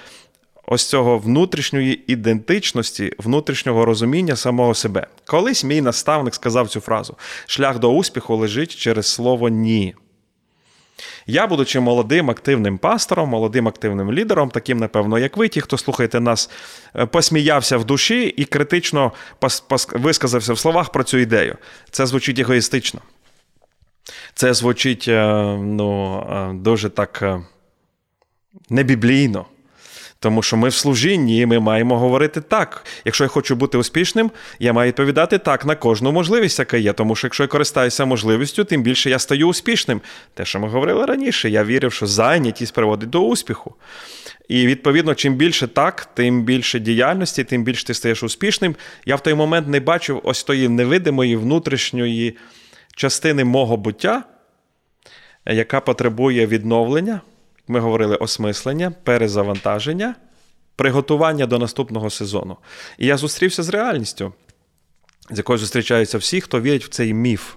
ось 0.67 0.85
цього 0.85 1.19
внутрішньої 1.19 2.13
ідентичності, 2.13 3.13
внутрішнього 3.19 3.85
розуміння 3.85 4.37
самого 4.37 4.75
себе. 4.75 5.07
Колись 5.27 5.65
мій 5.65 5.81
наставник 5.81 6.35
сказав 6.35 6.69
цю 6.69 6.81
фразу: 6.81 7.17
шлях 7.47 7.79
до 7.79 7.93
успіху 7.93 8.37
лежить 8.37 8.77
через 8.77 9.07
слово 9.07 9.49
ні. 9.49 9.95
Я, 11.27 11.47
будучи 11.47 11.81
молодим 11.81 12.31
активним 12.31 12.79
пастором, 12.79 13.29
молодим 13.29 13.69
активним 13.69 14.13
лідером, 14.13 14.51
таким, 14.51 14.79
напевно, 14.79 15.19
як 15.19 15.37
ви, 15.37 15.49
ті, 15.49 15.61
хто 15.61 15.79
слухаєте 15.79 16.21
нас, 16.21 16.51
е, 16.97 17.07
посміявся 17.07 17.77
в 17.77 17.85
душі 17.85 18.27
і 18.27 18.45
критично 18.45 19.13
висказався 19.93 20.53
в 20.53 20.59
словах 20.59 20.91
про 20.91 21.05
цю 21.05 21.19
ідею. 21.19 21.57
Це 21.91 22.07
звучить 22.07 22.39
егоїстично. 22.39 23.01
Це 24.35 24.55
звучить 24.55 25.09
е, 25.09 25.25
ну, 25.61 26.19
е, 26.31 26.55
дуже 26.55 26.91
так 26.91 27.25
небіблійно. 28.71 29.47
Тому 30.25 30.43
що 30.43 30.57
ми 30.57 30.69
в 30.69 30.75
служінні, 30.75 31.39
і 31.39 31.47
ми 31.47 31.61
маємо 31.61 31.99
говорити 31.99 32.41
так. 32.41 32.85
Якщо 33.05 33.25
я 33.25 33.29
хочу 33.29 33.57
бути 33.57 33.79
успішним, 33.79 34.31
я 34.59 34.73
маю 34.73 34.89
відповідати 34.89 35.39
так 35.39 35.65
на 35.65 35.75
кожну 35.75 36.13
можливість, 36.13 36.59
яка 36.59 36.77
є. 36.77 36.93
Тому 36.93 37.17
що 37.17 37.27
якщо 37.27 37.43
я 37.43 37.47
користаюся 37.47 38.05
можливістю, 38.05 38.65
тим 38.65 38.83
більше 38.83 39.11
я 39.11 39.19
стаю 39.19 39.49
успішним. 39.49 40.01
Те, 40.35 40.45
що 40.45 40.61
ми 40.61 40.69
говорили 40.69 41.07
раніше, 41.07 41.51
я 41.51 41.65
вірив, 41.65 41.93
що 41.93 42.07
зайнятість 42.07 42.75
приводить 42.75 43.11
до 43.11 43.21
успіху. 43.21 43.75
І 44.49 44.67
відповідно, 44.67 45.15
чим 45.15 45.35
більше 45.35 45.69
так, 45.69 46.09
тим 46.15 46.43
більше 46.43 46.79
діяльності, 46.79 47.45
тим 47.45 47.65
більше 47.65 47.87
ти 47.87 47.95
стаєш 47.95 48.23
успішним. 48.23 48.77
Я 49.07 49.17
в 49.17 49.23
той 49.23 49.35
момент 49.35 49.69
не 49.69 49.81
бачив 49.81 50.21
ось 50.25 50.45
тої 50.45 50.69
невидимої 50.69 51.37
внутрішньої 51.37 52.37
частини 52.97 53.45
мого 53.45 53.77
буття, 53.77 54.23
яка 55.47 55.81
потребує 55.81 56.47
відновлення 56.47 57.21
ми 57.69 57.81
говорили 57.81 58.17
осмислення, 58.17 58.91
перезавантаження, 58.91 60.15
приготування 60.77 61.47
до 61.47 61.59
наступного 61.59 62.11
сезону. 62.11 62.57
І 62.99 63.07
я 63.07 63.17
зустрівся 63.17 63.63
з 63.63 63.69
реальністю, 63.69 64.33
з 65.31 65.39
якою 65.39 65.59
зустрічаються 65.59 66.19
всі, 66.19 66.41
хто 66.41 66.61
вірить 66.61 66.85
в 66.85 66.89
цей 66.89 67.15
міф. 67.15 67.55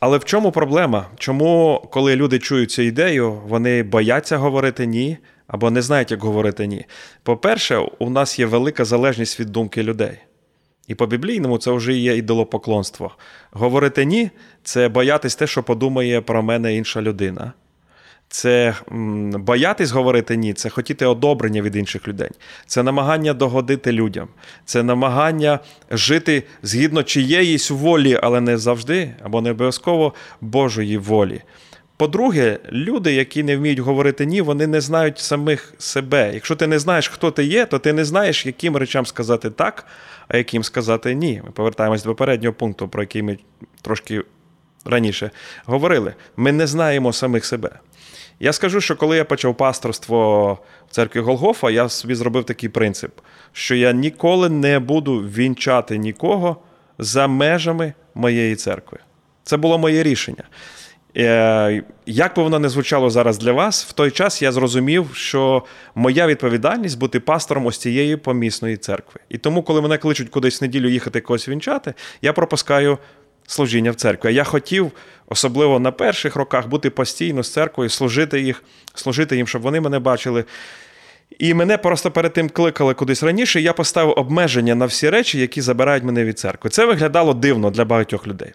Але 0.00 0.18
в 0.18 0.24
чому 0.24 0.52
проблема? 0.52 1.06
Чому, 1.18 1.82
коли 1.92 2.16
люди 2.16 2.38
чують 2.38 2.70
цю 2.70 2.82
ідею, 2.82 3.32
вони 3.32 3.82
бояться 3.82 4.36
говорити 4.36 4.86
ні 4.86 5.18
або 5.46 5.70
не 5.70 5.82
знають, 5.82 6.10
як 6.10 6.22
говорити 6.22 6.66
ні? 6.66 6.84
По-перше, 7.22 7.76
у 7.98 8.10
нас 8.10 8.38
є 8.38 8.46
велика 8.46 8.84
залежність 8.84 9.40
від 9.40 9.48
думки 9.48 9.82
людей. 9.82 10.18
І 10.88 10.94
по 10.94 11.06
біблійному 11.06 11.58
це 11.58 11.70
вже 11.70 11.92
є 11.92 12.16
ідолопоклонство. 12.16 13.10
Говорити 13.50 14.04
ні 14.04 14.30
це 14.62 14.88
боятись 14.88 15.36
те, 15.36 15.46
що 15.46 15.62
подумає 15.62 16.20
про 16.20 16.42
мене 16.42 16.76
інша 16.76 17.02
людина. 17.02 17.52
Це 18.28 18.74
боятись 19.32 19.90
говорити 19.90 20.36
ні, 20.36 20.54
це 20.54 20.68
хотіти 20.68 21.06
одобрення 21.06 21.62
від 21.62 21.76
інших 21.76 22.08
людей, 22.08 22.30
це 22.66 22.82
намагання 22.82 23.32
догодити 23.32 23.92
людям, 23.92 24.28
це 24.64 24.82
намагання 24.82 25.58
жити 25.90 26.42
згідно 26.62 27.02
чиєїсь 27.02 27.70
волі, 27.70 28.18
але 28.22 28.40
не 28.40 28.58
завжди 28.58 29.14
або 29.22 29.40
не 29.40 29.50
обов'язково 29.50 30.14
Божої 30.40 30.98
волі. 30.98 31.42
По-друге, 31.96 32.58
люди, 32.72 33.12
які 33.12 33.42
не 33.42 33.56
вміють 33.56 33.78
говорити 33.78 34.26
ні, 34.26 34.40
вони 34.40 34.66
не 34.66 34.80
знають 34.80 35.18
самих 35.18 35.74
себе. 35.78 36.30
Якщо 36.34 36.56
ти 36.56 36.66
не 36.66 36.78
знаєш, 36.78 37.08
хто 37.08 37.30
ти 37.30 37.44
є, 37.44 37.66
то 37.66 37.78
ти 37.78 37.92
не 37.92 38.04
знаєш, 38.04 38.46
яким 38.46 38.76
речам 38.76 39.06
сказати 39.06 39.50
так, 39.50 39.86
а 40.28 40.36
яким 40.36 40.64
сказати 40.64 41.14
ні. 41.14 41.42
Ми 41.44 41.50
повертаємось 41.50 42.02
до 42.02 42.08
попереднього 42.08 42.54
пункту, 42.54 42.88
про 42.88 43.02
який 43.02 43.22
ми 43.22 43.38
трошки 43.82 44.22
раніше 44.84 45.30
говорили. 45.64 46.14
Ми 46.36 46.52
не 46.52 46.66
знаємо 46.66 47.12
самих 47.12 47.44
себе. 47.44 47.70
Я 48.40 48.52
скажу, 48.52 48.80
що 48.80 48.96
коли 48.96 49.16
я 49.16 49.24
почав 49.24 49.56
пасторство 49.56 50.52
в 50.88 50.94
церкві 50.94 51.20
Голгофа, 51.20 51.70
я 51.70 51.88
собі 51.88 52.14
зробив 52.14 52.44
такий 52.44 52.68
принцип, 52.68 53.10
що 53.52 53.74
я 53.74 53.92
ніколи 53.92 54.48
не 54.48 54.78
буду 54.78 55.18
вінчати 55.18 55.98
нікого 55.98 56.56
за 56.98 57.26
межами 57.26 57.92
моєї 58.14 58.56
церкви. 58.56 58.98
Це 59.44 59.56
було 59.56 59.78
моє 59.78 60.02
рішення. 60.02 60.44
Е, 61.16 61.82
як 62.06 62.36
би 62.36 62.42
воно 62.42 62.58
не 62.58 62.68
звучало 62.68 63.10
зараз 63.10 63.38
для 63.38 63.52
вас, 63.52 63.84
в 63.84 63.92
той 63.92 64.10
час 64.10 64.42
я 64.42 64.52
зрозумів, 64.52 65.10
що 65.14 65.62
моя 65.94 66.26
відповідальність 66.26 66.98
бути 66.98 67.20
пастором 67.20 67.66
ось 67.66 67.78
цієї 67.78 68.16
помісної 68.16 68.76
церкви. 68.76 69.20
І 69.28 69.38
тому, 69.38 69.62
коли 69.62 69.82
мене 69.82 69.98
кличуть 69.98 70.28
кудись 70.28 70.60
в 70.60 70.64
неділю 70.64 70.88
їхати 70.88 71.20
когось 71.20 71.48
вінчати, 71.48 71.94
я 72.22 72.32
пропускаю 72.32 72.98
служіння 73.46 73.90
в 73.90 73.94
церкві. 73.94 74.34
Я 74.34 74.44
хотів, 74.44 74.92
особливо 75.28 75.78
на 75.78 75.92
перших 75.92 76.36
роках, 76.36 76.68
бути 76.68 76.90
постійно 76.90 77.42
з 77.42 77.52
церквою, 77.52 77.90
служити 77.90 78.40
їх, 78.40 78.62
служити 78.94 79.36
їм, 79.36 79.46
щоб 79.46 79.62
вони 79.62 79.80
мене 79.80 79.98
бачили. 79.98 80.44
І 81.38 81.54
мене 81.54 81.78
просто 81.78 82.10
перед 82.10 82.32
тим 82.32 82.48
кликали 82.48 82.94
кудись 82.94 83.22
раніше, 83.22 83.60
і 83.60 83.62
я 83.62 83.72
поставив 83.72 84.18
обмеження 84.18 84.74
на 84.74 84.86
всі 84.86 85.10
речі, 85.10 85.40
які 85.40 85.60
забирають 85.60 86.04
мене 86.04 86.24
від 86.24 86.38
церкви. 86.38 86.70
Це 86.70 86.86
виглядало 86.86 87.34
дивно 87.34 87.70
для 87.70 87.84
багатьох 87.84 88.26
людей. 88.26 88.52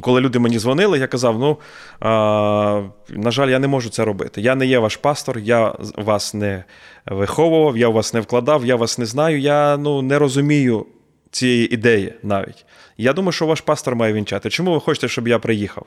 Коли 0.00 0.20
люди 0.20 0.38
мені 0.38 0.58
дзвонили, 0.58 0.98
я 0.98 1.06
казав: 1.06 1.38
ну, 1.38 1.58
а, 2.00 2.82
на 3.08 3.30
жаль, 3.30 3.48
я 3.48 3.58
не 3.58 3.68
можу 3.68 3.90
це 3.90 4.04
робити. 4.04 4.40
Я 4.40 4.54
не 4.54 4.66
є 4.66 4.78
ваш 4.78 4.96
пастор, 4.96 5.38
я 5.38 5.74
вас 5.96 6.34
не 6.34 6.64
виховував, 7.06 7.76
я 7.76 7.88
вас 7.88 8.14
не 8.14 8.20
вкладав, 8.20 8.66
я 8.66 8.76
вас 8.76 8.98
не 8.98 9.06
знаю, 9.06 9.40
я 9.40 9.76
ну, 9.76 10.02
не 10.02 10.18
розумію 10.18 10.86
цієї 11.30 11.74
ідеї 11.74 12.14
навіть. 12.22 12.66
Я 12.96 13.12
думаю, 13.12 13.32
що 13.32 13.46
ваш 13.46 13.60
пастор 13.60 13.96
має 13.96 14.12
вінчати. 14.12 14.50
Чому 14.50 14.72
ви 14.72 14.80
хочете, 14.80 15.08
щоб 15.08 15.28
я 15.28 15.38
приїхав? 15.38 15.86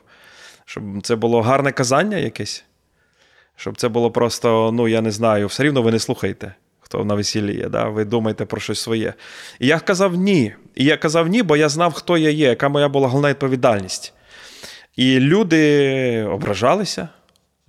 Щоб 0.66 0.84
це 1.04 1.16
було 1.16 1.42
гарне 1.42 1.72
казання 1.72 2.18
якесь? 2.18 2.64
Щоб 3.56 3.78
це 3.78 3.88
було 3.89 4.12
просто, 4.12 4.72
ну, 4.74 4.88
я 4.88 5.02
не 5.02 5.12
знаю, 5.12 5.48
все 5.48 5.64
рівно 5.64 5.82
ви 5.82 5.92
не 5.92 6.00
слухаєте 6.00 6.54
хто 6.92 7.06
на 7.06 7.16
весіллі 7.16 7.58
є, 7.58 7.70
да? 7.70 7.89
ви 7.89 8.06
думаєте 8.06 8.46
про 8.46 8.62
щось 8.62 8.80
своє. 8.80 9.14
І 9.60 9.68
я 9.68 9.80
казав 9.80 10.16
ні. 10.16 10.54
І 10.76 10.84
я 10.84 10.98
казав 10.98 11.28
ні, 11.28 11.44
бо 11.44 11.58
я 11.58 11.70
знав, 11.70 11.94
хто 11.94 12.18
я 12.18 12.30
є, 12.30 12.48
яка 12.48 12.70
моя 12.70 12.89
була 12.89 13.08
головна 13.08 13.30
відповідальність. 13.30 14.14
І 14.96 15.20
люди 15.20 16.24
ображалися, 16.24 17.10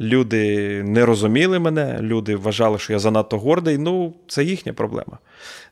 люди 0.01 0.83
не 0.83 1.07
розуміли 1.07 1.59
мене, 1.59 1.99
люди 2.01 2.37
вважали, 2.37 2.79
що 2.79 2.93
я 2.93 2.99
занадто 2.99 3.39
гордий. 3.39 3.79
Ну, 3.79 4.15
це 4.29 4.45
їхня 4.45 4.73
проблема. 4.73 5.19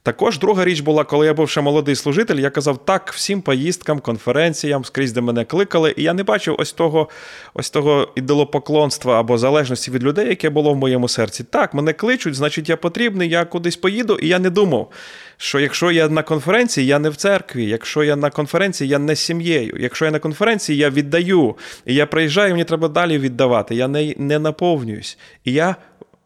Також 0.03 0.39
друга 0.39 0.65
річ 0.65 0.81
була, 0.81 1.05
коли 1.05 1.27
я 1.27 1.35
був 1.35 1.51
ще 1.51 1.61
молодий 1.61 1.95
служитель, 1.95 2.37
я 2.37 2.51
казав 2.51 2.85
так 2.85 3.13
всім 3.13 3.43
поїздкам, 3.43 4.01
конференціям, 4.01 4.85
скрізь 4.85 5.13
де 5.13 5.21
мене 5.21 5.45
кликали, 5.45 5.95
і 5.97 6.03
я 6.03 6.13
не 6.15 6.23
бачив 6.23 6.57
ось 6.59 6.73
того 6.73 7.09
ось 7.55 7.71
того 7.71 8.09
ідолопоклонства 8.15 9.21
або 9.21 9.39
залежності 9.39 9.91
від 9.91 10.05
людей, 10.05 10.29
яке 10.29 10.51
було 10.51 10.73
в 10.73 10.77
моєму 10.77 11.09
серці. 11.09 11.45
Так, 11.45 11.75
мене 11.75 11.93
кличуть, 11.93 12.35
значить, 12.35 12.69
я 12.69 12.77
потрібний, 12.77 13.29
я 13.29 13.45
кудись 13.45 13.77
поїду, 13.77 14.15
і 14.15 14.29
я 14.29 14.39
не 14.39 14.51
думав, 14.51 14.91
що 15.37 15.61
якщо 15.61 15.91
я 15.91 16.09
на 16.09 16.23
конференції, 16.23 16.87
я 16.87 16.99
не 16.99 17.11
в 17.11 17.17
церкві, 17.17 17.67
якщо 17.67 18.03
я 18.03 18.17
на 18.17 18.31
конференції, 18.31 18.91
я 18.91 18.99
не 18.99 19.15
з 19.15 19.21
сім'єю. 19.21 19.77
Якщо 19.81 20.05
я 20.05 20.11
на 20.11 20.19
конференції, 20.19 20.79
я 20.79 20.91
віддаю. 20.91 21.57
І 21.87 21.95
я 21.95 22.07
приїжджаю, 22.07 22.53
мені 22.53 22.65
треба 22.65 22.89
далі 22.89 23.19
віддавати. 23.19 23.75
Я 23.75 23.89
не, 23.89 24.15
не 24.19 24.39
наповнююсь. 24.39 25.19
І 25.45 25.53
я 25.53 25.77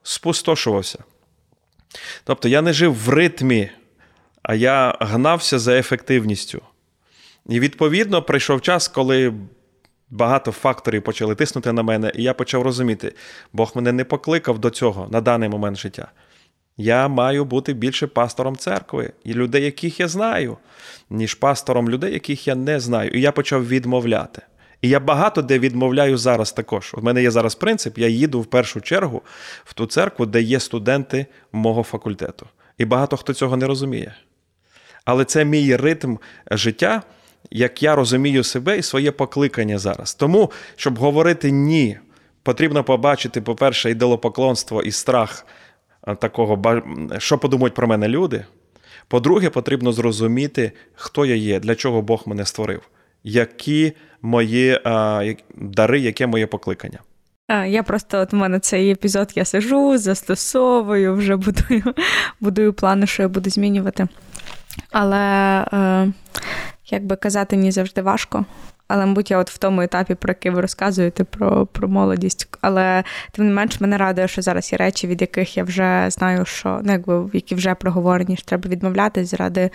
спустошувався. 0.03 0.99
Тобто 2.25 2.49
я 2.49 2.63
не 2.63 2.73
жив 2.73 2.95
в 2.95 3.09
ритмі, 3.09 3.71
а 4.43 4.55
я 4.55 4.97
гнався 5.01 5.59
за 5.59 5.79
ефективністю. 5.79 6.63
І 7.47 7.61
відповідно 7.61 8.23
прийшов 8.23 8.61
час, 8.61 8.89
коли 8.89 9.35
багато 10.11 10.53
факторів 10.53 11.03
почали 11.03 11.35
тиснути 11.35 11.73
на 11.73 11.83
мене, 11.83 12.13
і 12.15 12.23
я 12.23 12.35
почав 12.35 12.63
розуміти, 12.63 13.15
Бог 13.53 13.73
мене 13.75 13.93
не 13.93 14.05
покликав 14.05 14.59
до 14.59 14.71
цього 14.71 15.09
на 15.11 15.21
даний 15.21 15.49
момент 15.49 15.79
життя. 15.79 16.09
Я 16.77 17.09
маю 17.09 17.45
бути 17.45 17.73
більше 17.73 18.07
пастором 18.07 18.57
церкви 18.57 19.13
і 19.25 19.35
людей, 19.35 19.65
яких 19.65 20.01
я 20.01 20.09
знаю, 20.09 20.57
ніж 21.11 21.35
пастором 21.35 21.91
людей, 21.91 22.13
яких 22.13 22.49
я 22.49 22.55
не 22.55 22.81
знаю. 22.81 23.11
І 23.11 23.21
я 23.21 23.33
почав 23.33 23.69
відмовляти. 23.69 24.43
І 24.85 24.89
я 24.89 25.01
багато 25.01 25.43
де 25.43 25.59
відмовляю 25.59 26.19
зараз 26.19 26.53
також. 26.53 26.95
У 26.95 27.01
мене 27.01 27.23
є 27.23 27.31
зараз 27.31 27.55
принцип: 27.55 27.99
я 27.99 28.09
їду 28.09 28.41
в 28.41 28.47
першу 28.47 28.81
чергу 28.81 29.23
в 29.65 29.75
ту 29.75 29.87
церкву, 29.87 30.27
де 30.27 30.43
є 30.43 30.61
студенти 30.61 31.27
мого 31.53 31.83
факультету. 31.83 32.47
І 32.79 32.85
багато 32.85 33.17
хто 33.17 33.35
цього 33.35 33.57
не 33.57 33.67
розуміє. 33.67 34.15
Але 35.05 35.25
це 35.25 35.45
мій 35.45 35.77
ритм 35.77 36.17
життя, 36.51 37.03
як 37.51 37.83
я 37.83 37.95
розумію 37.95 38.45
себе 38.45 38.79
і 38.79 38.83
своє 38.83 39.13
покликання 39.13 39.79
зараз. 39.79 40.15
Тому, 40.15 40.51
щоб 40.77 40.99
говорити 40.99 41.51
ні, 41.51 41.99
потрібно 42.43 42.85
побачити, 42.85 43.41
по-перше, 43.41 43.91
ідолопоклонство 43.91 44.83
і 44.83 44.91
страх 44.91 45.47
такого, 46.19 46.83
що 47.19 47.39
подумають 47.39 47.75
про 47.75 47.87
мене 47.87 48.09
люди. 48.09 48.45
По-друге, 49.09 49.51
потрібно 49.51 49.93
зрозуміти, 49.93 50.73
хто 50.95 51.27
я 51.27 51.35
є, 51.35 51.61
для 51.61 51.75
чого 51.75 52.03
Бог 52.03 52.23
мене 52.27 52.47
створив 52.47 52.83
які 53.25 53.93
мої 54.23 54.81
а, 54.85 55.23
дари, 55.55 56.01
яке 56.01 56.27
моє 56.27 56.47
покликання. 56.47 56.99
Я 57.67 57.83
просто 57.83 58.19
от 58.19 58.35
у 58.35 58.37
мене 58.37 58.59
цей 58.59 58.91
епізод 58.91 59.33
я 59.35 59.45
сижу, 59.45 59.99
застосовую, 59.99 61.15
вже 61.15 61.37
будую 61.37 61.83
будую 62.41 62.73
плани, 62.73 63.07
що 63.07 63.23
я 63.23 63.29
буду 63.29 63.51
змінювати. 63.51 64.09
Але, 64.91 65.21
е, 65.73 66.13
як 66.91 67.07
би 67.07 67.17
казати, 67.17 67.57
мені 67.57 67.71
завжди 67.71 68.03
важко. 68.03 68.45
Але, 68.89 69.07
мабуть, 69.07 69.31
я 69.31 69.39
от 69.39 69.51
в 69.51 69.59
тому 69.59 69.83
етапі, 69.83 70.15
про 70.15 70.31
який 70.31 70.53
ви 70.53 70.61
розказуєте, 70.61 71.25
про 71.25 71.67
про 71.67 71.89
молодість. 71.89 72.49
Але 72.61 73.05
тим 73.33 73.47
не 73.47 73.53
менш 73.53 73.81
мене 73.81 73.97
радує, 73.97 74.29
що 74.29 74.43
зараз 74.43 74.73
є 74.73 74.79
речі, 74.79 75.07
від 75.07 75.21
яких 75.21 75.57
я 75.57 75.65
вже 75.65 76.07
знаю, 76.11 76.45
що 76.45 76.81
ну, 76.85 76.93
якби 76.93 77.31
які 77.33 77.55
вже 77.55 77.75
проговорені, 77.75 78.37
що 78.37 78.47
треба 78.47 78.71
відмовлятись 78.71 79.31
заради 79.31 79.71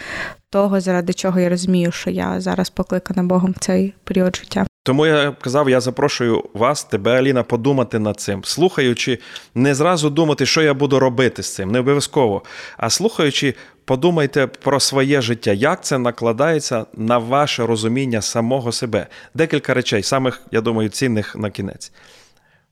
того, 0.50 0.82
заради 0.82 1.14
чого 1.14 1.40
я 1.40 1.50
розумію, 1.50 1.92
що 1.92 2.10
я 2.10 2.42
зараз 2.42 2.70
покликана 2.70 3.24
Богом 3.24 3.52
в 3.52 3.60
цей 3.60 3.94
період 4.04 4.36
життя. 4.36 4.69
Тому 4.90 5.06
я 5.06 5.32
казав, 5.32 5.70
я 5.70 5.82
запрошую 5.82 6.44
вас, 6.54 6.84
тебе, 6.84 7.12
Аліна, 7.12 7.44
подумати 7.44 8.00
над 8.00 8.20
цим, 8.20 8.44
слухаючи, 8.44 9.20
не 9.56 9.76
зразу 9.76 10.10
думати, 10.10 10.46
що 10.46 10.62
я 10.62 10.74
буду 10.74 11.00
робити 11.00 11.44
з 11.44 11.54
цим, 11.56 11.72
не 11.72 11.80
обов'язково. 11.80 12.44
А 12.78 12.90
слухаючи, 12.90 13.56
подумайте 13.86 14.48
про 14.48 14.80
своє 14.80 15.22
життя, 15.22 15.52
як 15.52 15.84
це 15.84 15.98
накладається 15.98 16.86
на 16.94 17.18
ваше 17.18 17.66
розуміння 17.66 18.22
самого 18.22 18.72
себе. 18.72 19.08
Декілька 19.34 19.74
речей, 19.74 20.04
самих, 20.04 20.42
я 20.52 20.62
думаю, 20.62 20.90
цінних 20.90 21.36
на 21.36 21.50
кінець. 21.50 21.92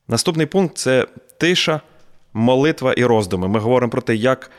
Наступний 0.08 0.46
пункт 0.46 0.78
це 0.78 1.06
тиша, 1.40 1.80
молитва 2.32 2.92
і 2.92 3.04
роздуми. 3.04 3.48
Ми 3.48 3.60
говоримо 3.60 3.90
про 3.90 4.02
те, 4.02 4.14
як 4.14 4.50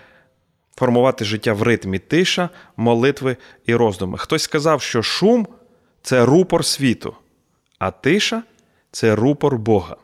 формувати 0.76 1.26
життя 1.26 1.54
в 1.54 1.62
ритмі 1.62 2.00
тиша, 2.00 2.50
молитви 2.78 3.38
і 3.66 3.76
роздуми. 3.76 4.18
Хтось 4.18 4.44
сказав, 4.44 4.82
що 4.82 5.02
шум 5.02 5.48
це 6.02 6.26
рупор 6.26 6.66
світу, 6.66 7.16
а 7.80 7.92
тиша 7.92 8.44
це 8.92 9.16
рупор 9.16 9.58
Бога. 9.58 9.98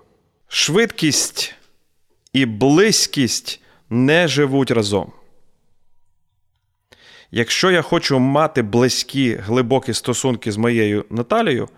Швидкість 0.48 1.56
і 2.34 2.46
близькість 2.46 3.62
не 3.90 4.28
живуть 4.28 4.72
разом. 4.72 5.12
Якщо 7.32 7.72
я 7.72 7.82
хочу 7.82 8.20
мати 8.20 8.62
близькі, 8.62 9.36
глибокі 9.36 9.94
стосунки 9.94 10.52
з 10.52 10.58
моєю 10.58 11.06
Наталією, 11.10 11.70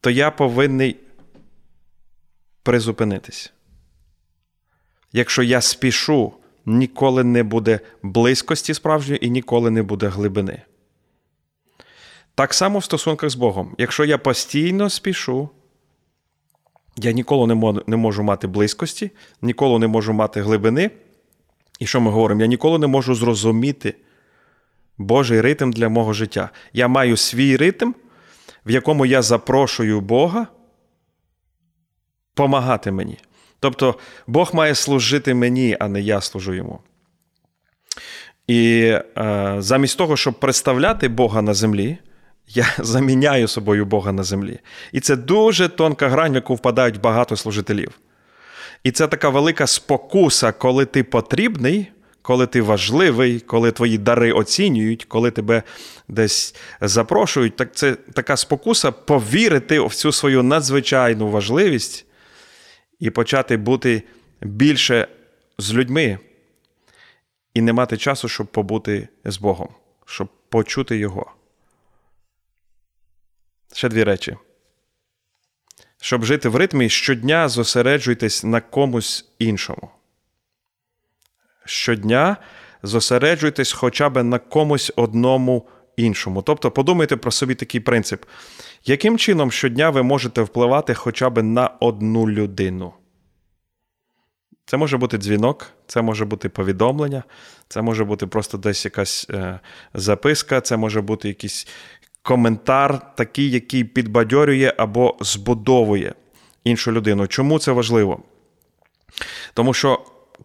то 0.00 0.10
я 0.10 0.30
повинний 0.30 0.96
призупинитись. 2.62 3.52
Якщо 5.12 5.42
я 5.42 5.60
спішу, 5.60 6.32
ніколи 6.66 7.24
не 7.24 7.42
буде 7.42 7.80
близькості 8.02 8.74
справжньої 8.74 9.26
і 9.26 9.30
ніколи 9.30 9.70
не 9.70 9.82
буде 9.82 10.08
глибини. 10.08 10.62
Так 12.34 12.54
само 12.54 12.78
в 12.78 12.84
стосунках 12.84 13.30
з 13.30 13.34
Богом. 13.34 13.74
Якщо 13.78 14.04
я 14.04 14.18
постійно 14.18 14.90
спішу, 14.90 15.48
я 16.96 17.12
ніколи 17.12 17.54
не 17.86 17.96
можу 17.96 18.22
мати 18.22 18.46
близькості, 18.46 19.10
ніколи 19.42 19.78
не 19.78 19.86
можу 19.86 20.12
мати 20.12 20.42
глибини. 20.42 20.90
І 21.78 21.86
що 21.86 22.00
ми 22.00 22.10
говоримо? 22.10 22.40
Я 22.40 22.46
ніколи 22.46 22.78
не 22.78 22.86
можу 22.86 23.14
зрозуміти 23.14 23.94
Божий 24.98 25.40
ритм 25.40 25.70
для 25.70 25.88
мого 25.88 26.12
життя. 26.12 26.50
Я 26.72 26.88
маю 26.88 27.16
свій 27.16 27.56
ритм, 27.56 27.92
в 28.66 28.70
якому 28.70 29.06
я 29.06 29.22
запрошую 29.22 30.00
Бога 30.00 30.46
помагати 32.34 32.92
мені. 32.92 33.18
Тобто 33.60 33.94
Бог 34.26 34.54
має 34.54 34.74
служити 34.74 35.34
мені, 35.34 35.76
а 35.80 35.88
не 35.88 36.00
я 36.00 36.20
служу 36.20 36.54
йому. 36.54 36.80
І 38.46 38.80
е, 39.18 39.54
замість 39.58 39.98
того, 39.98 40.16
щоб 40.16 40.34
представляти 40.34 41.08
Бога 41.08 41.42
на 41.42 41.54
землі, 41.54 41.98
я 42.54 42.74
заміняю 42.78 43.48
собою 43.48 43.84
Бога 43.84 44.12
на 44.12 44.22
землі. 44.22 44.58
І 44.92 45.00
це 45.00 45.16
дуже 45.16 45.68
тонка 45.68 46.08
грань, 46.08 46.32
в 46.32 46.34
яку 46.34 46.54
впадають 46.54 47.00
багато 47.00 47.36
служителів. 47.36 47.98
І 48.84 48.90
це 48.90 49.08
така 49.08 49.28
велика 49.28 49.66
спокуса, 49.66 50.52
коли 50.52 50.84
ти 50.84 51.04
потрібний, 51.04 51.92
коли 52.22 52.46
ти 52.46 52.62
важливий, 52.62 53.40
коли 53.40 53.72
твої 53.72 53.98
дари 53.98 54.32
оцінюють, 54.32 55.04
коли 55.04 55.30
тебе 55.30 55.62
десь 56.08 56.54
запрошують. 56.80 57.56
Так 57.56 57.74
Це 57.74 57.94
така 57.94 58.36
спокуса 58.36 58.92
повірити 58.92 59.80
в 59.80 59.94
цю 59.94 60.12
свою 60.12 60.42
надзвичайну 60.42 61.30
важливість 61.30 62.06
і 63.00 63.10
почати 63.10 63.56
бути 63.56 64.02
більше 64.40 65.08
з 65.58 65.74
людьми, 65.74 66.18
і 67.54 67.60
не 67.60 67.72
мати 67.72 67.96
часу, 67.96 68.28
щоб 68.28 68.46
побути 68.46 69.08
з 69.24 69.38
Богом, 69.38 69.68
щоб 70.06 70.28
почути 70.48 70.98
Його. 70.98 71.32
Ще 73.72 73.88
дві 73.88 74.04
речі. 74.04 74.36
Щоб 76.00 76.24
жити 76.24 76.48
в 76.48 76.56
ритмі, 76.56 76.88
щодня 76.88 77.48
зосереджуйтесь 77.48 78.44
на 78.44 78.60
комусь 78.60 79.32
іншому. 79.38 79.90
Щодня 81.64 82.36
зосереджуйтесь 82.82 83.72
хоча 83.72 84.08
б 84.08 84.22
на 84.22 84.38
комусь 84.38 84.92
одному 84.96 85.68
іншому. 85.96 86.42
Тобто 86.42 86.70
подумайте 86.70 87.16
про 87.16 87.30
собі 87.30 87.54
такий 87.54 87.80
принцип, 87.80 88.24
яким 88.84 89.18
чином 89.18 89.50
щодня 89.50 89.90
ви 89.90 90.02
можете 90.02 90.42
впливати 90.42 90.94
хоча 90.94 91.30
б 91.30 91.42
на 91.42 91.70
одну 91.80 92.28
людину? 92.28 92.92
Це 94.66 94.76
може 94.76 94.96
бути 94.96 95.18
дзвінок, 95.18 95.66
це 95.86 96.02
може 96.02 96.24
бути 96.24 96.48
повідомлення, 96.48 97.24
це 97.68 97.82
може 97.82 98.04
бути 98.04 98.26
просто 98.26 98.58
десь 98.58 98.84
якась 98.84 99.26
е, 99.30 99.60
записка, 99.94 100.60
це 100.60 100.76
може 100.76 101.00
бути 101.00 101.28
якийсь 101.28 101.68
коментар, 102.22 103.14
такий, 103.14 103.50
який 103.50 103.84
підбадьорює 103.84 104.72
або 104.76 105.16
збудовує 105.20 106.14
іншу 106.64 106.92
людину. 106.92 107.26
Чому 107.26 107.58
це 107.58 107.72
важливо? 107.72 108.22
Тому 109.54 109.74
що 109.74 110.00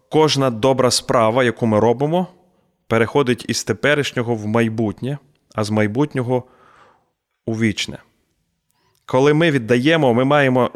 кожна 0.08 0.50
добра 0.50 0.90
справа, 0.90 1.44
яку 1.44 1.66
ми 1.66 1.80
робимо, 1.80 2.26
переходить 2.86 3.44
із 3.48 3.64
теперішнього 3.64 4.34
в 4.34 4.46
майбутнє, 4.46 5.18
а 5.54 5.64
з 5.64 5.70
майбутнього 5.70 6.44
у 7.46 7.54
вічне. 7.54 7.98
Коли 9.06 9.34
ми 9.34 9.50
віддаємо, 9.50 10.14
ми 10.14 10.24
маємо 10.24 10.70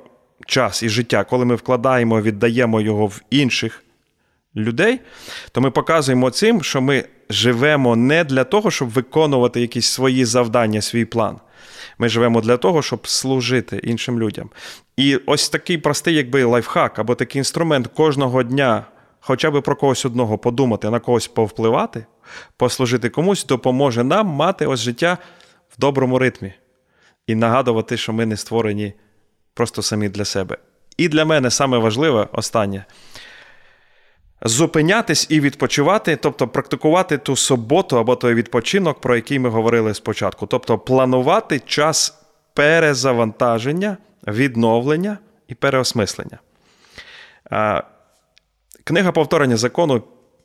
час 0.46 0.82
і 0.82 0.88
життя, 0.88 1.24
коли 1.24 1.44
ми 1.44 1.54
вкладаємо, 1.54 2.20
віддаємо 2.20 2.80
його 2.80 3.06
в 3.06 3.22
інших 3.30 3.84
людей, 4.56 5.00
то 5.52 5.60
ми 5.60 5.70
показуємо 5.70 6.30
цим, 6.30 6.62
що 6.62 6.80
ми 6.80 7.04
живемо 7.30 7.96
не 7.96 8.24
для 8.24 8.44
того, 8.44 8.70
щоб 8.70 8.90
виконувати 8.90 9.60
якісь 9.60 9.86
свої 9.86 10.24
завдання, 10.24 10.80
свій 10.80 11.04
план. 11.04 11.40
Ми 11.98 12.08
живемо 12.08 12.40
для 12.40 12.56
того, 12.56 12.82
щоб 12.82 13.08
служити 13.08 13.76
іншим 13.76 14.20
людям. 14.20 14.50
І 14.96 15.16
ось 15.16 15.48
такий 15.48 15.78
простий, 15.78 16.14
якби 16.14 16.44
лайфхак 16.44 16.98
або 16.98 17.14
такий 17.14 17.40
інструмент 17.40 17.86
кожного 17.86 18.42
дня, 18.42 18.84
хоча 19.20 19.50
б 19.50 19.60
про 19.60 19.76
когось 19.76 20.04
одного 20.04 20.38
подумати, 20.38 20.90
на 20.90 21.00
когось 21.00 21.28
повпливати, 21.28 22.06
послужити 22.56 23.08
комусь, 23.08 23.44
допоможе 23.44 24.04
нам 24.04 24.26
мати 24.26 24.66
ось 24.66 24.80
життя 24.80 25.18
в 25.70 25.80
доброму 25.80 26.18
ритмі 26.18 26.52
і 27.26 27.34
нагадувати, 27.34 27.96
що 27.96 28.12
ми 28.12 28.26
не 28.26 28.36
створені 28.36 28.92
просто 29.54 29.82
самі 29.82 30.08
для 30.08 30.24
себе. 30.24 30.56
І 30.96 31.08
для 31.08 31.24
мене 31.24 31.50
саме 31.50 31.78
важливе 31.78 32.28
останнє 32.32 32.84
зупинятись 34.44 35.26
і 35.30 35.40
відпочивати, 35.40 36.16
тобто 36.16 36.48
практикувати 36.48 37.18
ту 37.18 37.36
суботу 37.36 37.98
або 37.98 38.16
той 38.16 38.34
відпочинок, 38.34 39.00
про 39.00 39.16
який 39.16 39.38
ми 39.38 39.48
говорили 39.48 39.94
спочатку. 39.94 40.46
Тобто 40.46 40.78
планувати 40.78 41.60
час 41.66 42.18
перезавантаження, 42.54 43.96
відновлення 44.26 45.18
і 45.48 45.54
переосмислення. 45.54 46.38
Книга 48.84 49.12
повторення 49.12 49.56
закону, 49.56 50.02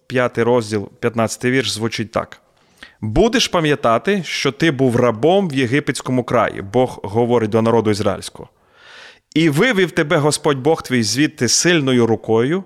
5 0.08 0.38
розділ, 0.38 0.90
15 1.00 1.46
вірш, 1.46 1.72
звучить 1.72 2.12
так. 2.12 2.42
Будеш 3.02 3.48
пам'ятати, 3.48 4.24
що 4.24 4.52
ти 4.52 4.72
був 4.72 4.96
рабом 4.96 5.50
в 5.50 5.54
єгипетському 5.54 6.24
краї, 6.24 6.62
Бог 6.62 7.00
говорить 7.04 7.50
до 7.50 7.62
народу 7.62 7.92
ізраїльського. 7.92 8.50
І 9.36 9.50
вивів 9.50 9.92
тебе 9.92 10.18
Господь 10.18 10.58
Бог 10.58 10.82
твій 10.82 11.04
звідти 11.04 11.48
сильною 11.48 12.08
рукою 12.08 12.64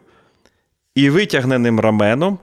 і 0.96 1.10
витягненим 1.10 1.80
раменом, 1.80 2.40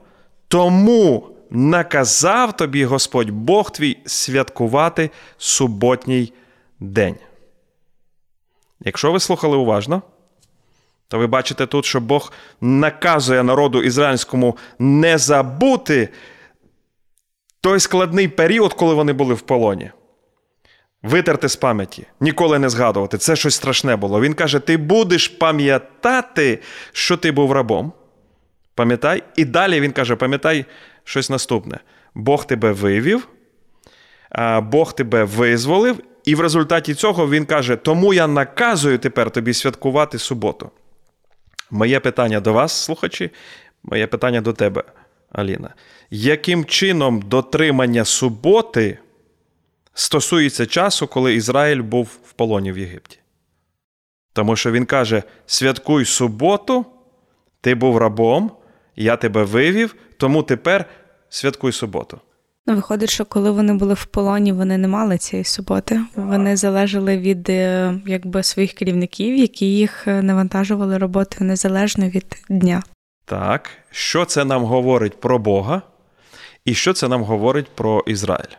тому 0.47 1.29
наказав 1.49 2.57
тобі 2.57 2.85
Господь 2.85 3.29
Бог 3.29 3.71
твій 3.71 3.97
святкувати 4.05 5.09
суботній 5.37 6.33
день. 6.79 7.15
Якщо 8.79 9.11
ви 9.11 9.19
слухали 9.19 9.57
уважно, 9.57 10.01
то 11.07 11.17
ви 11.17 11.27
бачите 11.27 11.65
тут, 11.65 11.85
що 11.85 12.01
Бог 12.01 12.33
наказує 12.61 13.43
народу 13.43 13.83
ізраїльському 13.83 14.57
не 14.79 15.17
забути 15.17 16.09
той 17.61 17.79
складний 17.79 18.27
період, 18.27 18.73
коли 18.73 18.93
вони 18.93 19.13
були 19.13 19.33
в 19.33 19.41
полоні. 19.41 19.91
Витерти 21.03 21.49
з 21.49 21.55
пам'яті, 21.55 22.07
ніколи 22.19 22.59
не 22.59 22.69
згадувати. 22.69 23.17
Це 23.17 23.35
щось 23.35 23.55
страшне 23.55 23.95
було. 23.95 24.21
Він 24.21 24.33
каже: 24.33 24.59
ти 24.59 24.77
будеш 24.77 25.27
пам'ятати, 25.27 26.59
що 26.91 27.17
ти 27.17 27.31
був 27.31 27.51
рабом. 27.51 27.93
Пам'ятай. 28.79 29.23
І 29.35 29.45
далі 29.45 29.81
він 29.81 29.91
каже: 29.91 30.15
пам'ятай 30.15 30.65
щось 31.03 31.29
наступне: 31.29 31.79
Бог 32.13 32.47
тебе 32.47 32.71
вивів, 32.71 33.27
Бог 34.61 34.95
тебе 34.95 35.23
визволив, 35.23 36.03
і 36.25 36.35
в 36.35 36.39
результаті 36.39 36.93
цього 36.93 37.29
він 37.29 37.45
каже: 37.45 37.75
Тому 37.75 38.13
я 38.13 38.27
наказую 38.27 38.97
тепер 38.97 39.31
тобі 39.31 39.53
святкувати 39.53 40.19
суботу. 40.19 40.71
Моє 41.71 41.99
питання 41.99 42.39
до 42.39 42.53
вас, 42.53 42.83
слухачі, 42.83 43.31
моє 43.83 44.07
питання 44.07 44.41
до 44.41 44.53
тебе, 44.53 44.83
Аліна. 45.31 45.73
Яким 46.09 46.65
чином 46.65 47.21
дотримання 47.21 48.05
суботи 48.05 48.97
стосується 49.93 50.65
часу, 50.65 51.07
коли 51.07 51.35
Ізраїль 51.35 51.81
був 51.81 52.17
в 52.25 52.33
полоні 52.33 52.71
в 52.71 52.77
Єгипті? 52.77 53.19
Тому 54.33 54.55
що 54.55 54.71
він 54.71 54.85
каже: 54.85 55.23
святкуй 55.45 56.05
суботу, 56.05 56.85
ти 57.61 57.75
був 57.75 57.97
рабом, 57.97 58.51
я 58.99 59.15
тебе 59.15 59.43
вивів, 59.43 59.95
тому 60.17 60.43
тепер 60.43 60.85
святкуй 61.29 61.71
суботу. 61.71 62.19
Ну, 62.67 62.75
виходить, 62.75 63.09
що 63.09 63.25
коли 63.25 63.51
вони 63.51 63.73
були 63.73 63.93
в 63.93 64.05
полоні, 64.05 64.51
вони 64.51 64.77
не 64.77 64.87
мали 64.87 65.17
цієї 65.17 65.43
суботи. 65.43 66.01
Вони 66.15 66.57
залежали 66.57 67.17
від 67.17 67.49
е, 67.49 67.93
якби 68.07 68.43
своїх 68.43 68.73
керівників, 68.73 69.35
які 69.35 69.65
їх 69.65 70.07
е, 70.07 70.21
навантажували 70.21 70.97
роботою 70.97 71.47
незалежно 71.47 72.09
від 72.09 72.25
дня. 72.49 72.83
Так, 73.25 73.69
що 73.91 74.25
це 74.25 74.45
нам 74.45 74.63
говорить 74.63 75.19
про 75.19 75.39
Бога, 75.39 75.81
і 76.65 76.73
що 76.73 76.93
це 76.93 77.07
нам 77.07 77.23
говорить 77.23 77.67
про 77.75 78.03
Ізраїль? 78.07 78.55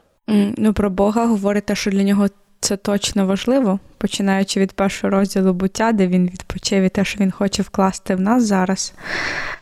Ну, 0.57 0.73
про 0.73 0.91
Бога 0.91 1.27
говорить 1.27 1.67
те, 1.67 1.75
що 1.75 1.91
для 1.91 2.03
нього 2.03 2.29
це 2.61 2.77
точно 2.77 3.27
важливо, 3.27 3.79
починаючи 3.99 4.61
від 4.61 4.73
першого 4.73 5.11
розділу 5.11 5.53
буття, 5.53 5.93
де 5.93 6.07
він 6.07 6.27
відпочив 6.27 6.83
і 6.85 6.89
те, 6.89 7.05
що 7.05 7.21
він 7.21 7.31
хоче 7.31 7.63
вкласти 7.63 8.15
в 8.15 8.21
нас 8.21 8.45
зараз. 8.45 8.95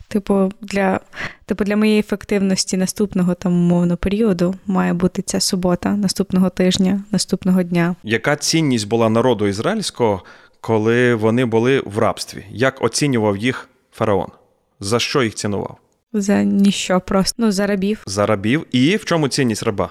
Типу, 0.09 0.53
для 0.61 1.01
типу, 1.47 1.65
для 1.65 1.77
моєї 1.77 2.01
ефективності 2.01 2.77
наступного 2.77 3.35
там 3.35 3.53
умовно 3.53 3.97
періоду 3.97 4.55
має 4.67 4.93
бути 4.93 5.23
ця 5.23 5.41
субота, 5.41 5.97
наступного 5.97 6.51
тижня, 6.51 7.03
наступного 7.13 7.63
дня. 7.63 7.97
Яка 8.03 8.37
цінність 8.37 8.89
була 8.89 9.09
народу 9.09 9.47
ізраїльського, 9.47 10.23
коли 10.61 11.15
вони 11.15 11.45
були 11.45 11.83
в 11.87 11.99
рабстві? 11.99 12.45
Як 12.51 12.83
оцінював 12.83 13.37
їх 13.37 13.69
фараон? 13.93 14.29
За 14.81 14.99
що 14.99 15.23
їх 15.23 15.35
цінував? 15.35 15.77
За 16.13 16.43
ніщо 16.43 17.01
просто 17.01 17.35
ну 17.39 17.53
за 17.53 17.67
рабів. 17.67 18.03
За 18.07 18.27
рабів. 18.27 18.67
І 18.73 18.97
в 18.97 19.05
чому 19.05 19.29
цінність 19.29 19.63
раба? 19.63 19.91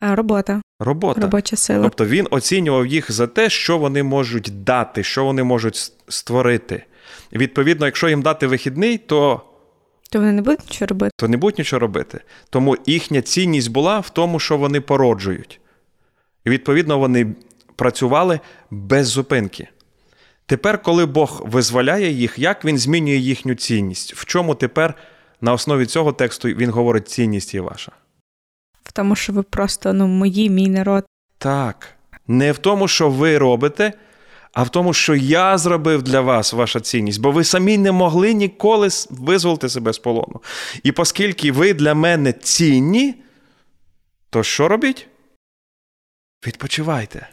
Робота. 0.00 0.60
Робота. 0.84 1.20
Робоча 1.20 1.56
сила. 1.56 1.82
Тобто 1.82 2.06
він 2.06 2.26
оцінював 2.30 2.86
їх 2.86 3.12
за 3.12 3.26
те, 3.26 3.50
що 3.50 3.78
вони 3.78 4.02
можуть 4.02 4.64
дати, 4.64 5.02
що 5.02 5.24
вони 5.24 5.42
можуть 5.42 5.92
створити. 6.08 6.84
І 7.32 7.38
відповідно, 7.38 7.86
якщо 7.86 8.08
їм 8.08 8.22
дати 8.22 8.46
вихідний, 8.46 8.98
то 8.98 9.42
то 10.10 10.18
вони 10.18 10.32
не 10.32 10.42
будуть 10.42 10.60
нічого 10.60 10.86
робити. 10.86 11.12
То 11.16 11.28
не 11.28 11.36
будуть 11.36 11.58
нічого 11.58 11.80
робити. 11.80 12.20
Тому 12.50 12.76
їхня 12.86 13.22
цінність 13.22 13.70
була 13.70 14.00
в 14.00 14.10
тому, 14.10 14.38
що 14.38 14.56
вони 14.56 14.80
породжують. 14.80 15.60
І 16.44 16.50
відповідно 16.50 16.98
вони 16.98 17.34
працювали 17.76 18.40
без 18.70 19.06
зупинки. 19.06 19.68
Тепер, 20.46 20.82
коли 20.82 21.06
Бог 21.06 21.42
визволяє 21.46 22.10
їх, 22.10 22.38
як 22.38 22.64
він 22.64 22.78
змінює 22.78 23.16
їхню 23.16 23.54
цінність? 23.54 24.14
В 24.14 24.24
чому 24.24 24.54
тепер 24.54 24.94
на 25.40 25.52
основі 25.52 25.86
цього 25.86 26.12
тексту 26.12 26.48
він 26.48 26.70
говорить 26.70 27.08
цінність 27.08 27.54
є 27.54 27.60
ваша? 27.60 27.92
В 28.84 28.92
тому, 28.92 29.16
що 29.16 29.32
ви 29.32 29.42
просто 29.42 29.92
ну, 29.92 30.06
мої, 30.06 30.50
мій 30.50 30.68
народ. 30.68 31.04
Так. 31.38 31.88
Не 32.26 32.52
в 32.52 32.58
тому, 32.58 32.88
що 32.88 33.10
ви 33.10 33.38
робите, 33.38 33.92
а 34.52 34.62
в 34.62 34.68
тому, 34.68 34.94
що 34.94 35.14
я 35.14 35.58
зробив 35.58 36.02
для 36.02 36.20
вас 36.20 36.52
ваша 36.52 36.80
цінність, 36.80 37.20
бо 37.20 37.30
ви 37.30 37.44
самі 37.44 37.78
не 37.78 37.92
могли 37.92 38.34
ніколи 38.34 38.88
визволити 39.10 39.68
себе 39.68 39.92
з 39.92 39.98
полону. 39.98 40.40
І 40.82 40.90
оскільки 40.90 41.52
ви 41.52 41.74
для 41.74 41.94
мене 41.94 42.32
цінні, 42.32 43.14
то 44.30 44.42
що 44.42 44.68
робіть? 44.68 45.06
Відпочивайте. 46.46 47.28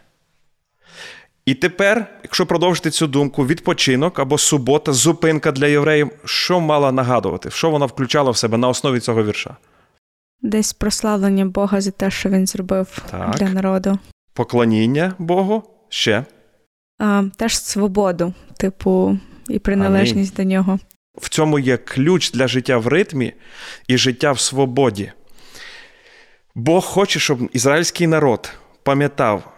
І 1.46 1.54
тепер, 1.54 2.18
якщо 2.22 2.46
продовжити 2.46 2.90
цю 2.90 3.06
думку, 3.06 3.46
відпочинок 3.46 4.18
або 4.18 4.38
субота, 4.38 4.92
зупинка 4.92 5.52
для 5.52 5.66
євреїв, 5.66 6.10
що 6.24 6.60
мала 6.60 6.92
нагадувати? 6.92 7.50
Що 7.50 7.70
вона 7.70 7.86
включала 7.86 8.30
в 8.30 8.36
себе 8.36 8.58
на 8.58 8.68
основі 8.68 9.00
цього 9.00 9.24
вірша? 9.24 9.56
Десь 10.42 10.72
прославлення 10.72 11.46
Бога 11.46 11.80
за 11.80 11.90
те, 11.90 12.10
що 12.10 12.28
він 12.28 12.46
зробив 12.46 13.02
так. 13.10 13.34
для 13.38 13.48
народу. 13.48 13.98
Поклоніння 14.34 15.14
Богу 15.18 15.62
ще 15.88 16.24
а, 16.98 17.24
теж 17.36 17.58
свободу, 17.58 18.34
типу, 18.56 19.18
і 19.48 19.58
приналежність 19.58 20.38
Амінь. 20.38 20.48
до 20.48 20.54
нього. 20.54 20.78
В 21.18 21.28
цьому 21.28 21.58
є 21.58 21.76
ключ 21.76 22.30
для 22.30 22.48
життя 22.48 22.78
в 22.78 22.86
ритмі 22.86 23.32
і 23.88 23.98
життя 23.98 24.32
в 24.32 24.40
свободі. 24.40 25.12
Бог 26.54 26.84
хоче, 26.84 27.20
щоб 27.20 27.50
ізраїльський 27.52 28.06
народ 28.06 28.52
пам'ятав, 28.82 29.52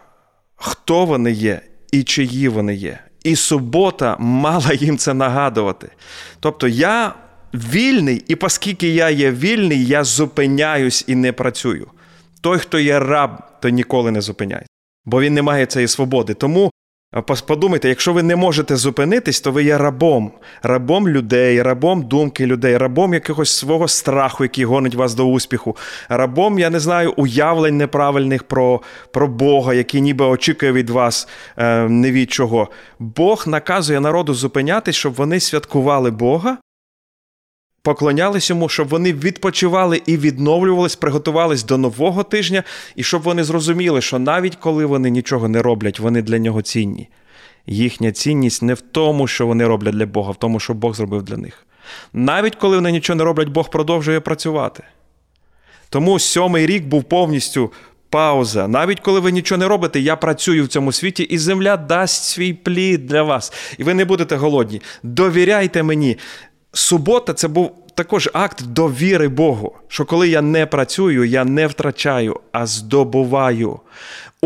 хто 0.55 1.05
вони 1.05 1.33
є 1.33 1.61
і 1.93 2.03
чиї 2.03 2.49
вони 2.49 2.75
є. 2.75 2.99
І 3.25 3.37
субота 3.37 4.17
мала 4.19 4.73
їм 4.73 4.99
це 4.99 5.15
нагадувати. 5.15 5.89
Тобто 6.41 6.69
я 6.69 7.15
вільний, 7.55 8.25
і 8.29 8.35
оскільки 8.35 8.89
я 8.89 9.11
є 9.11 9.31
вільний, 9.31 9.87
я 9.87 10.05
зупиняюсь 10.05 11.05
і 11.07 11.15
не 11.15 11.33
працюю. 11.33 11.87
Той, 12.41 12.59
хто 12.59 12.79
є 12.79 13.01
раб, 13.01 13.31
то 13.61 13.69
ніколи 13.69 14.11
не 14.11 14.21
зупиняється, 14.21 14.69
бо 15.05 15.21
він 15.21 15.35
не 15.35 15.43
має 15.43 15.67
цієї 15.67 15.89
свободи. 15.89 16.35
Тому 16.35 16.71
Подумайте, 17.47 17.89
якщо 17.89 18.13
ви 18.13 18.23
не 18.23 18.37
можете 18.37 18.77
зупинитись, 18.77 19.41
то 19.41 19.53
ви 19.53 19.65
є 19.65 19.79
рабом, 19.79 20.33
рабом 20.63 21.09
людей, 21.09 21.63
рабом 21.63 22.03
думки 22.03 22.47
людей, 22.47 22.77
рабом 22.77 23.15
якогось 23.15 23.51
свого 23.51 23.89
страху, 23.89 24.45
який 24.45 24.65
гонить 24.65 24.95
вас 24.95 25.15
до 25.15 25.27
успіху, 25.27 25.77
рабом, 26.09 26.59
я 26.59 26.71
не 26.71 26.81
знаю, 26.81 27.15
уявлень 27.17 27.77
неправильних 27.77 28.43
про 28.43 28.81
про 29.13 29.29
Бога, 29.29 29.75
який 29.75 30.01
ніби 30.01 30.25
очікує 30.25 30.73
від 30.73 30.91
вас 30.91 31.29
е, 31.57 31.89
не 31.89 32.13
від 32.13 32.33
чого. 32.33 32.69
Бог 32.99 33.45
наказує 33.47 34.01
народу 34.01 34.35
зупинятись, 34.35 34.97
щоб 34.97 35.15
вони 35.15 35.41
святкували 35.41 36.11
Бога, 36.11 36.59
поклонялись 37.85 38.51
йому, 38.51 38.69
щоб 38.69 38.89
вони 38.89 39.13
відпочивали 39.13 40.03
і 40.07 40.17
відновлювались, 40.17 40.97
приготувались 40.97 41.65
до 41.65 41.79
нового 41.79 42.23
тижня, 42.23 42.63
і 42.97 43.03
щоб 43.03 43.23
вони 43.23 43.45
зрозуміли, 43.45 44.01
що 44.01 44.19
навіть 44.19 44.57
коли 44.57 44.87
вони 44.87 45.11
нічого 45.11 45.49
не 45.49 45.63
роблять, 45.63 46.01
вони 46.01 46.23
для 46.23 46.39
нього 46.39 46.63
цінні. 46.63 47.09
Їхня 47.67 48.13
цінність 48.13 48.63
не 48.63 48.75
в 48.75 48.81
тому, 48.81 49.27
що 49.27 49.47
вони 49.47 49.67
роблять 49.67 49.95
для 49.95 50.07
Бога, 50.07 50.29
а 50.29 50.33
в 50.33 50.37
тому, 50.37 50.61
що 50.61 50.75
Бог 50.75 50.95
зробив 50.95 51.23
для 51.23 51.37
них. 51.37 51.67
Навіть 52.13 52.55
коли 52.55 52.77
вони 52.77 52.93
нічого 52.93 53.17
не 53.17 53.25
роблять, 53.25 53.49
Бог 53.49 53.71
продовжує 53.71 54.21
працювати. 54.21 54.83
Тому 55.89 56.19
сьомий 56.19 56.67
рік 56.67 56.85
був 56.85 57.05
повністю 57.05 57.73
пауза. 58.11 58.69
Навіть 58.69 59.01
коли 59.01 59.21
ви 59.21 59.33
нічого 59.33 59.59
не 59.59 59.69
робите, 59.69 60.01
я 60.01 60.17
працюю 60.17 60.65
в 60.65 60.69
цьому 60.69 60.93
світі, 60.93 61.23
і 61.23 61.39
земля 61.39 61.77
дасть 61.77 62.25
свій 62.25 62.53
плід 62.53 63.07
для 63.07 63.23
вас. 63.23 63.53
І 63.79 63.85
ви 63.85 63.95
не 63.95 64.05
будете 64.05 64.37
голодні. 64.37 64.83
Довіряйте 65.03 65.83
мені 65.83 66.19
субота 66.75 67.33
це 67.35 67.49
був 67.49 67.73
також 67.95 68.31
акт 68.33 68.63
довіри 68.67 69.29
Богу, 69.29 69.73
що 69.89 70.05
коли 70.05 70.29
я 70.29 70.43
не 70.43 70.67
працюю, 70.67 71.25
я 71.25 71.45
не 71.45 71.67
втрачаю, 71.67 72.41
а 72.53 72.67
здобуваю. 72.67 73.81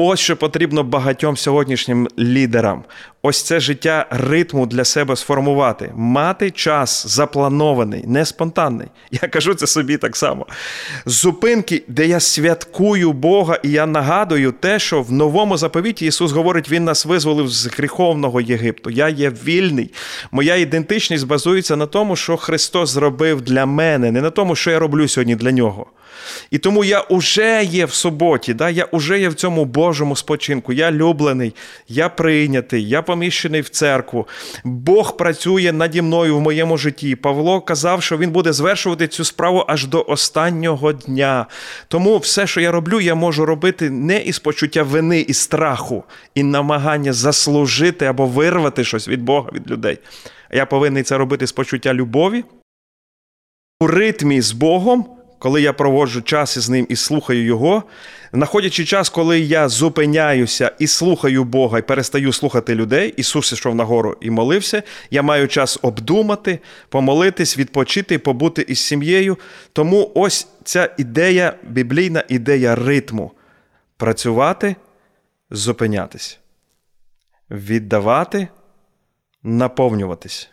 Ось 0.00 0.20
що 0.20 0.36
потрібно 0.36 0.84
багатьом 0.84 1.36
сьогоднішнім 1.36 2.08
лідерам. 2.18 2.84
Ось 3.22 3.42
це 3.42 3.60
життя 3.60 4.06
ритму 4.10 4.66
для 4.66 4.84
себе 4.84 5.16
сформувати, 5.16 5.92
мати 5.94 6.50
час 6.50 7.06
запланований, 7.06 8.04
не 8.06 8.24
спонтанний. 8.24 8.88
Я 9.10 9.28
кажу 9.28 9.54
це 9.54 9.66
собі 9.66 9.96
так 9.96 10.16
само. 10.16 10.46
Зупинки, 11.06 11.82
де 11.88 12.06
я 12.06 12.20
святкую 12.20 13.12
Бога, 13.12 13.58
і 13.62 13.70
я 13.70 13.86
нагадую 13.86 14.52
те, 14.52 14.78
що 14.78 15.02
в 15.02 15.12
новому 15.12 15.56
заповіті 15.56 16.06
Ісус 16.06 16.32
говорить, 16.32 16.70
Він 16.70 16.84
нас 16.84 17.06
визволив 17.06 17.48
з 17.48 17.66
гріховного 17.66 18.40
Єгипту. 18.40 18.90
Я 18.90 19.08
є 19.08 19.30
вільний. 19.30 19.90
Моя 20.30 20.56
ідентичність 20.56 21.26
базується 21.26 21.76
на 21.76 21.86
тому, 21.86 22.16
що 22.16 22.36
Христос 22.36 22.90
зробив 22.90 23.40
для 23.40 23.66
мене, 23.66 24.10
не 24.10 24.20
на 24.20 24.30
тому, 24.30 24.56
що 24.56 24.70
я 24.70 24.78
роблю 24.78 25.08
сьогодні 25.08 25.36
для 25.36 25.52
нього. 25.52 25.86
І 26.50 26.58
тому 26.58 26.84
я 26.84 27.00
уже 27.00 27.64
є 27.64 27.84
в 27.84 27.92
суботі, 27.92 28.54
да? 28.54 28.70
я 28.70 28.84
уже 28.84 29.20
є 29.20 29.28
в 29.28 29.34
цьому 29.34 29.64
Божому 29.64 30.16
спочинку. 30.16 30.72
Я 30.72 30.90
люблений, 30.90 31.54
я 31.88 32.08
прийнятий, 32.08 32.88
я 32.88 33.02
поміщений 33.02 33.60
в 33.60 33.68
церкву. 33.68 34.28
Бог 34.64 35.16
працює 35.16 35.72
наді 35.72 36.02
мною 36.02 36.36
в 36.36 36.40
моєму 36.40 36.76
житті. 36.76 37.16
Павло 37.16 37.60
казав, 37.60 38.02
що 38.02 38.18
він 38.18 38.30
буде 38.30 38.52
звершувати 38.52 39.08
цю 39.08 39.24
справу 39.24 39.64
аж 39.68 39.86
до 39.86 40.04
останнього 40.08 40.92
дня. 40.92 41.46
Тому 41.88 42.18
все, 42.18 42.46
що 42.46 42.60
я 42.60 42.70
роблю, 42.70 43.00
я 43.00 43.14
можу 43.14 43.46
робити 43.46 43.90
не 43.90 44.18
із 44.20 44.38
почуття 44.38 44.82
вини 44.82 45.20
і 45.20 45.34
страху, 45.34 46.04
і 46.34 46.42
намагання 46.42 47.12
заслужити 47.12 48.04
або 48.04 48.26
вирвати 48.26 48.84
щось 48.84 49.08
від 49.08 49.22
Бога, 49.22 49.50
від 49.52 49.70
людей. 49.70 49.98
Я 50.50 50.66
повинен 50.66 51.04
це 51.04 51.18
робити 51.18 51.46
з 51.46 51.52
почуття 51.52 51.94
любові. 51.94 52.44
У 53.80 53.86
ритмі 53.86 54.40
з 54.40 54.52
Богом 54.52 55.17
коли 55.38 55.62
я 55.62 55.72
проводжу 55.72 56.20
час 56.20 56.56
із 56.56 56.68
ним 56.68 56.86
і 56.88 56.96
слухаю 56.96 57.44
Його, 57.44 57.82
знаходячи 58.32 58.84
час, 58.84 59.08
коли 59.08 59.40
я 59.40 59.68
зупиняюся 59.68 60.72
і 60.78 60.86
слухаю 60.86 61.44
Бога, 61.44 61.78
і 61.78 61.82
перестаю 61.82 62.32
слухати 62.32 62.74
людей, 62.74 63.14
Ісус 63.16 63.52
йшов 63.52 63.74
на 63.74 63.84
гору 63.84 64.16
і 64.20 64.30
молився, 64.30 64.82
я 65.10 65.22
маю 65.22 65.48
час 65.48 65.78
обдумати, 65.82 66.58
помолитись, 66.88 67.58
відпочити, 67.58 68.18
побути 68.18 68.62
із 68.68 68.78
сім'єю. 68.78 69.38
Тому 69.72 70.12
ось 70.14 70.48
ця 70.64 70.94
ідея, 70.98 71.52
біблійна 71.62 72.24
ідея 72.28 72.74
ритму. 72.74 73.32
Працювати, 73.96 74.76
зупинятись, 75.50 76.38
віддавати, 77.50 78.48
наповнюватись, 79.42 80.50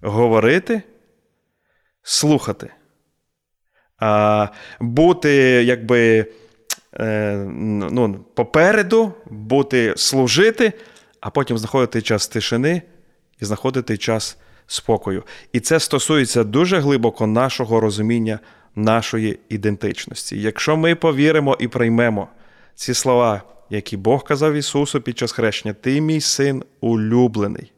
говорити, 0.00 0.82
слухати 2.02 2.70
бути 4.80 5.32
якби 5.64 6.26
е, 7.00 7.36
ну, 7.90 8.24
попереду, 8.34 9.12
бути 9.30 9.94
служити, 9.96 10.72
а 11.20 11.30
потім 11.30 11.58
знаходити 11.58 12.02
час 12.02 12.28
тишини 12.28 12.82
і 13.40 13.44
знаходити 13.44 13.96
час 13.96 14.36
спокою. 14.66 15.22
І 15.52 15.60
це 15.60 15.80
стосується 15.80 16.44
дуже 16.44 16.78
глибоко 16.78 17.26
нашого 17.26 17.80
розуміння 17.80 18.38
нашої 18.74 19.38
ідентичності. 19.48 20.40
Якщо 20.40 20.76
ми 20.76 20.94
повіримо 20.94 21.56
і 21.60 21.68
приймемо 21.68 22.28
ці 22.74 22.94
слова, 22.94 23.42
які 23.70 23.96
Бог 23.96 24.24
казав 24.24 24.54
Ісусу 24.54 25.00
під 25.00 25.18
час 25.18 25.32
хрещення, 25.32 25.74
ти 25.74 26.00
мій 26.00 26.20
син 26.20 26.64
улюблений, 26.80 27.72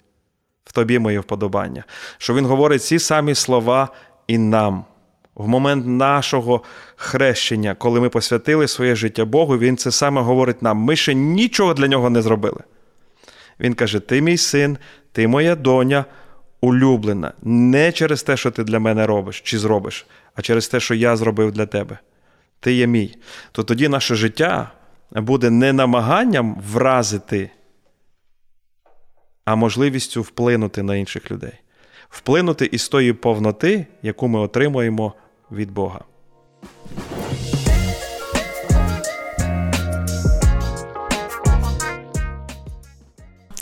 в 0.65 0.73
тобі 0.73 0.99
моє 0.99 1.21
вподобання, 1.21 1.85
що 2.19 2.35
Він 2.35 2.47
говорить 2.47 2.83
ці 2.83 2.99
самі 2.99 3.35
слова 3.35 3.89
і 4.27 4.39
нам 4.39 4.85
в 5.41 5.49
момент 5.49 5.87
нашого 5.87 6.63
хрещення, 6.97 7.75
коли 7.75 8.01
ми 8.01 8.09
посвятили 8.09 8.69
своє 8.69 8.95
життя 8.95 9.25
Богу, 9.25 9.59
Він 9.59 9.77
це 9.77 9.91
саме 9.91 10.21
говорить 10.21 10.63
нам. 10.63 10.79
Ми 10.79 10.97
ще 10.97 11.15
нічого 11.15 11.75
для 11.75 11.89
нього 11.89 12.11
не 12.11 12.23
зробили. 12.23 12.61
Він 13.61 13.75
каже: 13.75 14.01
Ти 14.01 14.21
мій 14.21 14.37
син, 14.37 14.79
ти 15.13 15.29
моя 15.29 15.57
доня 15.57 16.05
улюблена. 16.61 17.33
Не 17.43 17.93
через 17.93 18.23
те, 18.23 18.37
що 18.37 18.51
ти 18.51 18.65
для 18.65 18.79
мене 18.79 19.07
робиш 19.07 19.41
чи 19.41 19.59
зробиш, 19.59 20.07
а 20.35 20.43
через 20.43 20.69
те, 20.69 20.81
що 20.81 20.95
я 20.95 21.17
зробив 21.17 21.53
для 21.53 21.67
тебе. 21.67 21.99
Ти 22.61 22.73
є 22.73 22.87
мій. 22.87 23.17
То 23.53 23.63
тоді 23.63 23.89
наше 23.89 24.15
життя 24.15 24.71
буде 25.11 25.51
не 25.51 25.73
намаганням 25.73 26.63
вразити, 26.73 27.51
а 29.45 29.55
можливістю 29.55 30.23
вплинути 30.23 30.83
на 30.83 30.97
інших 30.97 31.31
людей. 31.31 31.53
Вплинути 32.11 32.69
із 32.73 32.89
тої 32.89 33.13
повноти, 33.13 33.87
яку 34.03 34.29
ми 34.29 34.39
отримуємо 34.39 35.15
від 35.53 35.71
Бога. 35.71 36.05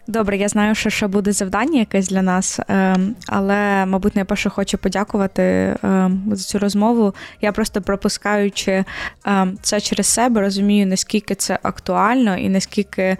Добре, 0.09 0.37
я 0.37 0.49
знаю, 0.49 0.75
що 0.75 0.91
ще 0.91 1.07
буде 1.07 1.33
завдання 1.33 1.79
якесь 1.79 2.09
для 2.09 2.23
нас, 2.23 2.61
ем, 2.69 3.17
але, 3.27 3.87
мабуть, 3.87 4.17
найперше 4.17 4.51
хочу 4.51 4.79
подякувати 4.79 5.43
ем, 5.83 6.23
за 6.33 6.45
цю 6.45 6.59
розмову. 6.59 7.15
Я 7.41 7.53
просто 7.53 7.81
пропускаючи 7.83 8.85
ем, 9.25 9.59
це 9.63 9.81
через 9.81 10.07
себе, 10.07 10.41
розумію, 10.41 10.87
наскільки 10.87 11.35
це 11.35 11.59
актуально 11.63 12.37
і 12.37 12.49
наскільки 12.49 13.17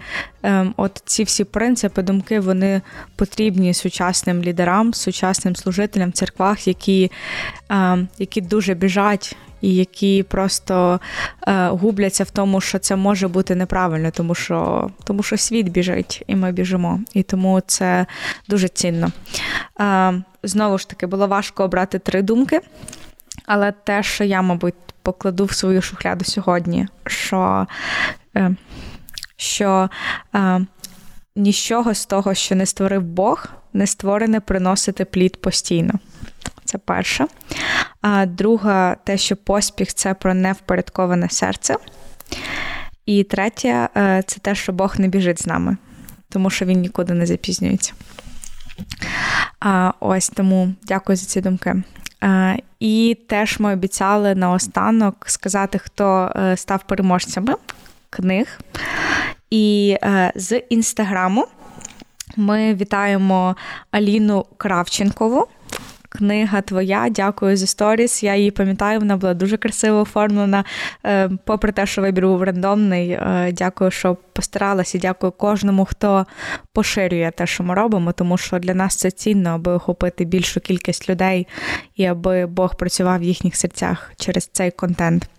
от 0.77 1.01
ці 1.05 1.23
всі 1.23 1.43
принципи, 1.43 2.01
думки 2.01 2.39
вони 2.39 2.81
потрібні 3.15 3.73
сучасним 3.73 4.43
лідерам, 4.43 4.93
сучасним 4.93 5.55
служителям 5.55 6.09
в 6.09 6.13
церквах, 6.13 6.67
які, 6.67 7.11
які 8.19 8.41
дуже 8.41 8.73
біжать 8.73 9.37
і 9.61 9.75
які 9.75 10.23
просто 10.23 10.99
е, 11.47 11.67
губляться 11.67 12.23
в 12.23 12.29
тому, 12.29 12.61
що 12.61 12.79
це 12.79 12.95
може 12.95 13.27
бути 13.27 13.55
неправильно, 13.55 14.11
тому 14.11 14.35
що 14.35 14.89
тому 15.03 15.23
що 15.23 15.37
світ 15.37 15.69
біжить, 15.69 16.23
і 16.27 16.35
ми 16.35 16.51
біжимо. 16.51 16.99
І 17.13 17.23
тому 17.23 17.61
це 17.67 18.05
дуже 18.47 18.67
цінно. 18.67 19.11
Е, 19.79 20.21
знову 20.43 20.77
ж 20.77 20.89
таки, 20.89 21.07
було 21.07 21.27
важко 21.27 21.63
обрати 21.63 21.99
три 21.99 22.21
думки, 22.21 22.59
але 23.45 23.71
те, 23.71 24.03
що 24.03 24.23
я, 24.23 24.41
мабуть, 24.41 24.75
покладу 25.01 25.45
в 25.45 25.51
свою 25.51 25.81
шухляду 25.81 26.25
сьогодні, 26.25 26.87
що 27.05 27.67
е, 28.37 28.55
що 29.35 29.89
е, 30.35 30.61
нічого 31.35 31.93
з 31.93 32.05
того, 32.05 32.33
що 32.33 32.55
не 32.55 32.65
створив 32.65 33.03
Бог, 33.03 33.47
не 33.73 33.87
створене 33.87 34.39
приносити 34.39 35.05
плід 35.05 35.41
постійно. 35.41 35.93
Це 36.65 36.77
перше. 36.77 37.27
А 38.01 38.25
друга, 38.25 38.95
те, 38.95 39.17
що 39.17 39.35
поспіх 39.35 39.93
це 39.93 40.13
про 40.13 40.33
невпорядковане 40.33 41.29
серце. 41.29 41.75
І 43.05 43.23
третє, 43.23 43.89
е, 43.97 44.23
це 44.27 44.39
те, 44.39 44.55
що 44.55 44.73
Бог 44.73 44.99
не 44.99 45.07
біжить 45.07 45.41
з 45.41 45.47
нами, 45.47 45.77
тому 46.29 46.49
що 46.49 46.65
він 46.65 46.81
нікуди 46.81 47.13
не 47.13 47.25
запізнюється. 47.25 47.93
А, 49.59 49.91
Ось 49.99 50.29
тому 50.29 50.73
дякую 50.83 51.15
за 51.15 51.25
ці 51.25 51.41
думки. 51.41 51.83
А, 52.21 52.55
І 52.79 53.17
теж 53.29 53.59
ми 53.59 53.73
обіцяли 53.73 54.35
наостанок 54.35 55.25
сказати, 55.27 55.77
хто 55.77 56.33
е, 56.35 56.57
став 56.57 56.83
переможцями 56.83 57.53
книг. 58.09 58.59
І 59.49 59.97
е, 60.03 60.31
з 60.35 60.57
інстаграму 60.59 61.47
ми 62.35 62.73
вітаємо 62.73 63.55
Аліну 63.91 64.45
Кравченкову. 64.57 65.47
Книга 66.09 66.61
твоя, 66.61 67.09
дякую 67.09 67.57
за 67.57 67.67
сторіс. 67.67 68.23
Я 68.23 68.35
її 68.35 68.51
пам'ятаю, 68.51 68.99
вона 68.99 69.17
була 69.17 69.33
дуже 69.33 69.57
красиво 69.57 70.01
оформлена. 70.01 70.63
Е, 71.05 71.29
попри 71.45 71.71
те, 71.71 71.85
що 71.85 72.01
вибір 72.01 72.27
був 72.27 72.43
рандомний. 72.43 73.11
Е, 73.11 73.51
дякую, 73.53 73.91
що 73.91 74.17
постаралася. 74.33 74.97
Дякую 74.97 75.31
кожному, 75.31 75.85
хто 75.85 76.25
поширює 76.73 77.31
те, 77.35 77.47
що 77.47 77.63
ми 77.63 77.73
робимо, 77.73 78.11
тому 78.11 78.37
що 78.37 78.59
для 78.59 78.73
нас 78.73 78.95
це 78.95 79.11
цінно, 79.11 79.49
аби 79.49 79.71
охопити 79.71 80.25
більшу 80.25 80.59
кількість 80.59 81.09
людей 81.09 81.47
і 81.95 82.05
аби 82.05 82.45
Бог 82.45 82.75
працював 82.75 83.19
в 83.19 83.23
їхніх 83.23 83.55
серцях 83.55 84.11
через 84.17 84.49
цей 84.53 84.71
контент. 84.71 85.29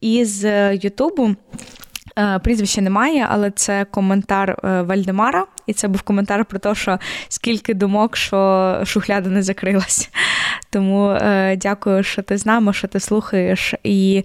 І 0.00 0.24
з 0.24 0.74
Ютубу. 0.74 1.36
Е, 2.18 2.38
прізвища 2.38 2.80
немає, 2.80 3.26
але 3.30 3.50
це 3.50 3.84
коментар 3.84 4.58
е, 4.64 4.82
Вальдемара, 4.82 5.46
і 5.66 5.72
це 5.72 5.88
був 5.88 6.02
коментар 6.02 6.44
про 6.44 6.58
те, 6.58 6.74
що 6.74 6.98
скільки 7.28 7.74
думок, 7.74 8.16
що 8.16 8.80
шухляда 8.84 9.30
не 9.30 9.42
закрилась. 9.42 10.10
Тому 10.70 11.10
е, 11.10 11.56
дякую, 11.56 12.02
що 12.02 12.22
ти 12.22 12.36
з 12.36 12.46
нами, 12.46 12.72
що 12.72 12.88
ти 12.88 13.00
слухаєш. 13.00 13.74
І 13.82 14.24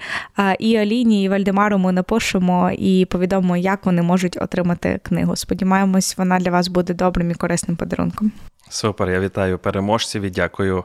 і 0.60 0.78
Аліні, 0.78 1.24
і 1.24 1.30
Вальдемару 1.30 1.78
ми 1.78 1.92
напишемо 1.92 2.72
і 2.72 3.06
повідомимо, 3.06 3.58
як 3.58 3.86
вони 3.86 4.02
можуть 4.02 4.38
отримати 4.42 5.00
книгу. 5.04 5.36
Сподіваємось, 5.36 6.18
вона 6.18 6.40
для 6.40 6.52
вас 6.52 6.68
буде 6.68 6.94
добрим 6.94 7.32
і 7.32 7.34
корисним 7.34 7.78
подарунком. 7.78 8.32
Супер, 8.70 9.10
я 9.10 9.20
вітаю 9.20 9.58
переможців 9.58 10.22
і 10.22 10.30
дякую 10.30 10.84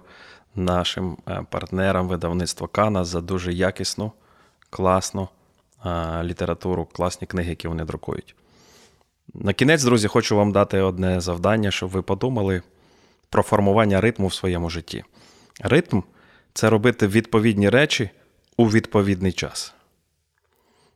нашим 0.54 1.16
партнерам 1.50 2.08
видавництва 2.08 2.68
Кана 2.72 3.04
за 3.04 3.20
дуже 3.20 3.52
якісну, 3.52 4.12
класну 4.70 5.28
літературу, 6.22 6.88
класні 6.92 7.26
книги, 7.26 7.50
які 7.50 7.68
вони 7.68 7.84
друкують. 7.84 8.34
На 9.34 9.52
кінець, 9.52 9.84
друзі, 9.84 10.08
хочу 10.08 10.36
вам 10.36 10.52
дати 10.52 10.80
одне 10.80 11.20
завдання, 11.20 11.70
щоб 11.70 11.90
ви 11.90 12.02
подумали 12.02 12.62
про 13.28 13.42
формування 13.42 14.00
ритму 14.00 14.26
в 14.26 14.34
своєму 14.34 14.70
житті. 14.70 15.04
Ритм 15.60 16.00
це 16.52 16.70
робити 16.70 17.06
відповідні 17.06 17.68
речі 17.68 18.10
у 18.56 18.66
відповідний 18.66 19.32
час. 19.32 19.74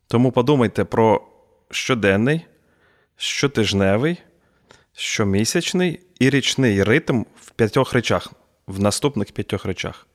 Тому 0.09 0.32
подумайте 0.32 0.85
про 0.85 1.26
щоденний, 1.70 2.47
щотижневий, 3.16 4.22
щомісячний 4.93 6.01
і 6.18 6.30
річний 6.30 6.82
ритм 6.82 7.24
в 7.41 7.51
п'ятьох 7.51 7.93
речах, 7.93 8.32
в 8.66 8.80
наступних 8.80 9.32
п'ятьох 9.32 9.64
речах. 9.64 10.07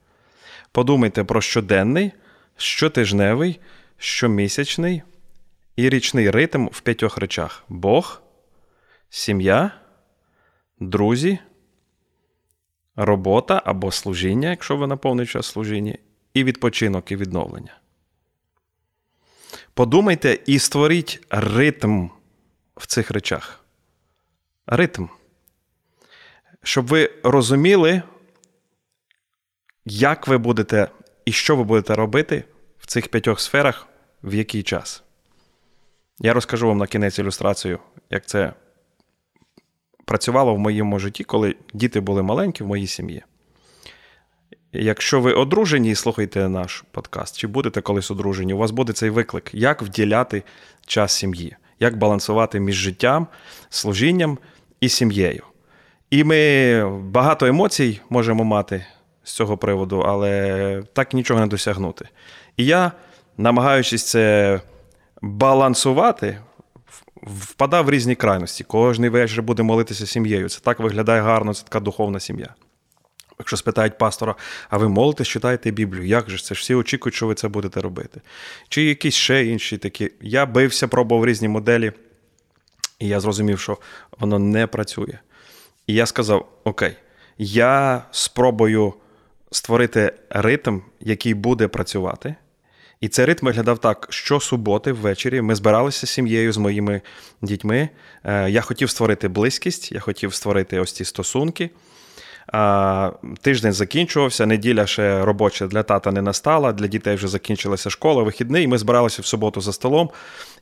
Подумайте 0.71 1.23
про 1.23 1.41
щоденний, 1.41 2.11
щотижневий, 2.57 3.59
щомісячний 3.99 5.01
і 5.75 5.89
річний 5.89 6.31
ритм 6.31 6.67
в 6.71 6.81
п'ятьох 6.81 7.17
речах: 7.17 7.63
Бог, 7.69 8.21
сім'я, 9.09 9.71
друзі, 10.79 11.39
робота 12.95 13.61
або 13.65 13.91
служіння, 13.91 14.49
якщо 14.49 14.77
ви 14.77 14.87
на 14.87 14.97
час 15.25 15.45
служіння, 15.45 15.97
і 16.33 16.43
відпочинок 16.43 17.11
і 17.11 17.15
відновлення. 17.15 17.79
Подумайте 19.73 20.39
і 20.45 20.59
створіть 20.59 21.25
ритм 21.29 22.07
в 22.75 22.87
цих 22.87 23.11
речах. 23.11 23.59
Ритм. 24.67 25.05
Щоб 26.63 26.87
ви 26.87 27.11
розуміли, 27.23 28.01
як 29.85 30.27
ви 30.27 30.37
будете 30.37 30.89
і 31.25 31.31
що 31.31 31.55
ви 31.55 31.63
будете 31.63 31.95
робити 31.95 32.43
в 32.77 32.85
цих 32.85 33.07
п'ятьох 33.07 33.39
сферах 33.39 33.88
в 34.23 34.33
який 34.33 34.63
час. 34.63 35.03
Я 36.19 36.33
розкажу 36.33 36.67
вам 36.67 36.77
на 36.77 36.87
кінець 36.87 37.19
ілюстрацію, 37.19 37.79
як 38.09 38.25
це 38.25 38.53
працювало 40.05 40.55
в 40.55 40.59
моєму 40.59 40.99
житті, 40.99 41.23
коли 41.23 41.55
діти 41.73 41.99
були 41.99 42.23
маленькі 42.23 42.63
в 42.63 42.67
моїй 42.67 42.87
сім'ї. 42.87 43.23
Якщо 44.73 45.21
ви 45.21 45.33
одружені 45.33 45.91
і 45.91 45.95
слухаєте 45.95 46.49
наш 46.49 46.83
подкаст, 46.91 47.37
чи 47.37 47.47
будете 47.47 47.81
колись 47.81 48.11
одружені, 48.11 48.53
у 48.53 48.57
вас 48.57 48.71
буде 48.71 48.93
цей 48.93 49.09
виклик, 49.09 49.49
як 49.53 49.81
вділяти 49.81 50.43
час 50.85 51.13
сім'ї, 51.13 51.55
як 51.79 51.97
балансувати 51.97 52.59
між 52.59 52.75
життям, 52.75 53.27
служінням 53.69 54.37
і 54.81 54.89
сім'єю. 54.89 55.43
І 56.09 56.23
ми 56.23 56.99
багато 56.99 57.45
емоцій 57.45 58.01
можемо 58.09 58.43
мати 58.43 58.85
з 59.23 59.33
цього 59.33 59.57
приводу, 59.57 59.99
але 59.99 60.83
так 60.93 61.13
нічого 61.13 61.39
не 61.39 61.47
досягнути. 61.47 62.07
І 62.57 62.65
я 62.65 62.91
намагаючись 63.39 64.03
це 64.03 64.59
балансувати, 65.21 66.37
впадав 67.23 67.85
в 67.85 67.89
різні 67.89 68.15
крайності. 68.15 68.63
Кожний 68.63 69.09
вечір 69.09 69.43
буде 69.43 69.63
молитися 69.63 70.05
сім'єю. 70.05 70.49
Це 70.49 70.59
так 70.59 70.79
виглядає 70.79 71.21
гарно, 71.21 71.53
це 71.53 71.63
така 71.63 71.79
духовна 71.79 72.19
сім'я. 72.19 72.53
Якщо 73.39 73.57
спитають 73.57 73.97
пастора, 73.97 74.35
а 74.69 74.77
ви 74.77 74.89
молитесь, 74.89 75.27
читаєте 75.27 75.71
Біблію, 75.71 76.05
як 76.05 76.29
же 76.29 76.43
це 76.43 76.55
ж 76.55 76.61
всі 76.61 76.75
очікують, 76.75 77.15
що 77.15 77.27
ви 77.27 77.35
це 77.35 77.47
будете 77.47 77.81
робити? 77.81 78.21
Чи 78.69 78.83
якісь 78.83 79.15
ще 79.15 79.45
інші 79.45 79.77
такі. 79.77 80.11
Я 80.21 80.45
бився, 80.45 80.87
пробував 80.87 81.25
різні 81.25 81.47
моделі, 81.47 81.91
і 82.99 83.07
я 83.07 83.19
зрозумів, 83.19 83.59
що 83.59 83.77
воно 84.19 84.39
не 84.39 84.67
працює. 84.67 85.19
І 85.87 85.93
я 85.93 86.05
сказав: 86.05 86.49
Окей, 86.63 86.95
я 87.37 88.03
спробую 88.11 88.93
створити 89.51 90.13
ритм, 90.29 90.79
який 90.99 91.33
буде 91.33 91.67
працювати. 91.67 92.35
І 93.01 93.07
цей 93.07 93.25
ритм 93.25 93.45
виглядав 93.45 93.79
так: 93.79 94.07
щосуботи 94.09 94.91
ввечері 94.91 95.41
ми 95.41 95.55
збиралися 95.55 96.07
з 96.07 96.09
сім'єю 96.09 96.51
з 96.51 96.57
моїми 96.57 97.01
дітьми. 97.41 97.89
Е, 98.23 98.49
я 98.49 98.61
хотів 98.61 98.89
створити 98.89 99.27
близькість, 99.27 99.91
я 99.91 99.99
хотів 99.99 100.33
створити 100.33 100.79
ось 100.79 100.91
ці 100.91 101.05
стосунки. 101.05 101.69
Тиждень 103.41 103.73
закінчувався, 103.73 104.45
неділя 104.45 104.87
ще 104.87 105.25
робоча 105.25 105.67
для 105.67 105.83
тата 105.83 106.11
не 106.11 106.21
настала, 106.21 106.73
для 106.73 106.87
дітей 106.87 107.15
вже 107.15 107.27
закінчилася 107.27 107.89
школа, 107.89 108.23
вихідний. 108.23 108.63
І 108.63 108.67
ми 108.67 108.77
збиралися 108.77 109.21
в 109.21 109.25
суботу 109.25 109.61
за 109.61 109.73
столом, 109.73 110.09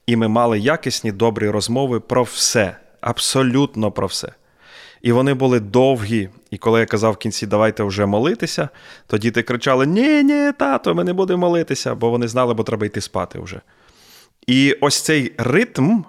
і 0.05 0.15
ми 0.15 0.27
мали 0.27 0.59
якісні 0.59 1.11
добрі 1.11 1.49
розмови 1.49 1.99
про 1.99 2.23
все, 2.23 2.77
абсолютно 3.01 3.91
про 3.91 4.07
все. 4.07 4.31
І 5.01 5.11
вони 5.11 5.33
були 5.33 5.59
довгі. 5.59 6.29
І 6.51 6.57
коли 6.57 6.79
я 6.79 6.85
казав 6.85 7.13
в 7.13 7.17
кінці, 7.17 7.47
давайте 7.47 7.83
вже 7.83 8.05
молитися, 8.05 8.69
то 9.07 9.17
діти 9.17 9.43
кричали: 9.43 9.85
Ні, 9.85 10.23
ні, 10.23 10.51
тато, 10.59 10.95
ми 10.95 11.03
не 11.03 11.13
будемо 11.13 11.47
молитися, 11.47 11.95
бо 11.95 12.09
вони 12.09 12.27
знали, 12.27 12.53
бо 12.53 12.63
треба 12.63 12.85
йти 12.85 13.01
спати 13.01 13.39
вже. 13.39 13.61
І 14.47 14.75
ось 14.81 15.01
цей 15.01 15.33
ритм 15.37 16.01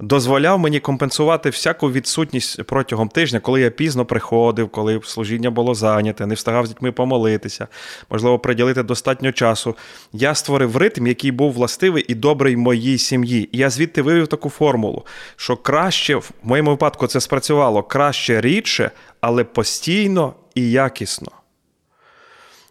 дозволяв 0.00 0.58
мені 0.58 0.80
компенсувати 0.80 1.50
всяку 1.50 1.92
відсутність 1.92 2.62
протягом 2.62 3.08
тижня, 3.08 3.40
коли 3.40 3.60
я 3.60 3.70
пізно 3.70 4.04
приходив, 4.04 4.68
коли 4.68 5.00
служіння 5.04 5.50
було 5.50 5.74
зайняте, 5.74 6.26
не 6.26 6.34
встигав 6.34 6.66
з 6.66 6.68
дітьми 6.68 6.92
помолитися, 6.92 7.68
можливо, 8.10 8.38
приділити 8.38 8.82
достатньо 8.82 9.32
часу. 9.32 9.76
Я 10.12 10.34
створив 10.34 10.76
ритм, 10.76 11.06
який 11.06 11.30
був 11.30 11.52
властивий 11.52 12.04
і 12.08 12.14
добрий 12.14 12.56
моїй 12.56 12.98
сім'ї. 12.98 13.48
І 13.52 13.58
я 13.58 13.70
звідти 13.70 14.02
вивів 14.02 14.26
таку 14.26 14.50
формулу, 14.50 15.06
що 15.36 15.56
краще, 15.56 16.14
в 16.14 16.30
моєму 16.42 16.70
випадку, 16.70 17.06
це 17.06 17.20
спрацювало 17.20 17.82
краще 17.82 18.40
рідше, 18.40 18.90
але 19.20 19.44
постійно 19.44 20.34
і 20.54 20.70
якісно. 20.70 21.28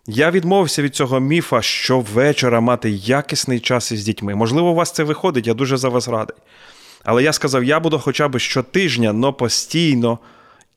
Я 0.08 0.32
відмовився 0.32 0.82
від 0.82 0.96
цього 0.96 1.20
міфа, 1.20 1.62
що 1.62 2.00
вечора 2.00 2.60
мати 2.62 2.90
якісний 2.90 3.60
час 3.60 3.92
із 3.92 4.04
дітьми. 4.04 4.36
Можливо, 4.36 4.70
у 4.70 4.76
вас 4.76 4.92
це 4.92 5.04
виходить, 5.04 5.48
я 5.48 5.54
дуже 5.54 5.78
за 5.78 5.90
вас 5.90 6.08
радий. 6.08 6.38
Але 7.04 7.24
я 7.24 7.34
сказав, 7.34 7.64
я 7.64 7.80
буду 7.80 8.00
хоча 8.00 8.28
б 8.28 8.40
щотижня, 8.40 9.14
но 9.14 9.34
постійно 9.34 10.20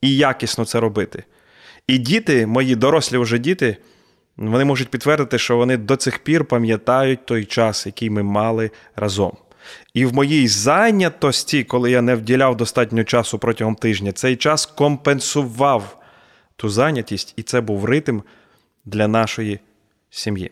і 0.00 0.16
якісно 0.16 0.64
це 0.64 0.80
робити. 0.80 1.24
І 1.86 1.98
діти, 1.98 2.46
мої 2.46 2.74
дорослі 2.74 3.18
вже 3.18 3.38
діти, 3.38 3.76
вони 4.36 4.64
можуть 4.64 4.88
підтвердити, 4.88 5.38
що 5.38 5.56
вони 5.56 5.76
до 5.76 5.96
цих 5.96 6.18
пір 6.18 6.44
пам'ятають 6.44 7.26
той 7.26 7.44
час, 7.44 7.86
який 7.86 8.10
ми 8.10 8.22
мали 8.22 8.70
разом. 8.96 9.36
І 9.94 10.06
в 10.06 10.14
моїй 10.14 10.48
зайнятості, 10.48 11.64
коли 11.64 11.90
я 11.90 12.02
не 12.02 12.14
вділяв 12.14 12.56
достатньо 12.56 13.04
часу 13.04 13.38
протягом 13.38 13.74
тижня, 13.74 14.12
цей 14.12 14.36
час 14.36 14.66
компенсував 14.66 16.02
ту 16.56 16.68
зайнятість, 16.68 17.34
і 17.36 17.42
це 17.42 17.60
був 17.60 17.84
ритм 17.84 18.20
для 18.84 19.08
нашої 19.08 19.60
сім'ї. 20.10 20.50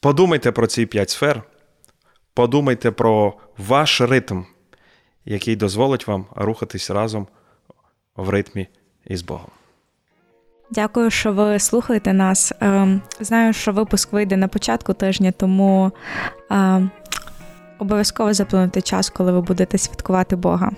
Подумайте 0.00 0.52
про 0.52 0.66
ці 0.66 0.86
п'ять 0.86 1.10
сфер, 1.10 1.42
подумайте 2.34 2.90
про 2.90 3.34
ваш 3.58 4.00
ритм 4.00 4.42
який 5.24 5.56
дозволить 5.56 6.06
вам 6.06 6.26
рухатись 6.36 6.90
разом 6.90 7.26
в 8.16 8.28
ритмі 8.28 8.68
із 9.04 9.22
Богом. 9.22 9.50
Дякую, 10.70 11.10
що 11.10 11.32
ви 11.32 11.58
слухаєте 11.58 12.12
нас. 12.12 12.52
Ем, 12.60 13.00
знаю, 13.20 13.52
що 13.52 13.72
випуск 13.72 14.12
вийде 14.12 14.36
на 14.36 14.48
початку 14.48 14.94
тижня, 14.94 15.32
тому 15.32 15.92
ем, 16.50 16.90
обов'язково 17.78 18.34
заплануйте 18.34 18.80
час, 18.80 19.10
коли 19.10 19.32
ви 19.32 19.40
будете 19.40 19.78
святкувати 19.78 20.36
Бога 20.36 20.70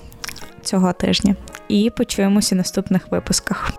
цього 0.63 0.93
тижня. 0.93 1.37
І 1.69 1.91
почуємося 1.91 2.55
в 2.55 2.59
наступних 2.59 3.11
випусках. 3.11 3.73